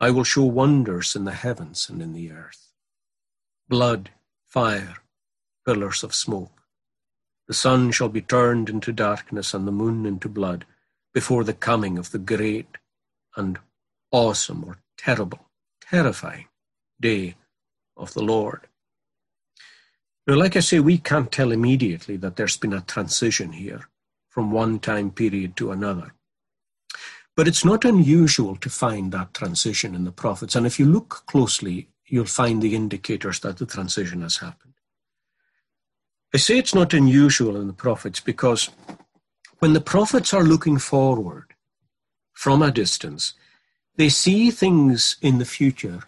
I 0.00 0.10
will 0.10 0.24
show 0.24 0.44
wonders 0.44 1.14
in 1.14 1.24
the 1.24 1.32
heavens 1.32 1.88
and 1.88 2.02
in 2.02 2.12
the 2.12 2.32
earth 2.32 2.72
blood, 3.68 4.10
fire, 4.44 4.96
pillars 5.64 6.02
of 6.02 6.14
smoke. 6.14 6.62
The 7.48 7.54
sun 7.54 7.92
shall 7.92 8.08
be 8.08 8.20
turned 8.20 8.68
into 8.68 8.92
darkness 8.92 9.54
and 9.54 9.66
the 9.66 9.72
moon 9.72 10.06
into 10.06 10.28
blood 10.28 10.64
before 11.12 11.44
the 11.44 11.54
coming 11.54 11.98
of 11.98 12.10
the 12.10 12.18
great 12.18 12.76
and 13.36 13.58
awesome 14.10 14.64
or 14.64 14.78
terrible, 14.96 15.46
terrifying 15.80 16.46
day 17.00 17.36
of 17.96 18.14
the 18.14 18.22
Lord. 18.22 18.66
Now, 20.26 20.34
like 20.36 20.56
I 20.56 20.60
say, 20.60 20.80
we 20.80 20.98
can't 20.98 21.30
tell 21.30 21.52
immediately 21.52 22.16
that 22.18 22.36
there's 22.36 22.56
been 22.56 22.72
a 22.72 22.80
transition 22.80 23.52
here 23.52 23.88
from 24.30 24.50
one 24.50 24.78
time 24.78 25.10
period 25.10 25.56
to 25.56 25.70
another. 25.70 26.14
But 27.36 27.46
it's 27.46 27.64
not 27.64 27.84
unusual 27.84 28.56
to 28.56 28.70
find 28.70 29.12
that 29.12 29.34
transition 29.34 29.94
in 29.94 30.04
the 30.04 30.12
prophets. 30.12 30.54
And 30.54 30.66
if 30.66 30.78
you 30.78 30.86
look 30.86 31.24
closely, 31.26 31.88
you'll 32.06 32.24
find 32.24 32.62
the 32.62 32.74
indicators 32.74 33.40
that 33.40 33.58
the 33.58 33.66
transition 33.66 34.22
has 34.22 34.38
happened. 34.38 34.74
I 36.32 36.38
say 36.38 36.58
it's 36.58 36.74
not 36.74 36.94
unusual 36.94 37.60
in 37.60 37.66
the 37.66 37.72
prophets 37.72 38.20
because 38.20 38.70
when 39.58 39.72
the 39.72 39.80
prophets 39.80 40.32
are 40.32 40.42
looking 40.42 40.78
forward 40.78 41.54
from 42.32 42.62
a 42.62 42.72
distance, 42.72 43.34
they 43.96 44.08
see 44.08 44.50
things 44.50 45.16
in 45.20 45.38
the 45.38 45.44
future 45.44 46.00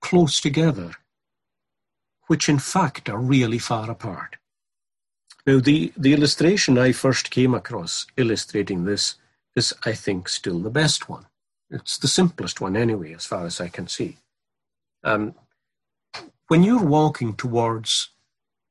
close 0.00 0.40
together 0.40 0.92
which 2.26 2.48
in 2.48 2.58
fact 2.58 3.08
are 3.08 3.18
really 3.18 3.58
far 3.58 3.90
apart. 3.90 4.36
Now, 5.46 5.60
the, 5.60 5.92
the 5.96 6.12
illustration 6.12 6.76
I 6.76 6.92
first 6.92 7.30
came 7.30 7.54
across 7.54 8.06
illustrating 8.16 8.84
this 8.84 9.14
is, 9.54 9.72
I 9.84 9.92
think, 9.92 10.28
still 10.28 10.58
the 10.58 10.70
best 10.70 11.08
one. 11.08 11.26
It's 11.70 11.98
the 11.98 12.08
simplest 12.08 12.60
one, 12.60 12.76
anyway, 12.76 13.14
as 13.14 13.26
far 13.26 13.46
as 13.46 13.60
I 13.60 13.68
can 13.68 13.86
see. 13.86 14.18
Um, 15.04 15.34
when 16.48 16.62
you're 16.62 16.84
walking 16.84 17.34
towards 17.34 18.10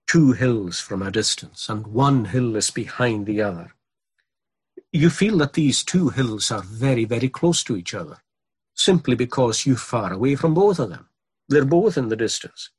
two 0.07 0.33
hills 0.33 0.79
from 0.79 1.01
a 1.01 1.11
distance 1.11 1.69
and 1.69 1.87
one 1.87 2.25
hill 2.25 2.55
is 2.55 2.71
behind 2.71 3.25
the 3.25 3.41
other, 3.41 3.71
you 4.91 5.09
feel 5.09 5.37
that 5.39 5.53
these 5.53 5.83
two 5.83 6.09
hills 6.09 6.51
are 6.51 6.61
very, 6.61 7.05
very 7.05 7.29
close 7.29 7.63
to 7.65 7.75
each 7.75 7.93
other, 7.93 8.17
simply 8.73 9.15
because 9.15 9.65
you're 9.65 9.75
far 9.75 10.13
away 10.13 10.35
from 10.35 10.53
both 10.53 10.79
of 10.79 10.89
them. 10.89 11.09
They're 11.49 11.65
both 11.65 11.97
in 11.97 12.09
the 12.09 12.15
distance. 12.15 12.69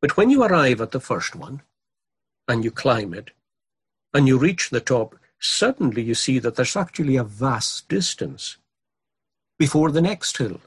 But 0.00 0.16
when 0.16 0.30
you 0.30 0.42
arrive 0.42 0.80
at 0.80 0.90
the 0.90 1.00
first 1.00 1.34
one, 1.34 1.62
and 2.48 2.64
you 2.64 2.70
climb 2.70 3.12
it, 3.14 3.30
and 4.14 4.28
you 4.28 4.38
reach 4.38 4.70
the 4.70 4.80
top, 4.80 5.16
suddenly 5.40 6.02
you 6.02 6.14
see 6.14 6.38
that 6.38 6.56
there's 6.56 6.76
actually 6.76 7.16
a 7.16 7.24
vast 7.24 7.88
distance 7.88 8.56
before 9.58 9.90
the 9.90 10.02
next 10.02 10.36
hill. 10.38 10.60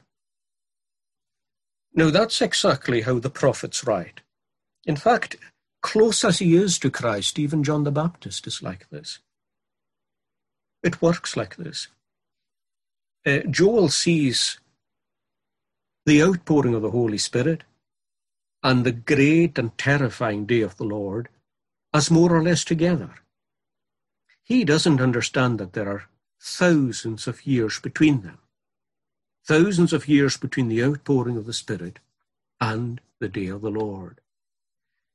Now, 1.94 2.10
that's 2.10 2.40
exactly 2.40 3.02
how 3.02 3.18
the 3.18 3.30
prophets 3.30 3.84
write. 3.84 4.20
In 4.86 4.96
fact, 4.96 5.36
close 5.82 6.24
as 6.24 6.38
he 6.38 6.54
is 6.54 6.78
to 6.80 6.90
Christ, 6.90 7.38
even 7.38 7.64
John 7.64 7.84
the 7.84 7.90
Baptist 7.90 8.46
is 8.46 8.62
like 8.62 8.88
this. 8.90 9.18
It 10.82 11.02
works 11.02 11.36
like 11.36 11.56
this. 11.56 11.88
Uh, 13.26 13.40
Joel 13.50 13.88
sees 13.88 14.58
the 16.06 16.22
outpouring 16.22 16.74
of 16.74 16.82
the 16.82 16.90
Holy 16.90 17.18
Spirit 17.18 17.64
and 18.62 18.84
the 18.84 18.92
great 18.92 19.58
and 19.58 19.76
terrifying 19.78 20.46
day 20.46 20.60
of 20.60 20.76
the 20.76 20.84
Lord 20.84 21.28
as 21.92 22.10
more 22.10 22.34
or 22.34 22.42
less 22.42 22.64
together. 22.64 23.14
He 24.42 24.64
doesn't 24.64 25.00
understand 25.00 25.58
that 25.58 25.72
there 25.72 25.88
are 25.88 26.08
thousands 26.40 27.26
of 27.26 27.46
years 27.46 27.80
between 27.80 28.22
them, 28.22 28.38
thousands 29.46 29.92
of 29.92 30.08
years 30.08 30.36
between 30.36 30.68
the 30.68 30.82
outpouring 30.82 31.36
of 31.36 31.46
the 31.46 31.52
Spirit 31.52 31.98
and 32.60 33.00
the 33.20 33.28
day 33.28 33.46
of 33.46 33.60
the 33.60 33.70
Lord. 33.70 34.20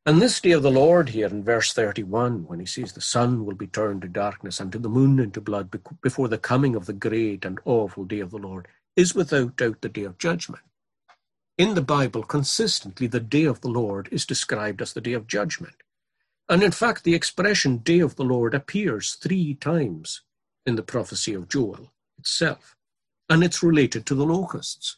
And 0.08 0.22
this 0.22 0.40
day 0.40 0.52
of 0.52 0.62
the 0.62 0.72
Lord 0.72 1.10
here 1.10 1.28
in 1.28 1.44
verse 1.44 1.74
31, 1.74 2.46
when 2.46 2.60
he 2.60 2.66
says 2.68 2.94
the 2.94 3.02
sun 3.02 3.44
will 3.44 3.56
be 3.56 3.66
turned 3.66 4.04
to 4.04 4.08
darkness 4.08 4.60
and 4.60 4.72
to 4.72 4.78
the 4.78 4.90
moon 4.90 5.20
into 5.20 5.42
blood 5.42 5.76
before 6.02 6.28
the 6.28 6.38
coming 6.38 6.76
of 6.76 6.86
the 6.86 6.94
great 6.94 7.44
and 7.44 7.60
awful 7.66 8.06
day 8.06 8.20
of 8.20 8.30
the 8.30 8.38
Lord, 8.38 8.68
is 8.96 9.16
without 9.16 9.56
doubt 9.56 9.82
the 9.82 9.90
day 9.90 10.04
of 10.04 10.20
judgment. 10.20 10.64
In 11.58 11.74
the 11.76 11.82
Bible, 11.82 12.24
consistently, 12.24 13.08
the 13.08 13.22
day 13.22 13.46
of 13.46 13.62
the 13.62 13.70
Lord 13.70 14.10
is 14.12 14.26
described 14.26 14.82
as 14.82 14.92
the 14.94 15.02
day 15.02 15.14
of 15.14 15.28
judgment. 15.28 15.76
And 16.50 16.62
in 16.62 16.72
fact, 16.72 17.04
the 17.04 17.16
expression 17.16 17.78
day 17.78 18.00
of 18.00 18.18
the 18.18 18.24
Lord 18.24 18.54
appears 18.54 19.16
three 19.16 19.56
times 19.56 20.22
in 20.66 20.76
the 20.76 20.84
prophecy 20.84 21.34
of 21.34 21.48
Joel 21.48 21.94
itself, 22.18 22.76
and 23.30 23.44
it's 23.44 23.64
related 23.64 24.06
to 24.08 24.16
the 24.16 24.26
locusts. 24.26 24.98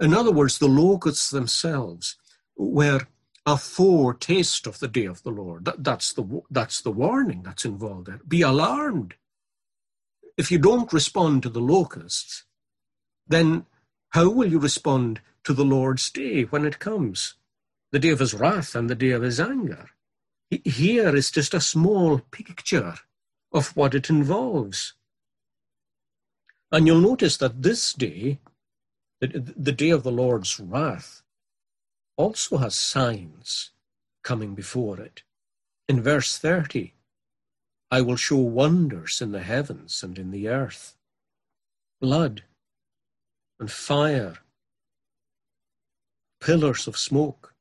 In 0.00 0.14
other 0.14 0.32
words, 0.32 0.58
the 0.58 0.66
locusts 0.66 1.30
themselves 1.30 2.16
were 2.56 3.06
a 3.44 3.56
foretaste 3.56 4.66
of 4.66 4.78
the 4.78 4.88
day 4.88 5.04
of 5.04 5.22
the 5.22 5.30
Lord. 5.30 5.66
That, 5.66 5.84
that's, 5.84 6.12
the, 6.12 6.42
that's 6.50 6.80
the 6.80 6.90
warning 6.90 7.42
that's 7.42 7.64
involved 7.64 8.06
there. 8.06 8.20
Be 8.26 8.42
alarmed. 8.42 9.14
If 10.38 10.50
you 10.50 10.58
don't 10.58 10.92
respond 10.92 11.42
to 11.42 11.48
the 11.50 11.60
locusts, 11.60 12.44
then 13.28 13.66
how 14.12 14.28
will 14.28 14.50
you 14.50 14.58
respond 14.58 15.20
to 15.44 15.54
the 15.54 15.64
Lord's 15.64 16.10
day 16.10 16.42
when 16.42 16.66
it 16.66 16.78
comes, 16.78 17.34
the 17.92 17.98
day 17.98 18.10
of 18.10 18.18
his 18.18 18.34
wrath 18.34 18.74
and 18.74 18.88
the 18.88 18.94
day 18.94 19.10
of 19.10 19.22
his 19.22 19.40
anger. 19.40 19.90
Here 20.50 21.16
is 21.16 21.30
just 21.30 21.54
a 21.54 21.60
small 21.60 22.18
picture 22.18 22.94
of 23.52 23.74
what 23.74 23.94
it 23.94 24.10
involves. 24.10 24.92
And 26.70 26.86
you'll 26.86 27.00
notice 27.00 27.38
that 27.38 27.62
this 27.62 27.94
day, 27.94 28.38
the, 29.20 29.72
day 29.72 29.90
of 29.90 30.02
the 30.02 30.12
Lord's 30.12 30.60
wrath, 30.60 31.22
also 32.18 32.58
has 32.58 32.76
signs 32.76 33.70
coming 34.22 34.54
before 34.54 35.00
it. 35.00 35.22
In 35.88 36.02
verse 36.02 36.36
30, 36.36 36.94
I 37.90 38.02
will 38.02 38.16
show 38.16 38.36
wonders 38.36 39.22
in 39.22 39.32
the 39.32 39.42
heavens 39.42 40.02
and 40.02 40.18
in 40.18 40.30
the 40.30 40.48
earth, 40.48 40.96
blood 42.00 42.42
and 43.62 43.70
fire 43.70 44.38
pillars 46.40 46.88
of 46.88 46.98
smoke. 46.98 47.54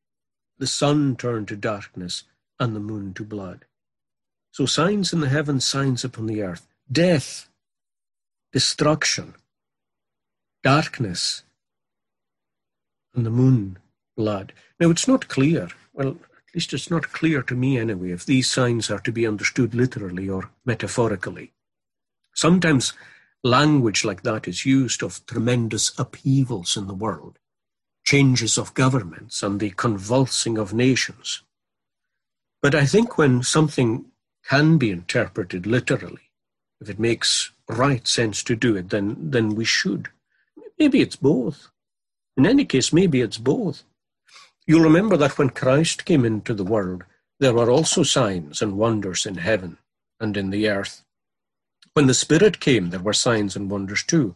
the 0.58 0.66
sun 0.66 1.16
turned 1.16 1.48
to 1.48 1.56
darkness, 1.56 2.24
and 2.60 2.76
the 2.76 2.80
moon 2.80 3.14
to 3.14 3.24
blood. 3.24 3.66
So 4.52 4.66
signs 4.66 5.14
in 5.14 5.20
the 5.20 5.30
heavens, 5.30 5.64
signs 5.64 6.04
upon 6.04 6.26
the 6.26 6.42
earth, 6.42 6.68
death, 6.92 7.50
destruction, 8.52 9.36
darkness, 10.64 11.44
and 13.14 13.24
the 13.24 13.30
moon 13.30 13.78
blood. 14.18 14.54
Now 14.80 14.90
it's 14.90 15.08
not 15.08 15.28
clear, 15.28 15.70
well, 15.94 16.10
at 16.10 16.56
least 16.56 16.74
it's 16.74 16.90
not 16.90 17.12
clear 17.12 17.44
to 17.44 17.56
me 17.56 17.78
anyway, 17.78 18.10
if 18.10 18.26
these 18.26 18.50
signs 18.50 18.90
are 18.90 19.00
to 19.02 19.12
be 19.12 19.28
understood 19.28 19.76
literally 19.76 20.28
or 20.28 20.50
metaphorically. 20.66 21.52
Sometimes 22.34 22.94
language 23.44 24.06
like 24.06 24.24
that 24.24 24.48
is 24.48 24.66
used 24.66 25.02
of 25.02 25.26
tremendous 25.26 25.98
upheavals 25.98 26.78
in 26.78 26.88
the 26.88 26.94
world, 26.94 27.40
changes 28.04 28.58
of 28.58 28.74
governments, 28.74 29.42
and 29.42 29.60
the 29.60 29.72
convulsing 29.72 30.58
of 30.58 30.74
nations. 30.74 31.44
But 32.62 32.76
I 32.76 32.86
think 32.86 33.18
when 33.18 33.42
something 33.42 34.06
can 34.48 34.78
be 34.78 34.92
interpreted 34.92 35.66
literally, 35.66 36.32
if 36.80 36.90
it 36.90 37.00
makes 37.00 37.52
right 37.68 38.08
sense 38.08 38.44
to 38.44 38.56
do 38.56 38.76
it, 38.76 38.90
then, 38.90 39.16
then 39.32 39.56
we 39.56 39.66
should. 39.66 40.10
Maybe 40.78 41.02
it's 41.02 41.16
both. 41.16 41.70
In 42.38 42.46
any 42.46 42.66
case, 42.66 42.92
maybe 42.94 43.22
it's 43.22 43.38
both. 43.38 43.84
You'll 44.66 44.82
remember 44.84 45.18
that 45.18 45.38
when 45.38 45.50
Christ 45.50 46.06
came 46.06 46.26
into 46.26 46.54
the 46.54 46.64
world, 46.64 47.04
there 47.40 47.54
were 47.54 47.70
also 47.70 48.04
signs 48.04 48.62
and 48.62 48.78
wonders 48.78 49.26
in 49.26 49.36
heaven 49.36 49.78
and 50.20 50.38
in 50.38 50.52
the 50.52 50.68
earth. 50.68 51.04
When 51.94 52.08
the 52.08 52.14
Spirit 52.14 52.62
came, 52.62 52.90
there 52.90 53.02
were 53.02 53.14
signs 53.14 53.56
and 53.56 53.70
wonders 53.70 54.04
too. 54.04 54.36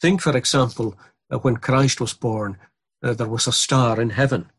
Think, 0.00 0.22
for 0.22 0.34
example, 0.36 0.96
uh, 1.30 1.38
when 1.38 1.58
Christ 1.58 2.00
was 2.00 2.14
born, 2.14 2.56
uh, 3.02 3.12
there 3.12 3.28
was 3.28 3.46
a 3.46 3.52
star 3.52 4.00
in 4.00 4.10
heaven. 4.10 4.50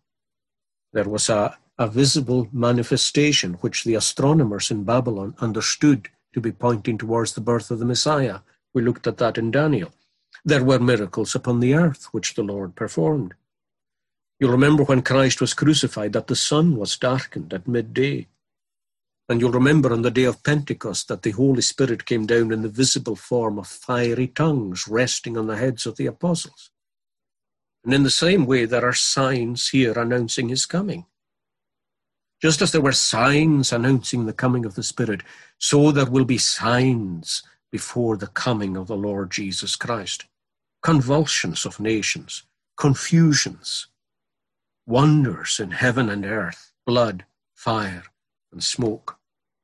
There 0.93 1.09
was 1.09 1.27
a, 1.27 1.57
a 1.79 1.87
visible 1.87 2.47
manifestation 2.51 3.55
which 3.55 3.83
the 3.83 3.95
astronomers 3.95 4.69
in 4.69 4.83
Babylon 4.83 5.35
understood 5.39 6.09
to 6.33 6.39
be 6.39 6.51
pointing 6.51 6.97
towards 6.99 7.33
the 7.33 7.41
birth 7.41 7.71
of 7.71 7.79
the 7.79 7.85
Messiah. 7.85 8.39
We 8.73 8.83
looked 8.83 9.07
at 9.07 9.17
that 9.17 9.37
in 9.39 9.49
Daniel. 9.49 9.91
There 10.43 10.63
were 10.63 10.79
miracles 10.79 11.33
upon 11.33 11.59
the 11.59 11.73
earth 11.73 12.09
which 12.11 12.35
the 12.35 12.43
Lord 12.43 12.75
performed. 12.75 13.33
You'll 14.39 14.51
remember 14.51 14.83
when 14.83 15.01
Christ 15.01 15.41
was 15.41 15.53
crucified 15.55 16.13
that 16.13 16.27
the 16.27 16.35
sun 16.35 16.75
was 16.75 16.97
darkened 16.97 17.53
at 17.53 17.67
midday. 17.67 18.27
And 19.27 19.41
you'll 19.41 19.51
remember 19.51 19.91
on 19.91 20.03
the 20.03 20.11
day 20.11 20.25
of 20.25 20.43
Pentecost 20.43 21.07
that 21.07 21.23
the 21.23 21.31
Holy 21.31 21.61
Spirit 21.61 22.05
came 22.05 22.27
down 22.27 22.51
in 22.51 22.61
the 22.61 22.69
visible 22.69 23.15
form 23.15 23.57
of 23.57 23.67
fiery 23.67 24.27
tongues 24.27 24.87
resting 24.87 25.35
on 25.35 25.47
the 25.47 25.57
heads 25.57 25.85
of 25.85 25.97
the 25.97 26.05
apostles. 26.05 26.69
And 27.83 27.93
in 27.93 28.03
the 28.03 28.11
same 28.11 28.45
way, 28.45 28.65
there 28.65 28.85
are 28.85 28.93
signs 28.93 29.69
here 29.69 29.93
announcing 29.93 30.49
his 30.49 30.65
coming. 30.65 31.05
Just 32.41 32.61
as 32.61 32.71
there 32.71 32.81
were 32.81 32.91
signs 32.91 33.71
announcing 33.71 34.25
the 34.25 34.33
coming 34.33 34.65
of 34.65 34.75
the 34.75 34.83
Spirit, 34.83 35.21
so 35.57 35.91
there 35.91 36.09
will 36.09 36.25
be 36.25 36.37
signs 36.37 37.41
before 37.71 38.17
the 38.17 38.27
coming 38.27 38.77
of 38.77 38.87
the 38.87 38.95
Lord 38.95 39.31
Jesus 39.31 39.75
Christ. 39.75 40.25
Convulsions 40.83 41.65
of 41.65 41.79
nations, 41.79 42.43
confusions, 42.77 43.87
wonders 44.85 45.59
in 45.59 45.71
heaven 45.71 46.09
and 46.09 46.25
earth, 46.25 46.71
blood, 46.85 47.25
fire, 47.55 48.03
and 48.55 48.63
smoke, 48.63 49.17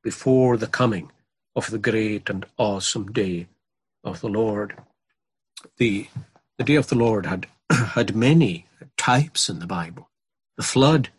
before 0.04 0.58
the 0.58 0.68
coming 0.68 1.12
of 1.56 1.72
the 1.72 1.78
great 1.78 2.30
and 2.30 2.46
awesome 2.58 3.10
day 3.12 3.48
of 4.04 4.20
the 4.20 4.28
Lord. 4.28 4.76
The, 5.78 6.08
the 6.58 6.66
day 6.66 6.76
of 6.76 6.88
the 6.88 6.98
Lord 6.98 7.26
had, 7.26 7.48
had 7.72 8.16
many 8.16 8.66
types 8.98 9.48
in 9.48 9.60
the 9.60 9.66
Bible. 9.66 10.10
The 10.58 10.64
flood, 10.64 11.10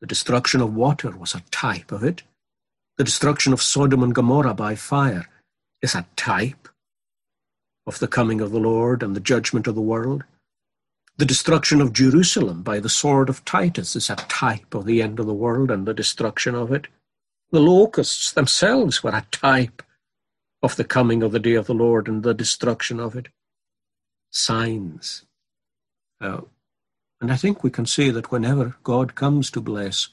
the 0.00 0.06
destruction 0.06 0.62
of 0.62 0.74
water 0.74 1.10
was 1.10 1.34
a 1.34 1.42
type 1.50 1.92
of 1.92 2.02
it. 2.02 2.22
The 2.96 3.04
destruction 3.04 3.52
of 3.52 3.60
Sodom 3.60 4.02
and 4.02 4.14
Gomorrah 4.14 4.54
by 4.54 4.74
fire 4.74 5.28
is 5.82 5.94
a 5.94 6.06
type 6.16 6.68
of 7.86 7.98
the 7.98 8.08
coming 8.08 8.40
of 8.40 8.50
the 8.50 8.58
Lord 8.58 9.02
and 9.02 9.14
the 9.14 9.20
judgment 9.20 9.66
of 9.66 9.74
the 9.74 9.82
world. 9.82 10.24
The 11.18 11.26
destruction 11.26 11.80
of 11.80 11.92
Jerusalem 11.92 12.62
by 12.62 12.80
the 12.80 12.88
sword 12.88 13.28
of 13.28 13.44
Titus 13.44 13.94
is 13.94 14.08
a 14.08 14.16
type 14.16 14.74
of 14.74 14.86
the 14.86 15.02
end 15.02 15.20
of 15.20 15.26
the 15.26 15.34
world 15.34 15.70
and 15.70 15.86
the 15.86 15.94
destruction 15.94 16.54
of 16.54 16.72
it. 16.72 16.88
The 17.50 17.60
locusts 17.60 18.32
themselves 18.32 19.02
were 19.02 19.10
a 19.10 19.26
type 19.30 19.82
of 20.62 20.76
the 20.76 20.84
coming 20.84 21.22
of 21.22 21.32
the 21.32 21.38
day 21.38 21.54
of 21.54 21.66
the 21.66 21.74
Lord 21.74 22.08
and 22.08 22.22
the 22.22 22.32
destruction 22.32 22.98
of 22.98 23.14
it. 23.14 23.28
Signs. 24.30 25.24
Uh, 26.20 26.42
and 27.20 27.30
I 27.30 27.36
think 27.36 27.62
we 27.62 27.70
can 27.70 27.86
say 27.86 28.10
that 28.10 28.32
whenever 28.32 28.76
God 28.82 29.14
comes 29.14 29.50
to 29.50 29.60
bless, 29.60 30.08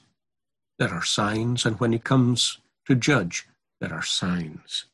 there 0.78 0.90
are 0.90 1.04
signs, 1.04 1.64
and 1.64 1.80
when 1.80 1.92
he 1.92 1.98
comes 1.98 2.58
to 2.86 2.94
judge, 2.94 3.46
there 3.80 3.92
are 3.92 4.02
signs. 4.02 4.84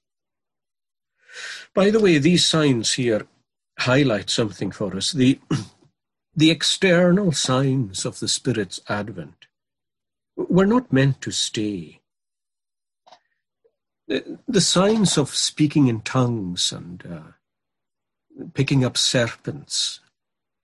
By 1.74 1.90
the 1.90 2.00
way, 2.00 2.18
these 2.18 2.46
signs 2.46 2.92
here 2.92 3.26
highlight 3.80 4.30
something 4.30 4.70
for 4.70 4.96
us. 4.96 5.12
The 5.12 5.38
the 6.36 6.50
external 6.50 7.32
signs 7.32 8.04
of 8.04 8.20
the 8.20 8.28
Spirit's 8.28 8.80
advent 8.88 9.46
were 10.36 10.66
not 10.66 10.92
meant 10.92 11.22
to 11.22 11.30
stay. 11.30 12.00
The, 14.06 14.60
signs 14.60 15.16
of 15.16 15.34
speaking 15.34 15.88
in 15.88 16.02
tongues 16.02 16.70
and 16.70 17.02
uh, 17.10 18.46
picking 18.54 18.84
up 18.84 18.96
serpents 18.96 20.00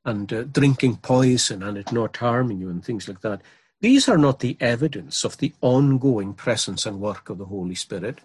and 0.05 0.33
uh, 0.33 0.43
drinking 0.45 0.97
poison 0.97 1.62
and 1.62 1.77
it 1.79 1.91
not 1.91 2.18
harming 2.18 2.61
you 2.61 2.68
and 2.68 2.85
things 2.85 3.09
like 3.09 3.23
that, 3.23 3.41
these 3.81 4.09
are 4.09 4.18
not 4.18 4.41
the 4.41 4.57
evidence 4.61 5.25
of 5.25 5.39
the 5.39 5.55
ongoing 5.61 6.35
presence 6.35 6.87
and 6.87 7.01
work 7.01 7.31
of 7.31 7.39
the 7.39 7.47
Holy 7.47 7.75
Spirit. 7.75 8.20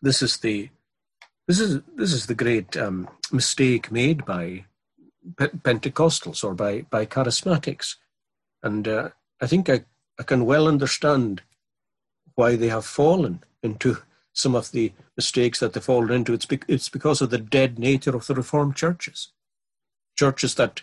This 0.00 0.22
is 0.22 0.38
the 0.38 0.70
this 1.46 1.60
is 1.60 1.82
this 1.96 2.12
is 2.12 2.26
the 2.26 2.34
great 2.34 2.76
um, 2.76 3.08
mistake 3.32 3.90
made 3.90 4.24
by 4.24 4.64
Pentecostals 5.36 6.44
or 6.44 6.54
by, 6.54 6.82
by 6.90 7.06
charismatics. 7.06 7.96
And 8.62 8.88
uh, 8.88 9.10
I 9.40 9.46
think 9.46 9.68
I, 9.68 9.84
I 10.18 10.22
can 10.22 10.44
well 10.44 10.66
understand 10.66 11.42
why 12.34 12.56
they 12.56 12.68
have 12.68 12.84
fallen 12.84 13.42
into 13.62 13.98
some 14.32 14.54
of 14.54 14.70
the 14.70 14.92
mistakes 15.16 15.60
that 15.60 15.72
they've 15.72 15.82
fallen 15.82 16.12
into. 16.12 16.32
It's, 16.32 16.46
be- 16.46 16.60
it's 16.68 16.88
because 16.88 17.20
of 17.20 17.30
the 17.30 17.38
dead 17.38 17.78
nature 17.78 18.14
of 18.14 18.26
the 18.26 18.34
Reformed 18.34 18.76
churches. 18.76 19.28
Churches 20.16 20.54
that 20.54 20.82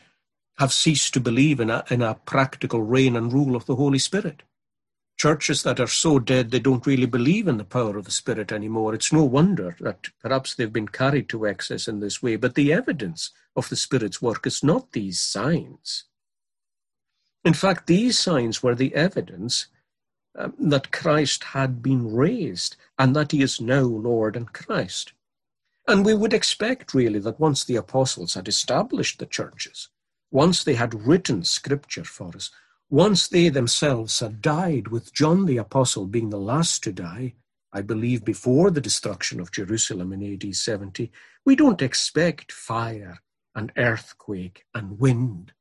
have 0.58 0.74
ceased 0.74 1.14
to 1.14 1.20
believe 1.20 1.60
in 1.60 1.70
a, 1.70 1.84
in 1.90 2.02
a 2.02 2.16
practical 2.16 2.82
reign 2.82 3.16
and 3.16 3.32
rule 3.32 3.56
of 3.56 3.66
the 3.66 3.76
Holy 3.76 4.00
Spirit. 4.00 4.44
Churches 5.18 5.64
that 5.64 5.80
are 5.80 5.88
so 5.88 6.20
dead 6.20 6.52
they 6.52 6.60
don't 6.60 6.86
really 6.86 7.06
believe 7.06 7.48
in 7.48 7.58
the 7.58 7.64
power 7.64 7.98
of 7.98 8.06
the 8.06 8.12
Spirit 8.12 8.52
anymore. 8.52 8.94
It's 8.94 9.14
no 9.14 9.24
wonder 9.24 9.76
that 9.80 10.10
perhaps 10.22 10.54
they've 10.54 10.72
been 10.72 10.90
carried 10.90 11.30
to 11.30 11.46
excess 11.46 11.88
in 11.88 12.00
this 12.00 12.22
way. 12.22 12.36
But 12.36 12.56
the 12.56 12.74
evidence 12.74 13.32
of 13.56 13.70
the 13.70 13.78
Spirit's 13.78 14.22
work 14.22 14.46
is 14.46 14.64
not 14.64 14.92
these 14.92 15.22
signs. 15.22 16.04
In 17.46 17.54
fact, 17.54 17.88
these 17.88 18.20
signs 18.20 18.62
were 18.62 18.76
the 18.76 18.94
evidence 18.94 19.68
um, 20.38 20.54
that 20.60 20.92
Christ 20.92 21.46
had 21.46 21.82
been 21.82 22.14
raised 22.14 22.76
and 23.00 23.16
that 23.16 23.32
he 23.32 23.42
is 23.42 23.62
now 23.62 23.84
Lord 23.84 24.36
and 24.36 24.52
Christ. 24.52 25.14
And 25.88 26.04
we 26.04 26.14
would 26.14 26.34
expect, 26.34 26.94
really, 26.94 27.20
that 27.20 27.40
once 27.40 27.64
the 27.64 27.76
apostles 27.76 28.34
had 28.34 28.48
established 28.48 29.20
the 29.20 29.26
churches, 29.26 29.90
once 30.32 30.64
they 30.64 30.74
had 30.74 31.06
written 31.08 31.44
scripture 31.44 32.04
for 32.04 32.36
us, 32.36 32.50
once 32.90 33.28
they 33.28 33.50
themselves 33.50 34.20
had 34.20 34.42
died, 34.42 34.90
with 34.90 35.14
John 35.14 35.46
the 35.46 35.58
Apostle 35.58 36.06
being 36.06 36.30
the 36.30 36.40
last 36.40 36.84
to 36.84 36.92
die, 36.92 37.34
I 37.74 37.82
believe 37.82 38.24
before 38.24 38.72
the 38.72 38.82
destruction 38.82 39.40
of 39.40 39.52
Jerusalem 39.52 40.14
in 40.14 40.34
AD 40.34 40.56
70, 40.56 41.12
we 41.46 41.56
don't 41.56 41.82
expect 41.82 42.52
fire 42.52 43.20
and 43.56 43.72
earthquake 43.76 44.66
and 44.74 45.00
wind. 45.00 45.52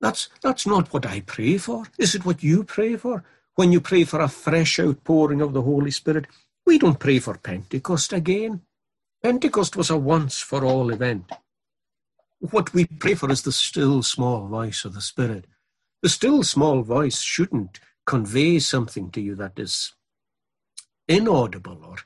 That's, 0.00 0.28
that's 0.42 0.66
not 0.66 0.92
what 0.92 1.06
I 1.06 1.20
pray 1.20 1.58
for. 1.58 1.86
Is 1.98 2.14
it 2.14 2.24
what 2.24 2.42
you 2.42 2.62
pray 2.62 2.96
for? 2.96 3.24
When 3.54 3.72
you 3.72 3.80
pray 3.80 4.04
for 4.04 4.20
a 4.20 4.28
fresh 4.28 4.78
outpouring 4.78 5.40
of 5.40 5.52
the 5.52 5.62
Holy 5.62 5.90
Spirit, 5.90 6.26
we 6.64 6.78
don't 6.78 7.00
pray 7.00 7.18
for 7.18 7.36
Pentecost 7.36 8.12
again. 8.12 8.60
Pentecost 9.22 9.74
was 9.74 9.90
a 9.90 9.96
once 9.96 10.38
for 10.38 10.64
all 10.64 10.90
event. 10.90 11.32
What 12.38 12.72
we 12.72 12.84
pray 12.84 13.14
for 13.14 13.32
is 13.32 13.42
the 13.42 13.50
still 13.50 14.04
small 14.04 14.46
voice 14.46 14.84
of 14.84 14.94
the 14.94 15.00
Spirit. 15.00 15.46
The 16.02 16.08
still 16.08 16.42
small 16.42 16.82
voice 16.82 17.20
shouldn't 17.20 17.80
convey 18.06 18.58
something 18.60 19.10
to 19.10 19.20
you 19.20 19.34
that 19.34 19.58
is 19.58 19.94
inaudible 21.08 21.82
or 21.84 21.96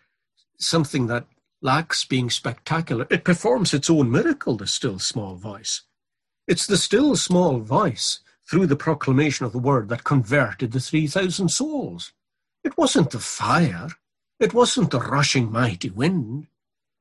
something 0.58 1.06
that 1.08 1.26
lacks 1.60 2.04
being 2.04 2.30
spectacular. 2.30 3.06
It 3.10 3.24
performs 3.24 3.74
its 3.74 3.90
own 3.90 4.10
miracle, 4.10 4.56
the 4.56 4.66
still 4.66 4.98
small 4.98 5.36
voice. 5.36 5.82
It's 6.48 6.66
the 6.66 6.76
still 6.76 7.16
small 7.16 7.60
voice 7.60 8.20
through 8.48 8.66
the 8.66 8.76
proclamation 8.76 9.46
of 9.46 9.52
the 9.52 9.58
word 9.58 9.88
that 9.88 10.04
converted 10.04 10.72
the 10.72 10.80
3,000 10.80 11.48
souls. 11.48 12.12
It 12.64 12.76
wasn't 12.76 13.10
the 13.10 13.20
fire. 13.20 13.88
It 14.40 14.54
wasn't 14.54 14.90
the 14.90 15.00
rushing 15.00 15.52
mighty 15.52 15.90
wind. 15.90 16.48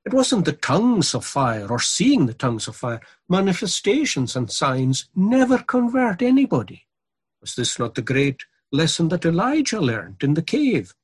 It 0.06 0.14
wasn't 0.14 0.46
the 0.46 0.54
tongues 0.54 1.14
of 1.14 1.26
fire 1.26 1.68
or 1.70 1.80
seeing 1.80 2.26
the 2.26 2.34
tongues 2.34 2.68
of 2.68 2.76
fire. 2.76 3.02
Manifestations 3.30 4.36
and 4.36 4.50
signs 4.50 5.10
never 5.16 5.60
convert 5.60 6.22
anybody. 6.22 6.88
Was 7.40 7.56
this 7.56 7.78
not 7.78 7.96
the 7.96 8.02
great 8.02 8.46
lesson 8.72 9.10
that 9.10 9.26
Elijah 9.26 9.80
learned 9.80 10.24
in 10.24 10.34
the 10.34 10.42
cave? 10.42 10.96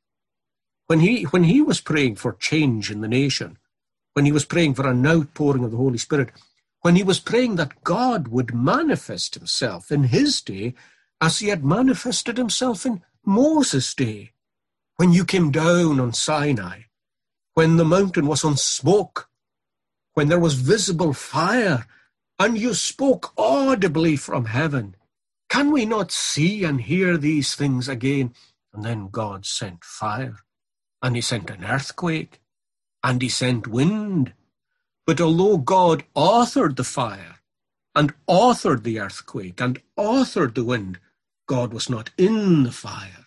When 0.88 1.02
he, 1.02 1.24
when 1.24 1.44
he 1.44 1.62
was 1.62 1.82
praying 1.82 2.16
for 2.16 2.34
change 2.34 2.90
in 2.90 3.02
the 3.02 3.08
nation, 3.08 3.58
when 4.14 4.26
he 4.26 4.32
was 4.32 4.46
praying 4.46 4.74
for 4.74 4.88
an 4.88 5.06
outpouring 5.06 5.64
of 5.64 5.72
the 5.72 5.78
Holy 5.78 5.98
Spirit, 5.98 6.32
when 6.82 6.96
he 6.96 7.04
was 7.04 7.20
praying 7.20 7.56
that 7.58 7.84
God 7.84 8.30
would 8.30 8.54
manifest 8.54 9.36
himself 9.36 9.92
in 9.92 10.06
his 10.06 10.42
day 10.42 10.74
as 11.20 11.40
he 11.40 11.50
had 11.50 11.64
manifested 11.64 12.38
himself 12.38 12.86
in 12.86 13.04
Moses' 13.26 13.94
day, 13.94 14.32
when 14.96 15.12
you 15.12 15.26
came 15.26 15.52
down 15.52 16.00
on 16.00 16.14
Sinai, 16.14 16.82
when 17.58 17.78
the 17.78 17.84
mountain 17.84 18.28
was 18.28 18.44
on 18.44 18.56
smoke, 18.56 19.30
when 20.14 20.28
there 20.28 20.38
was 20.38 20.54
visible 20.54 21.12
fire, 21.12 21.88
and 22.38 22.56
you 22.56 22.76
spoke 22.76 23.34
audibly 23.36 24.16
from 24.16 24.46
heaven. 24.46 24.96
Can 25.50 25.72
we 25.72 25.84
not 25.84 26.12
see 26.12 26.64
and 26.64 26.80
hear 26.80 27.18
these 27.18 27.56
things 27.56 27.88
again? 27.88 28.36
And 28.72 28.86
then 28.86 29.08
God 29.08 29.48
sent 29.48 29.84
fire, 29.84 30.38
and 31.02 31.16
he 31.16 31.22
sent 31.24 31.50
an 31.50 31.66
earthquake, 31.66 32.42
and 33.04 33.24
he 33.24 33.30
sent 33.30 33.66
wind. 33.66 34.34
But 35.08 35.20
although 35.20 35.58
God 35.58 36.04
authored 36.16 36.76
the 36.76 36.84
fire, 36.84 37.38
and 37.96 38.14
authored 38.28 38.84
the 38.84 39.00
earthquake, 39.00 39.60
and 39.60 39.82
authored 39.98 40.54
the 40.54 40.64
wind, 40.64 41.00
God 41.48 41.74
was 41.74 41.90
not 41.90 42.12
in 42.20 42.62
the 42.62 42.72
fire. 42.72 43.26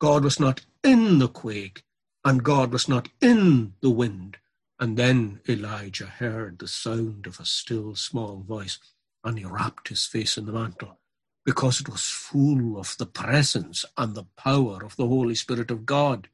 God 0.00 0.22
was 0.22 0.38
not 0.38 0.64
in 0.84 1.18
the 1.18 1.26
quake, 1.26 1.82
and 2.24 2.44
God 2.44 2.72
was 2.72 2.88
not 2.88 3.08
in 3.20 3.74
the 3.80 3.90
wind. 3.90 4.38
And 4.78 4.96
then 4.96 5.40
Elijah 5.48 6.06
heard 6.06 6.58
the 6.58 6.68
sound 6.68 7.26
of 7.26 7.38
a 7.38 7.44
still 7.44 7.94
small 7.94 8.40
voice, 8.40 8.78
and 9.22 9.38
he 9.38 9.44
wrapped 9.44 9.88
his 9.88 10.06
face 10.06 10.36
in 10.36 10.46
the 10.46 10.52
mantle, 10.52 10.98
because 11.44 11.80
it 11.80 11.88
was 11.88 12.08
full 12.08 12.78
of 12.78 12.96
the 12.98 13.06
presence 13.06 13.84
and 13.96 14.14
the 14.14 14.26
power 14.36 14.84
of 14.84 14.96
the 14.96 15.06
Holy 15.06 15.36
Spirit 15.36 15.70
of 15.70 15.86
God. 15.86 16.28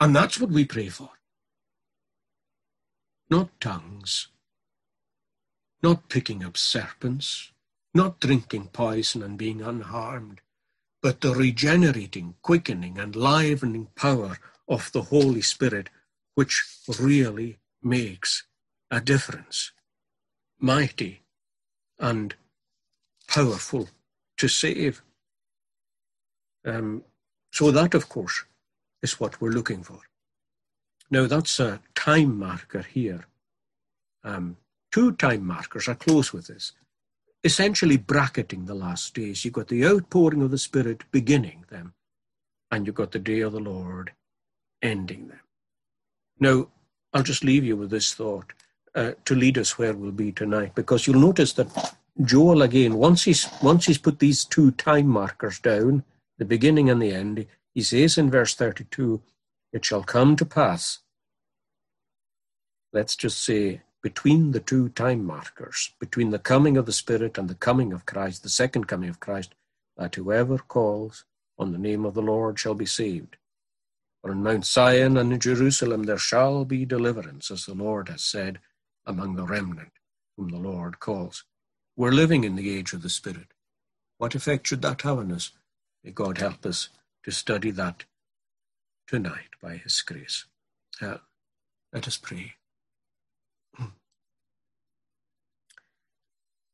And 0.00 0.16
that's 0.16 0.40
what 0.40 0.50
we 0.50 0.64
pray 0.64 0.88
for. 0.88 1.10
Not 3.28 3.60
tongues, 3.60 4.28
not 5.82 6.08
picking 6.08 6.44
up 6.44 6.56
serpents, 6.56 7.52
not 7.94 8.18
drinking 8.18 8.70
poison 8.72 9.22
and 9.22 9.38
being 9.38 9.62
unharmed, 9.62 10.40
but 11.02 11.20
the 11.20 11.34
regenerating, 11.34 12.34
quickening, 12.42 12.98
and 12.98 13.14
livening 13.14 13.88
power 13.94 14.38
of 14.70 14.90
the 14.92 15.02
Holy 15.02 15.42
Spirit, 15.42 15.90
which 16.36 16.64
really 16.98 17.58
makes 17.82 18.44
a 18.90 19.00
difference. 19.00 19.72
Mighty 20.60 21.20
and 21.98 22.34
powerful 23.28 23.88
to 24.38 24.48
save. 24.48 25.02
Um, 26.64 27.02
so, 27.52 27.70
that, 27.72 27.94
of 27.94 28.08
course, 28.08 28.44
is 29.02 29.18
what 29.18 29.40
we're 29.40 29.50
looking 29.50 29.82
for. 29.82 29.98
Now, 31.10 31.26
that's 31.26 31.58
a 31.58 31.80
time 31.94 32.38
marker 32.38 32.82
here. 32.82 33.26
Um, 34.22 34.56
two 34.92 35.12
time 35.12 35.44
markers. 35.44 35.88
I 35.88 35.94
close 35.94 36.32
with 36.32 36.46
this 36.46 36.72
essentially 37.42 37.96
bracketing 37.96 38.66
the 38.66 38.74
last 38.74 39.14
days. 39.14 39.44
You've 39.44 39.54
got 39.54 39.68
the 39.68 39.86
outpouring 39.86 40.42
of 40.42 40.50
the 40.50 40.58
Spirit 40.58 41.04
beginning 41.10 41.64
them, 41.70 41.94
and 42.70 42.86
you've 42.86 42.96
got 42.96 43.12
the 43.12 43.18
day 43.18 43.40
of 43.40 43.52
the 43.52 43.60
Lord 43.60 44.12
ending 44.82 45.28
them. 45.28 45.40
Now, 46.38 46.68
I'll 47.12 47.22
just 47.22 47.44
leave 47.44 47.64
you 47.64 47.76
with 47.76 47.90
this 47.90 48.14
thought 48.14 48.52
uh, 48.94 49.12
to 49.24 49.34
lead 49.34 49.58
us 49.58 49.78
where 49.78 49.92
we'll 49.92 50.12
be 50.12 50.32
tonight, 50.32 50.74
because 50.74 51.06
you'll 51.06 51.20
notice 51.20 51.52
that 51.54 51.94
Joel 52.22 52.62
again, 52.62 52.94
once 52.94 53.24
he's 53.24 53.48
once 53.62 53.86
he's 53.86 53.98
put 53.98 54.18
these 54.18 54.44
two 54.44 54.72
time 54.72 55.06
markers 55.06 55.58
down, 55.58 56.04
the 56.38 56.44
beginning 56.44 56.90
and 56.90 57.00
the 57.00 57.12
end, 57.12 57.46
he 57.74 57.82
says 57.82 58.18
in 58.18 58.30
verse 58.30 58.54
32, 58.54 59.22
"It 59.72 59.84
shall 59.84 60.02
come 60.02 60.36
to 60.36 60.44
pass." 60.44 60.98
Let's 62.92 63.16
just 63.16 63.42
say 63.42 63.82
between 64.02 64.52
the 64.52 64.60
two 64.60 64.88
time 64.90 65.24
markers, 65.24 65.92
between 66.00 66.30
the 66.30 66.38
coming 66.38 66.76
of 66.76 66.86
the 66.86 66.92
Spirit 66.92 67.38
and 67.38 67.48
the 67.48 67.54
coming 67.54 67.92
of 67.92 68.06
Christ, 68.06 68.42
the 68.42 68.48
second 68.48 68.86
coming 68.86 69.08
of 69.08 69.20
Christ, 69.20 69.54
that 69.96 70.14
whoever 70.14 70.58
calls 70.58 71.24
on 71.58 71.72
the 71.72 71.78
name 71.78 72.04
of 72.04 72.14
the 72.14 72.22
Lord 72.22 72.58
shall 72.58 72.74
be 72.74 72.86
saved. 72.86 73.36
For 74.22 74.32
in 74.32 74.42
Mount 74.42 74.66
Zion 74.66 75.16
and 75.16 75.32
in 75.32 75.40
Jerusalem 75.40 76.04
there 76.04 76.18
shall 76.18 76.64
be 76.64 76.84
deliverance, 76.84 77.50
as 77.50 77.64
the 77.64 77.74
Lord 77.74 78.08
has 78.08 78.22
said, 78.22 78.60
among 79.06 79.36
the 79.36 79.46
remnant 79.46 79.92
whom 80.36 80.50
the 80.50 80.58
Lord 80.58 81.00
calls. 81.00 81.44
We're 81.96 82.12
living 82.12 82.44
in 82.44 82.56
the 82.56 82.76
age 82.76 82.92
of 82.92 83.02
the 83.02 83.08
Spirit. 83.08 83.48
What 84.18 84.34
effect 84.34 84.66
should 84.66 84.82
that 84.82 85.02
have 85.02 85.18
on 85.18 85.32
us? 85.32 85.52
May 86.04 86.10
God 86.10 86.38
help 86.38 86.66
us 86.66 86.90
to 87.24 87.30
study 87.30 87.70
that 87.72 88.04
tonight 89.06 89.50
by 89.62 89.76
His 89.76 90.00
grace. 90.02 90.46
Uh, 91.00 91.18
let 91.92 92.06
us 92.06 92.16
pray. 92.18 92.54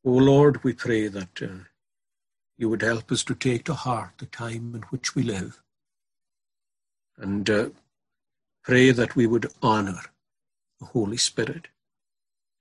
O 0.04 0.10
Lord, 0.10 0.62
we 0.62 0.72
pray 0.72 1.08
that 1.08 1.42
uh, 1.42 1.64
you 2.56 2.68
would 2.68 2.82
help 2.82 3.10
us 3.10 3.24
to 3.24 3.34
take 3.34 3.64
to 3.64 3.74
heart 3.74 4.12
the 4.18 4.26
time 4.26 4.74
in 4.74 4.82
which 4.90 5.16
we 5.16 5.22
live 5.24 5.62
and 7.18 7.48
uh, 7.48 7.68
pray 8.62 8.90
that 8.90 9.16
we 9.16 9.26
would 9.26 9.46
honor 9.62 10.00
the 10.80 10.86
Holy 10.86 11.16
Spirit 11.16 11.68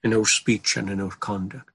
in 0.04 0.14
our 0.14 0.26
speech 0.26 0.78
and 0.78 0.90
in 0.90 1.02
our 1.02 1.12
conduct 1.12 1.72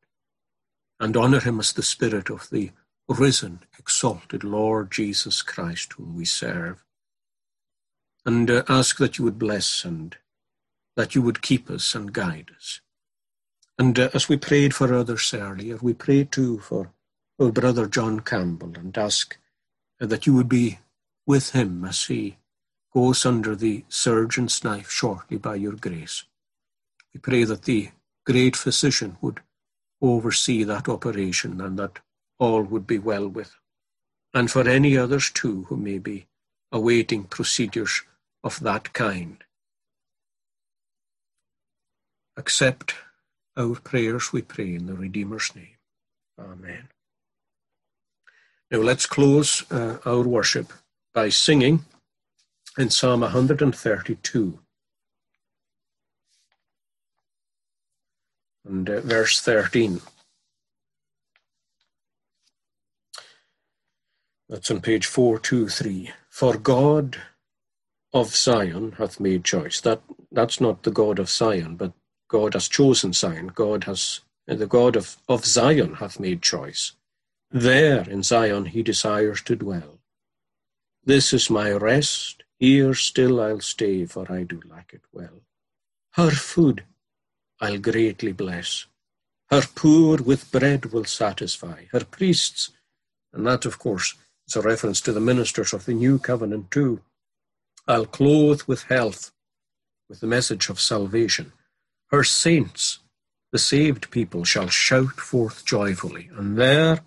and 1.01 1.16
honor 1.16 1.41
him 1.41 1.59
as 1.59 1.72
the 1.72 1.83
Spirit 1.83 2.28
of 2.31 2.49
the 2.51 2.70
risen, 3.09 3.61
exalted 3.78 4.45
Lord 4.45 4.91
Jesus 4.93 5.43
Christ, 5.43 5.95
whom 5.95 6.14
we 6.14 6.24
serve. 6.24 6.85
And 8.24 8.51
uh, 8.51 8.62
ask 8.68 8.99
that 8.99 9.18
you 9.18 9.24
would 9.24 9.39
bless 9.39 9.85
and 9.85 10.16
that 10.97 11.14
you 11.14 11.22
would 11.22 11.43
keep 11.43 11.70
us 11.70 11.95
and 11.95 12.12
guide 12.12 12.51
us. 12.55 12.81
And 13.78 13.99
uh, 13.99 14.11
as 14.12 14.28
we 14.28 14.37
prayed 14.37 14.74
for 14.74 14.93
others 14.93 15.33
earlier, 15.33 15.78
we 15.81 15.95
pray 15.95 16.24
too 16.24 16.59
for 16.61 16.93
our 17.41 17.51
brother 17.51 17.87
John 17.87 18.20
Campbell 18.20 18.74
and 18.76 18.97
ask 18.97 19.39
uh, 20.01 20.07
that 20.07 20.26
you 20.26 20.35
would 20.35 20.49
be 20.49 20.78
with 21.26 21.53
him 21.53 21.85
as 21.87 22.05
he 22.05 22.37
goes 22.93 23.24
under 23.24 23.55
the 23.55 23.84
surgeon's 23.88 24.62
knife 24.64 24.91
shortly 24.91 25.36
by 25.36 25.55
your 25.55 25.74
grace. 25.74 26.24
We 27.14 27.20
pray 27.20 27.45
that 27.45 27.62
the 27.62 27.91
great 28.24 28.57
physician 28.57 29.16
would 29.20 29.41
oversee 30.01 30.64
that 30.64 30.88
operation 30.88 31.61
and 31.61 31.78
that 31.78 31.99
all 32.38 32.62
would 32.62 32.86
be 32.86 32.99
well 32.99 33.28
with. 33.28 33.55
And 34.32 34.51
for 34.51 34.68
any 34.68 34.97
others 34.97 35.30
too 35.30 35.64
who 35.64 35.76
may 35.76 35.99
be 35.99 36.26
awaiting 36.72 37.24
procedures 37.24 38.03
of 38.43 38.61
that 38.61 38.93
kind. 38.93 39.43
Accept 42.36 42.95
our 43.57 43.74
prayers, 43.74 44.32
we 44.32 44.43
pray 44.43 44.74
in 44.74 44.86
the 44.86 44.95
Redeemer's 44.95 45.55
name. 45.55 45.76
Amen. 46.38 46.88
Now 48.70 48.78
let's 48.78 49.05
close 49.05 49.70
uh, 49.70 49.99
our 50.07 50.22
worship 50.22 50.72
by 51.12 51.28
singing 51.28 51.84
in 52.78 52.90
Psalm 52.90 53.20
132 53.20 54.58
and 58.66 58.88
uh, 58.88 59.00
verse 59.00 59.40
13. 59.40 60.00
That's 64.48 64.70
on 64.70 64.80
page 64.80 65.06
423. 65.06 66.12
For 66.28 66.56
God 66.56 67.16
of 68.12 68.34
Zion 68.34 68.92
hath 68.98 69.20
made 69.20 69.44
choice. 69.44 69.80
That 69.80 70.02
that's 70.32 70.60
not 70.60 70.82
the 70.82 70.90
God 70.90 71.18
of 71.18 71.28
Zion, 71.28 71.76
but 71.76 71.92
God 72.28 72.54
has 72.54 72.68
chosen 72.68 73.12
Zion. 73.12 73.48
God 73.48 73.84
has, 73.84 74.20
the 74.46 74.66
God 74.66 74.96
of, 74.96 75.16
of 75.28 75.44
Zion 75.44 75.94
hath 75.94 76.20
made 76.20 76.42
choice. 76.42 76.92
There 77.50 78.08
in 78.08 78.22
Zion 78.22 78.66
he 78.66 78.82
desires 78.82 79.42
to 79.42 79.56
dwell. 79.56 79.98
This 81.04 81.32
is 81.32 81.50
my 81.50 81.72
rest. 81.72 82.39
Here 82.61 82.92
still 82.92 83.40
I'll 83.40 83.61
stay, 83.61 84.04
for 84.04 84.30
I 84.30 84.42
do 84.42 84.61
like 84.68 84.92
it 84.92 85.00
well. 85.12 85.40
Her 86.12 86.30
food 86.30 86.84
I'll 87.58 87.78
greatly 87.78 88.32
bless. 88.32 88.84
Her 89.50 89.62
poor 89.74 90.18
with 90.22 90.52
bread 90.52 90.92
will 90.92 91.06
satisfy. 91.06 91.84
Her 91.90 92.04
priests, 92.04 92.70
and 93.32 93.46
that, 93.46 93.64
of 93.64 93.78
course, 93.78 94.14
is 94.46 94.56
a 94.56 94.61
reference 94.61 95.00
to 95.02 95.12
the 95.12 95.20
ministers 95.20 95.72
of 95.72 95.86
the 95.86 95.94
new 95.94 96.18
covenant 96.18 96.70
too. 96.70 97.00
I'll 97.88 98.04
clothe 98.04 98.62
with 98.66 98.82
health, 98.84 99.32
with 100.11 100.20
the 100.20 100.26
message 100.26 100.68
of 100.68 100.80
salvation. 100.80 101.52
Her 102.11 102.24
saints, 102.24 102.98
the 103.52 103.58
saved 103.58 104.11
people, 104.11 104.44
shall 104.44 104.68
shout 104.68 105.18
forth 105.18 105.64
joyfully, 105.64 106.28
and 106.36 106.58
there 106.58 107.00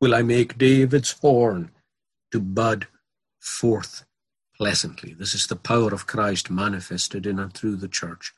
will 0.00 0.14
I 0.14 0.22
make 0.22 0.56
David's 0.56 1.12
horn 1.20 1.72
to 2.30 2.38
bud 2.38 2.86
forth 3.40 4.04
pleasantly. 4.62 5.12
This 5.12 5.34
is 5.34 5.48
the 5.48 5.56
power 5.56 5.92
of 5.92 6.06
Christ 6.06 6.48
manifested 6.48 7.26
in 7.26 7.40
and 7.40 7.52
through 7.52 7.74
the 7.74 7.88
church. 7.88 8.32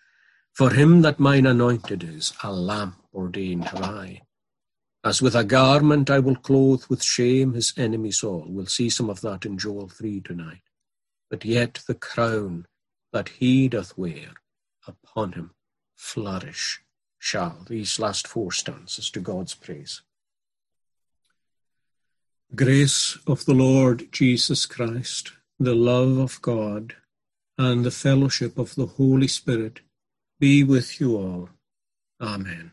For 0.54 0.70
him 0.70 1.02
that 1.02 1.20
mine 1.20 1.44
anointed 1.44 2.02
is, 2.02 2.32
a 2.42 2.50
lamp 2.50 2.94
ordained 3.12 3.66
have 3.66 3.82
I. 3.82 4.22
As 5.04 5.20
with 5.20 5.36
a 5.36 5.44
garment 5.44 6.08
I 6.08 6.20
will 6.20 6.36
clothe 6.36 6.84
with 6.88 7.02
shame 7.02 7.52
his 7.52 7.74
enemies 7.76 8.24
all. 8.24 8.46
We'll 8.48 8.64
see 8.64 8.88
some 8.88 9.10
of 9.10 9.20
that 9.20 9.44
in 9.44 9.58
Joel 9.58 9.90
3 9.90 10.22
tonight. 10.22 10.62
But 11.28 11.44
yet 11.44 11.82
the 11.86 11.94
crown 11.94 12.68
that 13.12 13.28
he 13.28 13.68
doth 13.68 13.98
wear 13.98 14.30
upon 14.86 15.32
him 15.32 15.50
flourish 15.94 16.80
shall. 17.18 17.66
These 17.68 17.98
last 17.98 18.26
four 18.26 18.50
stanzas 18.50 19.10
to 19.10 19.20
God's 19.20 19.54
praise. 19.54 20.00
Grace 22.54 23.18
of 23.26 23.44
the 23.44 23.52
Lord 23.52 24.10
Jesus 24.10 24.64
Christ, 24.64 25.32
the 25.58 25.74
love 25.74 26.18
of 26.18 26.42
God, 26.42 26.96
and 27.58 27.84
the 27.84 27.90
fellowship 27.90 28.58
of 28.58 28.74
the 28.74 28.86
Holy 28.86 29.28
Spirit 29.28 29.80
be 30.40 30.64
with 30.64 31.00
you 31.00 31.16
all. 31.16 31.50
Amen. 32.20 32.72